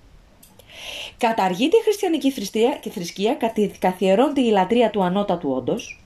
Καταργείται 1.29 1.77
η 1.77 1.83
χριστιανική 1.83 2.31
θρησκεία 2.31 2.79
και 2.81 2.91
θρησκεία 2.91 3.37
καθιερώνεται 3.79 4.41
η 4.41 4.51
λατρεία 4.51 4.91
του 4.91 5.03
ανώτατου 5.03 5.51
όντως. 5.51 6.01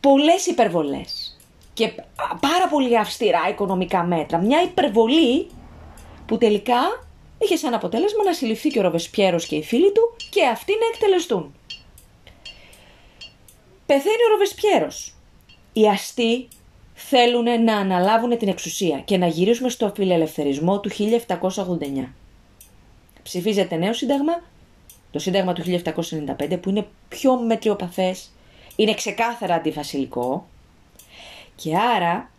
Πολλές 0.00 0.46
υπερβολές 0.46 1.38
και 1.72 1.92
πάρα 2.40 2.68
πολύ 2.70 2.98
αυστηρά 2.98 3.48
οικονομικά 3.50 4.02
μέτρα. 4.02 4.38
Μια 4.38 4.62
υπερβολή 4.62 5.46
που 6.26 6.38
τελικά 6.38 7.08
είχε 7.38 7.56
σαν 7.56 7.74
αποτέλεσμα 7.74 8.24
να 8.24 8.32
συλληφθεί 8.32 8.68
και 8.68 8.78
ο 8.78 8.82
Ροβεσπιέρος 8.82 9.46
και 9.46 9.56
οι 9.56 9.62
φίλοι 9.62 9.92
του 9.92 10.16
και 10.30 10.46
αυτοί 10.46 10.72
να 10.72 10.86
εκτελεστούν. 10.94 11.54
Πεθαίνει 13.86 14.24
ο 14.28 14.30
Ροβεσπιέρος. 14.32 15.14
Οι 15.72 15.88
αστεί 15.88 16.48
θέλουν 16.94 17.64
να 17.64 17.76
αναλάβουν 17.76 18.38
την 18.38 18.48
εξουσία 18.48 19.00
και 19.00 19.16
να 19.16 19.26
γυρίσουμε 19.26 19.68
στο 19.68 19.92
φιλελευθερισμό 19.94 20.80
του 20.80 20.90
1789 20.90 22.12
ψηφίζεται 23.22 23.76
νέο 23.76 23.92
σύνταγμα, 23.92 24.42
το 25.10 25.18
σύνταγμα 25.18 25.52
του 25.52 25.62
1795 26.38 26.58
που 26.60 26.68
είναι 26.68 26.86
πιο 27.08 27.40
μετριοπαθές, 27.40 28.30
είναι 28.76 28.94
ξεκάθαρα 28.94 29.54
αντιφασιλικό. 29.54 30.46
Και 31.54 31.76
άρα 31.76 32.30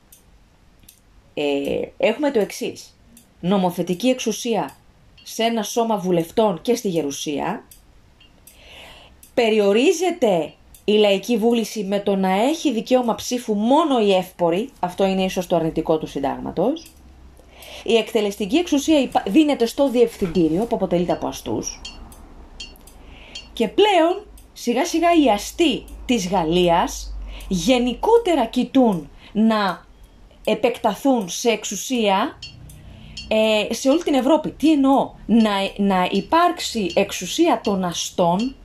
ε, 1.33 1.81
έχουμε 1.97 2.31
το 2.31 2.39
εξής. 2.39 2.95
Νομοθετική 3.39 4.07
εξουσία 4.07 4.75
σε 5.23 5.43
ένα 5.43 5.63
σώμα 5.63 5.97
βουλευτών 5.97 6.61
και 6.61 6.75
στη 6.75 6.87
Γερουσία, 6.89 7.63
περιορίζεται 9.33 10.53
η 10.85 10.91
λαϊκή 10.91 11.37
βούληση 11.37 11.83
με 11.83 11.99
το 11.99 12.15
να 12.15 12.31
έχει 12.31 12.71
δικαίωμα 12.71 13.15
ψήφου 13.15 13.53
μόνο 13.53 13.99
η 13.99 14.15
εύπορη, 14.15 14.69
αυτό 14.79 15.05
είναι 15.05 15.23
ίσως 15.23 15.47
το 15.47 15.55
αρνητικό 15.55 15.97
του 15.97 16.07
συντάγματος, 16.07 16.91
η 17.83 17.95
εκτελεστική 17.95 18.57
εξουσία 18.57 19.09
δίνεται 19.25 19.65
στο 19.65 19.89
διευθυντήριο 19.89 20.65
που 20.65 20.75
αποτελείται 20.75 21.11
από 21.11 21.27
αστούς 21.27 21.81
και 23.53 23.67
πλέον 23.67 24.25
σιγά 24.53 24.85
σιγά 24.85 25.09
οι 25.23 25.29
αστεί 25.29 25.83
της 26.05 26.27
Γαλλίας 26.27 27.15
γενικότερα 27.47 28.45
κοιτούν 28.45 29.09
να 29.31 29.85
επεκταθούν 30.43 31.29
σε 31.29 31.49
εξουσία 31.49 32.37
ε, 33.27 33.73
σε 33.73 33.89
όλη 33.89 34.03
την 34.03 34.13
Ευρώπη. 34.13 34.51
Τι 34.51 34.71
εννοώ, 34.71 35.11
να, 35.25 35.51
να 35.77 36.07
υπάρξει 36.11 36.91
εξουσία 36.95 37.61
των 37.63 37.83
αστών 37.83 38.55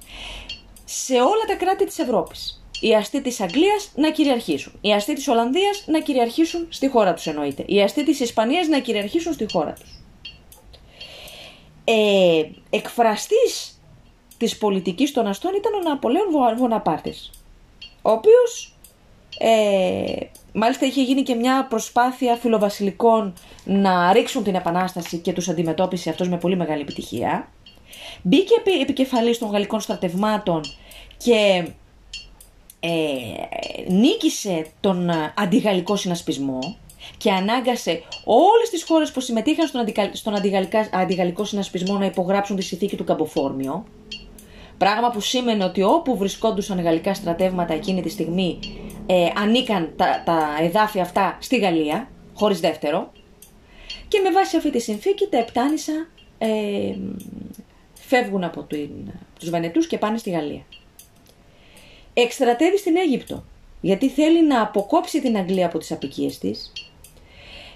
σε 0.85 1.15
όλα 1.15 1.45
τα 1.47 1.55
κράτη 1.55 1.85
της 1.85 1.99
Ευρώπης 1.99 2.56
οι 2.81 2.95
αστεί 2.95 3.23
της 3.23 3.41
Αγγλίας 3.41 3.91
να 3.95 4.11
κυριαρχήσουν. 4.11 4.73
Οι 4.81 4.93
αστεί 4.93 5.15
της 5.15 5.29
Ολλανδίας 5.29 5.85
να 5.87 6.01
κυριαρχήσουν 6.01 6.67
στη 6.69 6.89
χώρα 6.89 7.15
τους 7.15 7.27
εννοείται. 7.27 7.65
Οι 7.67 7.83
αστεί 7.83 8.05
της 8.05 8.21
Ισπανίας 8.21 8.67
να 8.67 8.79
κυριαρχήσουν 8.79 9.33
στη 9.33 9.47
χώρα 9.53 9.73
τους. 9.73 10.01
Ε, 11.85 12.43
εκφραστής 12.71 13.81
της 14.37 14.59
πολιτικής 14.59 15.13
των 15.13 15.27
αστών 15.27 15.55
ήταν 15.55 15.75
ο 15.75 15.79
Ναπολέον 15.79 16.27
Βοναπάρτης, 16.57 17.31
ο 18.03 18.11
οποίος 18.11 18.77
ε, 19.39 20.27
μάλιστα 20.53 20.87
είχε 20.87 21.03
γίνει 21.03 21.23
και 21.23 21.35
μια 21.35 21.67
προσπάθεια 21.69 22.37
φιλοβασιλικών 22.37 23.35
να 23.65 24.13
ρίξουν 24.13 24.43
την 24.43 24.55
επανάσταση 24.55 25.19
και 25.19 25.33
τους 25.33 25.49
αντιμετώπισε 25.49 26.11
αυτός 26.11 26.29
με 26.29 26.39
πολύ 26.39 26.57
μεγάλη 26.57 26.81
επιτυχία. 26.81 27.49
Μπήκε 28.23 28.55
επικεφαλής 28.81 29.39
των 29.39 29.51
γαλλικών 29.51 29.81
στρατευμάτων 29.81 30.61
και 31.17 31.69
ε, 32.81 32.91
νίκησε 33.89 34.67
τον 34.81 35.09
ε, 35.09 35.33
αντιγαλλικό 35.37 35.97
συνασπισμό 35.97 36.77
και 37.17 37.31
ανάγκασε 37.31 38.03
όλες 38.25 38.71
τις 38.71 38.85
χώρες 38.85 39.13
που 39.13 39.21
συμμετείχαν 39.21 39.67
στον, 39.67 39.85
στον 40.13 40.35
αντιγαλλικό 40.93 41.45
συνασπισμό 41.45 41.99
να 41.99 42.05
υπογράψουν 42.05 42.57
τη 42.57 42.63
συνθήκη 42.63 42.97
του 42.97 43.05
Καμποφόρμιο. 43.05 43.85
Πράγμα 44.79 45.11
που 45.11 45.21
σήμαινε 45.21 45.65
ότι 45.65 45.83
όπου 45.83 46.17
βρισκόντουσαν 46.17 46.81
γαλλικά 46.81 47.15
στρατεύματα 47.15 47.75
εκείνη 47.75 48.03
τη 48.03 48.09
στιγμή 48.09 48.59
ε, 49.07 49.29
ανήκαν 49.37 49.93
τα, 49.97 50.23
τα 50.25 50.57
εδάφια 50.61 51.03
αυτά 51.03 51.39
στη 51.41 51.57
Γαλλία, 51.57 52.09
χωρίς 52.35 52.61
δεύτερο. 52.61 53.13
Και 54.09 54.21
με 54.21 54.31
βάση 54.31 54.57
αυτή 54.57 54.71
τη 54.71 54.81
συνθήκη 54.81 55.27
τα 55.31 55.39
επτάνησα 55.39 55.93
ε, 56.39 56.49
φεύγουν 57.95 58.45
από, 58.45 58.63
του, 58.63 58.77
από 59.09 59.39
τους 59.39 59.51
Βενετούς 59.51 59.87
και 59.87 59.99
πάνε 59.99 60.19
στη 60.19 60.31
Γαλλία 60.31 60.63
εκστρατεύει 62.23 62.79
στην 62.79 62.97
Αίγυπτο. 62.97 63.45
Γιατί 63.81 64.09
θέλει 64.09 64.47
να 64.47 64.63
αποκόψει 64.63 65.21
την 65.21 65.37
Αγγλία 65.37 65.67
από 65.67 65.79
τις 65.79 65.93
απικίες 65.93 66.39
της. 66.39 66.73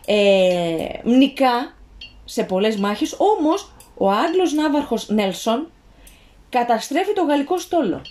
Ε, 0.06 0.86
μνικά 1.04 1.76
σε 2.24 2.44
πολλές 2.44 2.76
μάχες, 2.76 3.14
όμως 3.18 3.72
ο 3.96 4.10
Άγγλος 4.10 4.52
ναύαρχος 4.52 5.08
Νέλσον 5.08 5.70
καταστρέφει 6.48 7.12
το 7.12 7.24
γαλλικό 7.24 7.58
στόλο. 7.58 8.02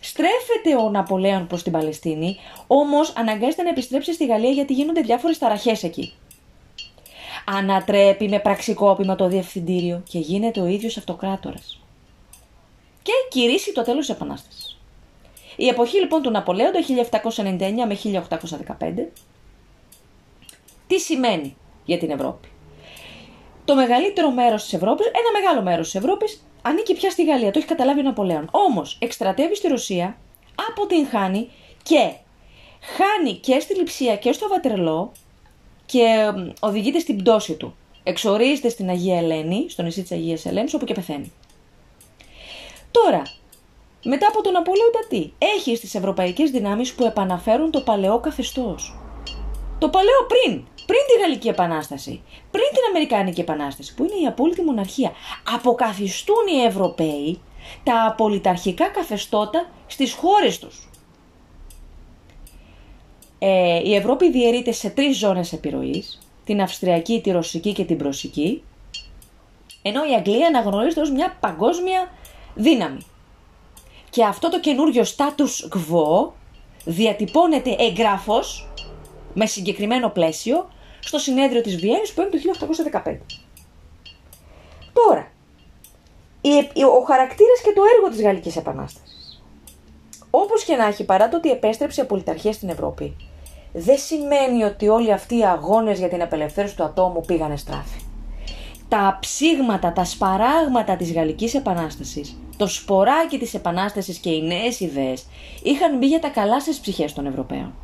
Στρέφεται 0.00 0.76
ο 0.84 0.90
Ναπολέον 0.90 1.46
προς 1.46 1.62
την 1.62 1.72
Παλαιστίνη, 1.72 2.36
όμως 2.66 3.12
αναγκάζεται 3.16 3.62
να 3.62 3.68
επιστρέψει 3.68 4.12
στη 4.12 4.26
Γαλλία 4.26 4.50
γιατί 4.50 4.72
γίνονται 4.72 5.00
διάφορες 5.00 5.38
ταραχές 5.38 5.82
εκεί. 5.82 6.12
Ανατρέπει 7.46 8.28
με 8.28 8.38
πραξικόπημα 8.38 9.14
το 9.14 9.28
διευθυντήριο 9.28 10.02
και 10.08 10.18
γίνεται 10.18 10.60
ο 10.60 10.66
ίδιος 10.66 10.96
αυτοκράτορας. 10.96 11.80
Και 13.02 13.12
κηρύσσει 13.28 13.72
το 13.72 13.82
τέλος 13.82 14.06
της 14.06 14.14
Επανάστασης. 14.14 14.73
Η 15.56 15.68
εποχή 15.68 15.98
λοιπόν 15.98 16.22
του 16.22 16.30
Ναπολέοντα 16.30 16.78
1799 17.36 17.58
με 17.86 17.98
1815 18.78 18.94
τι 20.86 20.98
σημαίνει 20.98 21.56
για 21.84 21.98
την 21.98 22.10
Ευρώπη; 22.10 22.48
Το 23.64 23.74
μεγαλύτερο 23.74 24.30
μέρος 24.30 24.62
της 24.62 24.72
Ευρώπης, 24.72 25.06
ένα 25.06 25.40
μεγάλο 25.40 25.62
μέρος 25.62 25.90
της 25.90 25.94
Ευρώπης 25.94 26.46
ανήκει 26.62 26.94
πια 26.94 27.10
στη 27.10 27.24
Γαλλία, 27.24 27.50
το 27.50 27.58
έχει 27.58 27.68
καταλάβει 27.68 28.00
ο 28.00 28.02
Ναπολέον. 28.02 28.48
Όμως 28.50 28.98
εκστρατεύει 29.00 29.56
στη 29.56 29.68
Ρωσία, 29.68 30.16
αποτυγχάνει 30.68 31.50
και 31.82 32.12
χάνει 32.80 33.34
και 33.34 33.60
στη 33.60 33.74
Λιψία 33.74 34.16
και 34.16 34.32
στο 34.32 34.48
Βατερλό 34.48 35.12
και 35.86 36.32
οδηγείται 36.60 36.98
στην 36.98 37.16
πτώση 37.16 37.54
του. 37.54 37.76
Εξορίζεται 38.02 38.68
στην 38.68 38.88
Αγία 38.88 39.18
Ελένη, 39.18 39.66
στο 39.68 39.82
νησί 39.82 40.02
της 40.02 40.12
Αγίας 40.12 40.46
Ελένης, 40.46 40.74
όπου 40.74 40.84
και 40.84 40.94
πεθαίνει. 40.94 41.32
Τώρα, 42.90 43.22
μετά 44.04 44.26
από 44.26 44.42
τον 44.42 44.52
Ναπολέοντα 44.52 44.98
τι. 45.08 45.30
Έχει 45.38 45.76
στις 45.76 45.94
ευρωπαϊκές 45.94 46.50
δυνάμεις 46.50 46.92
που 46.92 47.04
επαναφέρουν 47.04 47.70
το 47.70 47.80
παλαιό 47.80 48.20
καθεστώς. 48.20 48.98
Το 49.78 49.88
παλαιό 49.88 50.26
πριν. 50.28 50.64
Πριν 50.86 51.00
τη 51.06 51.20
Γαλλική 51.20 51.48
Επανάσταση. 51.48 52.22
Πριν 52.50 52.64
την 52.70 52.82
Αμερικάνικη 52.88 53.40
Επανάσταση. 53.40 53.94
Που 53.94 54.04
είναι 54.04 54.22
η 54.22 54.26
απόλυτη 54.26 54.62
μοναρχία. 54.62 55.12
Αποκαθιστούν 55.54 56.46
οι 56.56 56.64
Ευρωπαίοι 56.64 57.40
τα 57.82 58.06
απολυταρχικά 58.06 58.88
καθεστώτα 58.88 59.70
στις 59.86 60.12
χώρες 60.12 60.58
τους. 60.58 60.88
Ε, 63.38 63.80
η 63.84 63.94
Ευρώπη 63.94 64.30
διαιρείται 64.30 64.72
σε 64.72 64.90
τρεις 64.90 65.16
ζώνες 65.18 65.52
επιρροής. 65.52 66.18
Την 66.44 66.62
Αυστριακή, 66.62 67.20
τη 67.20 67.30
Ρωσική 67.30 67.72
και 67.72 67.84
την 67.84 67.96
Προσική. 67.96 68.62
Ενώ 69.82 70.04
η 70.04 70.14
Αγγλία 70.14 70.46
αναγνωρίζεται 70.46 71.00
ως 71.00 71.10
μια 71.10 71.36
παγκόσμια 71.40 72.12
δύναμη. 72.54 73.06
Και 74.14 74.24
αυτό 74.24 74.50
το 74.50 74.60
καινούριο 74.60 75.02
status 75.02 75.76
quo 75.76 76.30
διατυπώνεται 76.84 77.76
εγγράφος 77.78 78.68
με 79.34 79.46
συγκεκριμένο 79.46 80.08
πλαίσιο 80.08 80.68
στο 81.00 81.18
συνέδριο 81.18 81.60
της 81.60 81.76
Βιέννης 81.76 82.12
που 82.12 82.20
είναι 82.20 82.30
το 82.30 82.38
1815. 83.04 83.18
Τώρα, 84.92 85.30
ο 87.00 87.04
χαρακτήρας 87.04 87.60
και 87.62 87.72
το 87.74 87.82
έργο 87.96 88.08
της 88.10 88.22
Γαλλικής 88.22 88.56
Επανάστασης. 88.56 89.42
Όπως 90.30 90.64
και 90.64 90.76
να 90.76 90.86
έχει 90.86 91.04
παρά 91.04 91.28
το 91.28 91.36
ότι 91.36 91.50
επέστρεψε 91.50 92.00
η 92.00 92.04
πολιταρχία 92.04 92.52
στην 92.52 92.68
Ευρώπη, 92.68 93.16
δεν 93.72 93.98
σημαίνει 93.98 94.64
ότι 94.64 94.88
όλοι 94.88 95.12
αυτοί 95.12 95.38
οι 95.38 95.44
αγώνες 95.44 95.98
για 95.98 96.08
την 96.08 96.22
απελευθέρωση 96.22 96.76
του 96.76 96.84
ατόμου 96.84 97.20
πήγανε 97.20 97.56
στράφη. 97.56 98.03
Τα 98.96 99.18
ψήγματα, 99.20 99.92
τα 99.92 100.04
σπαράγματα 100.04 100.96
της 100.96 101.12
Γαλλικής 101.12 101.54
Επανάστασης 101.54 102.36
το 102.56 102.66
σποράκι 102.66 103.38
της 103.38 103.54
Επανάστασης 103.54 104.18
και 104.18 104.30
οι 104.30 104.42
νέες 104.42 104.80
ιδέες 104.80 105.26
είχαν 105.62 105.98
μπει 105.98 106.06
για 106.06 106.18
τα 106.20 106.28
καλά 106.28 106.60
στις 106.60 106.80
ψυχές 106.80 107.12
των 107.12 107.26
Ευρωπαίων. 107.26 107.74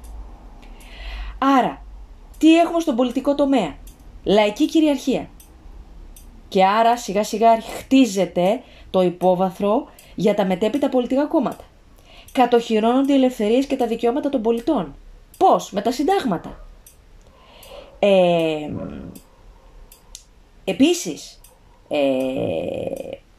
Άρα, 1.39 1.83
Τι 2.39 2.59
έχουμε 2.59 2.81
στον 2.81 2.97
πολιτικό 2.97 3.35
τομέα; 3.35 3.75
Λαϊκή 4.25 4.67
κυριαρχία. 4.67 5.29
Και 6.49 6.65
άρα 6.65 6.97
σιγά 6.97 7.25
σιγά 7.25 7.61
χτίζεται 7.61 8.63
το 8.91 9.03
υπόβαθρο 9.03 9.89
για 10.15 10.35
τα 10.35 10.45
μετέπειτα 10.45 10.89
πολιτικά 10.89 11.27
κόμματα. 11.27 11.65
Κατοχυρώνονται 12.33 13.13
οι 13.13 13.17
ελευθερίες 13.17 13.67
και 13.67 13.77
τα 13.77 13.87
δικαιώματα 13.87 14.29
των 14.29 14.43
πολιτών. 14.43 14.95
Πώς, 15.39 15.71
με 15.71 15.81
τα 15.81 15.93
συντάγματα. 15.93 16.65
Ε, 17.99 18.71
επίσης, 20.71 21.41
ε, 21.89 21.99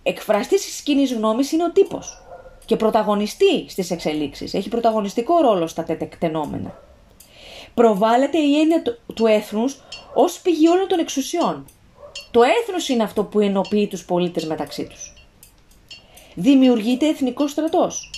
εκφραστής 0.04 0.66
της 0.66 0.82
κοινής 0.82 1.14
γνώμης 1.14 1.52
είναι 1.52 1.64
ο 1.64 1.72
τύπος 1.72 2.22
και 2.66 2.76
πρωταγωνιστή 2.76 3.66
στις 3.70 3.92
εξελίξεις. 3.92 4.54
Έχει 4.54 4.70
πρωταγωνιστικό 4.70 5.42
ρόλο 5.42 5.68
στα 5.68 5.84
τετεκτενόμενα. 5.84 6.80
Προβάλλεται 7.74 8.38
η 8.38 8.60
έννοια 8.60 8.82
του 9.14 9.26
έθνους 9.26 9.82
ως 10.14 10.40
πηγή 10.40 10.68
όλων 10.68 10.88
των 10.88 11.00
εξουσιών. 11.00 11.66
Το 12.32 12.42
έθνος 12.44 12.90
είναι 12.90 13.04
αυτό 13.04 13.24
που 13.24 13.40
ενοποιεί 13.40 13.88
τους 13.88 14.06
πολίτες 14.06 14.46
μεταξύ 14.46 14.88
τους. 14.88 15.14
Δημιουργείται 16.36 17.08
εθνικός 17.08 17.52
στρατός. 17.52 18.10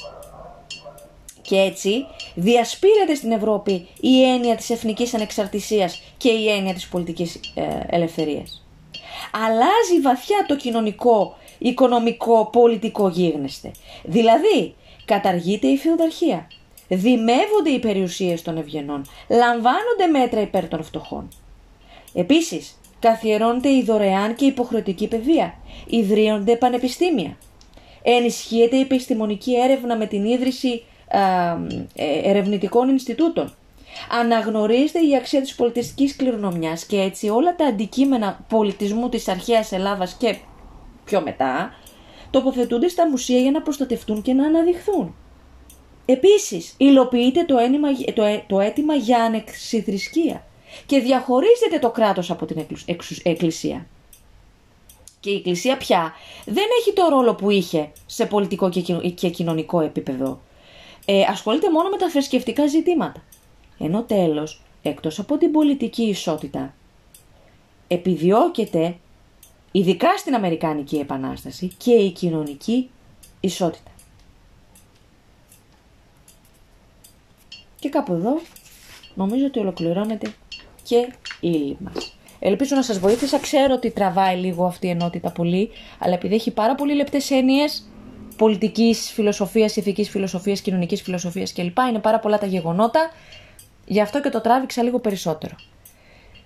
Και 1.42 1.56
έτσι 1.56 2.06
διασπείρεται 2.36 3.16
στην 3.16 3.32
Ευρώπη 3.32 3.88
η 4.00 4.24
έννοια 4.24 4.56
της 4.56 4.70
εθνικής 4.70 5.14
ανεξαρτησίας 5.14 6.02
και 6.18 6.30
η 6.30 6.50
έννοια 6.50 6.74
της 6.74 6.88
πολιτικής 6.88 7.40
ε, 7.56 7.80
ελευθερίας. 7.88 8.63
Αλλάζει 9.36 10.02
βαθιά 10.02 10.46
το 10.48 10.56
κοινωνικό, 10.56 11.38
οικονομικό, 11.58 12.50
πολιτικό 12.52 13.10
γίγνεσθε. 13.10 13.72
Δηλαδή, 14.04 14.76
καταργείται 15.06 15.68
η 15.68 15.78
φεουδαρχία. 15.78 16.48
Δημεύονται 16.88 17.70
οι 17.70 17.80
περιουσίες 17.80 18.42
των 18.42 18.58
ευγενών. 18.58 19.06
Λαμβάνονται 19.30 20.06
μέτρα 20.12 20.42
υπέρ 20.42 20.68
των 20.68 20.84
φτωχών. 20.84 21.28
Επίσης, 22.14 22.80
καθιερώνεται 23.00 23.70
η 23.70 23.84
δωρεάν 23.84 24.36
και 24.36 24.46
υποχρεωτική 24.46 25.08
παιδεία. 25.08 25.54
Ιδρύονται 25.88 26.56
πανεπιστήμια. 26.56 27.38
Ενισχύεται 28.02 28.76
η 28.76 28.80
επιστημονική 28.80 29.56
έρευνα 29.56 29.98
με 29.98 30.06
την 30.06 30.26
ίδρυση 30.26 30.84
ε, 31.96 32.30
ερευνητικών 32.30 32.90
Ινστιτούτων. 32.90 33.54
Αναγνωρίζεται 34.10 35.00
η 35.00 35.16
αξία 35.16 35.42
της 35.42 35.56
πολιτιστικής 35.56 36.16
κληρονομιάς 36.16 36.86
και 36.86 37.00
έτσι 37.00 37.30
όλα 37.30 37.56
τα 37.56 37.66
αντικείμενα 37.66 38.46
πολιτισμού 38.50 39.10
της 39.10 39.28
αρχαίας 39.28 39.72
Ελλάδας 39.72 40.14
και 40.14 40.36
πιο 41.06 41.22
μετά 41.22 41.76
τοποθετούνται 42.30 42.88
στα 42.88 43.10
μουσεία 43.10 43.40
για 43.40 43.52
να 43.52 43.62
προστατευτούν 43.62 44.22
και 44.22 44.34
να 44.34 44.46
αναδειχθούν. 44.46 45.16
Επίσης, 46.06 46.74
υλοποιείται 46.78 47.44
το, 47.44 47.58
ένημα, 47.58 47.88
το, 48.14 48.24
το 48.48 48.60
αίτημα 48.60 48.94
για 48.96 49.24
ανεξιθρησκεία 49.24 50.46
και 50.86 51.00
διαχωρίζεται 51.00 51.80
το 51.80 51.90
κράτος 51.90 52.32
από 52.32 52.46
την 52.46 52.66
εκκλησία. 53.24 53.88
Και 55.20 55.30
η 55.30 55.36
εκκλησία 55.36 55.78
πια 55.78 56.14
δεν 56.46 56.66
έχει 56.80 56.94
το 56.94 57.08
ρόλο 57.10 57.36
που 57.36 57.50
είχε 57.50 57.92
σε 58.06 58.26
πολιτικό 58.26 58.70
και 59.16 59.30
κοινωνικό 59.30 59.80
επίπεδο 59.80 60.42
ε, 61.06 61.22
ασχολείται 61.22 61.72
μόνο 61.72 61.90
με 61.90 61.98
τα 61.98 62.10
θρησκευτικά 62.10 62.68
ζητήματα. 62.68 63.24
Ενώ 63.80 64.04
τέλος, 64.04 64.62
εκτός 64.82 65.20
από 65.20 65.38
την 65.38 65.52
πολιτική 65.52 66.04
ισότητα, 66.04 66.74
επιδιώκεται, 67.88 68.96
ειδικά 69.72 70.18
στην 70.18 70.36
Αμερικάνικη 70.36 70.98
Επανάσταση, 70.98 71.72
και 71.78 71.92
η 71.94 72.12
κοινωνική 72.12 72.90
ισότητα. 73.40 73.92
Και 77.80 77.90
κάπου 77.90 78.14
εδώ 78.14 78.42
νομίζω 79.16 79.46
ότι 79.46 79.60
ολοκληρώνεται 79.60 80.34
και 80.84 80.98
η 81.40 81.50
ύλη 81.50 81.78
μας. 81.80 82.18
Ελπίζω 82.40 82.76
να 82.76 82.82
σας 82.82 83.00
βοήθησα. 83.00 83.40
Ξέρω 83.40 83.74
ότι 83.74 83.92
τραβάει 83.92 84.38
λίγο 84.38 84.66
αυτή 84.66 84.88
η 84.88 84.90
ενότητα 84.90 85.32
πολύ, 85.32 85.70
αλλά 86.00 86.14
επειδή 86.14 86.36
έχει 86.36 86.52
πάρα 86.52 86.76
πολύ 86.76 86.94
λεπτές 86.94 87.32
έννοιες, 87.32 87.88
Πολιτικής 88.38 89.12
φιλοσοφίας, 89.12 89.76
ηθικής 89.76 90.10
φιλοσοφίας, 90.10 90.62
κοινωνικής 90.62 91.02
φιλοσοφίας 91.02 91.54
κλπ. 91.54 91.78
Είναι 91.90 92.00
πάρα 92.00 92.20
πολλά 92.20 92.38
τα 92.38 92.46
γεγονότα, 92.46 93.12
γι' 93.86 94.02
αυτό 94.02 94.22
και 94.22 94.30
το 94.30 94.42
τράβηξα 94.42 94.84
λίγο 94.84 95.00
περισσότερο. 95.00 95.56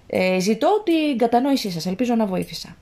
Ε, 0.08 0.40
ζητώ 0.40 0.82
την 0.84 1.18
κατανόησή 1.18 1.72
σας, 1.72 1.86
ελπίζω 1.86 2.16
να 2.16 2.26
βοήθησα. 2.26 2.76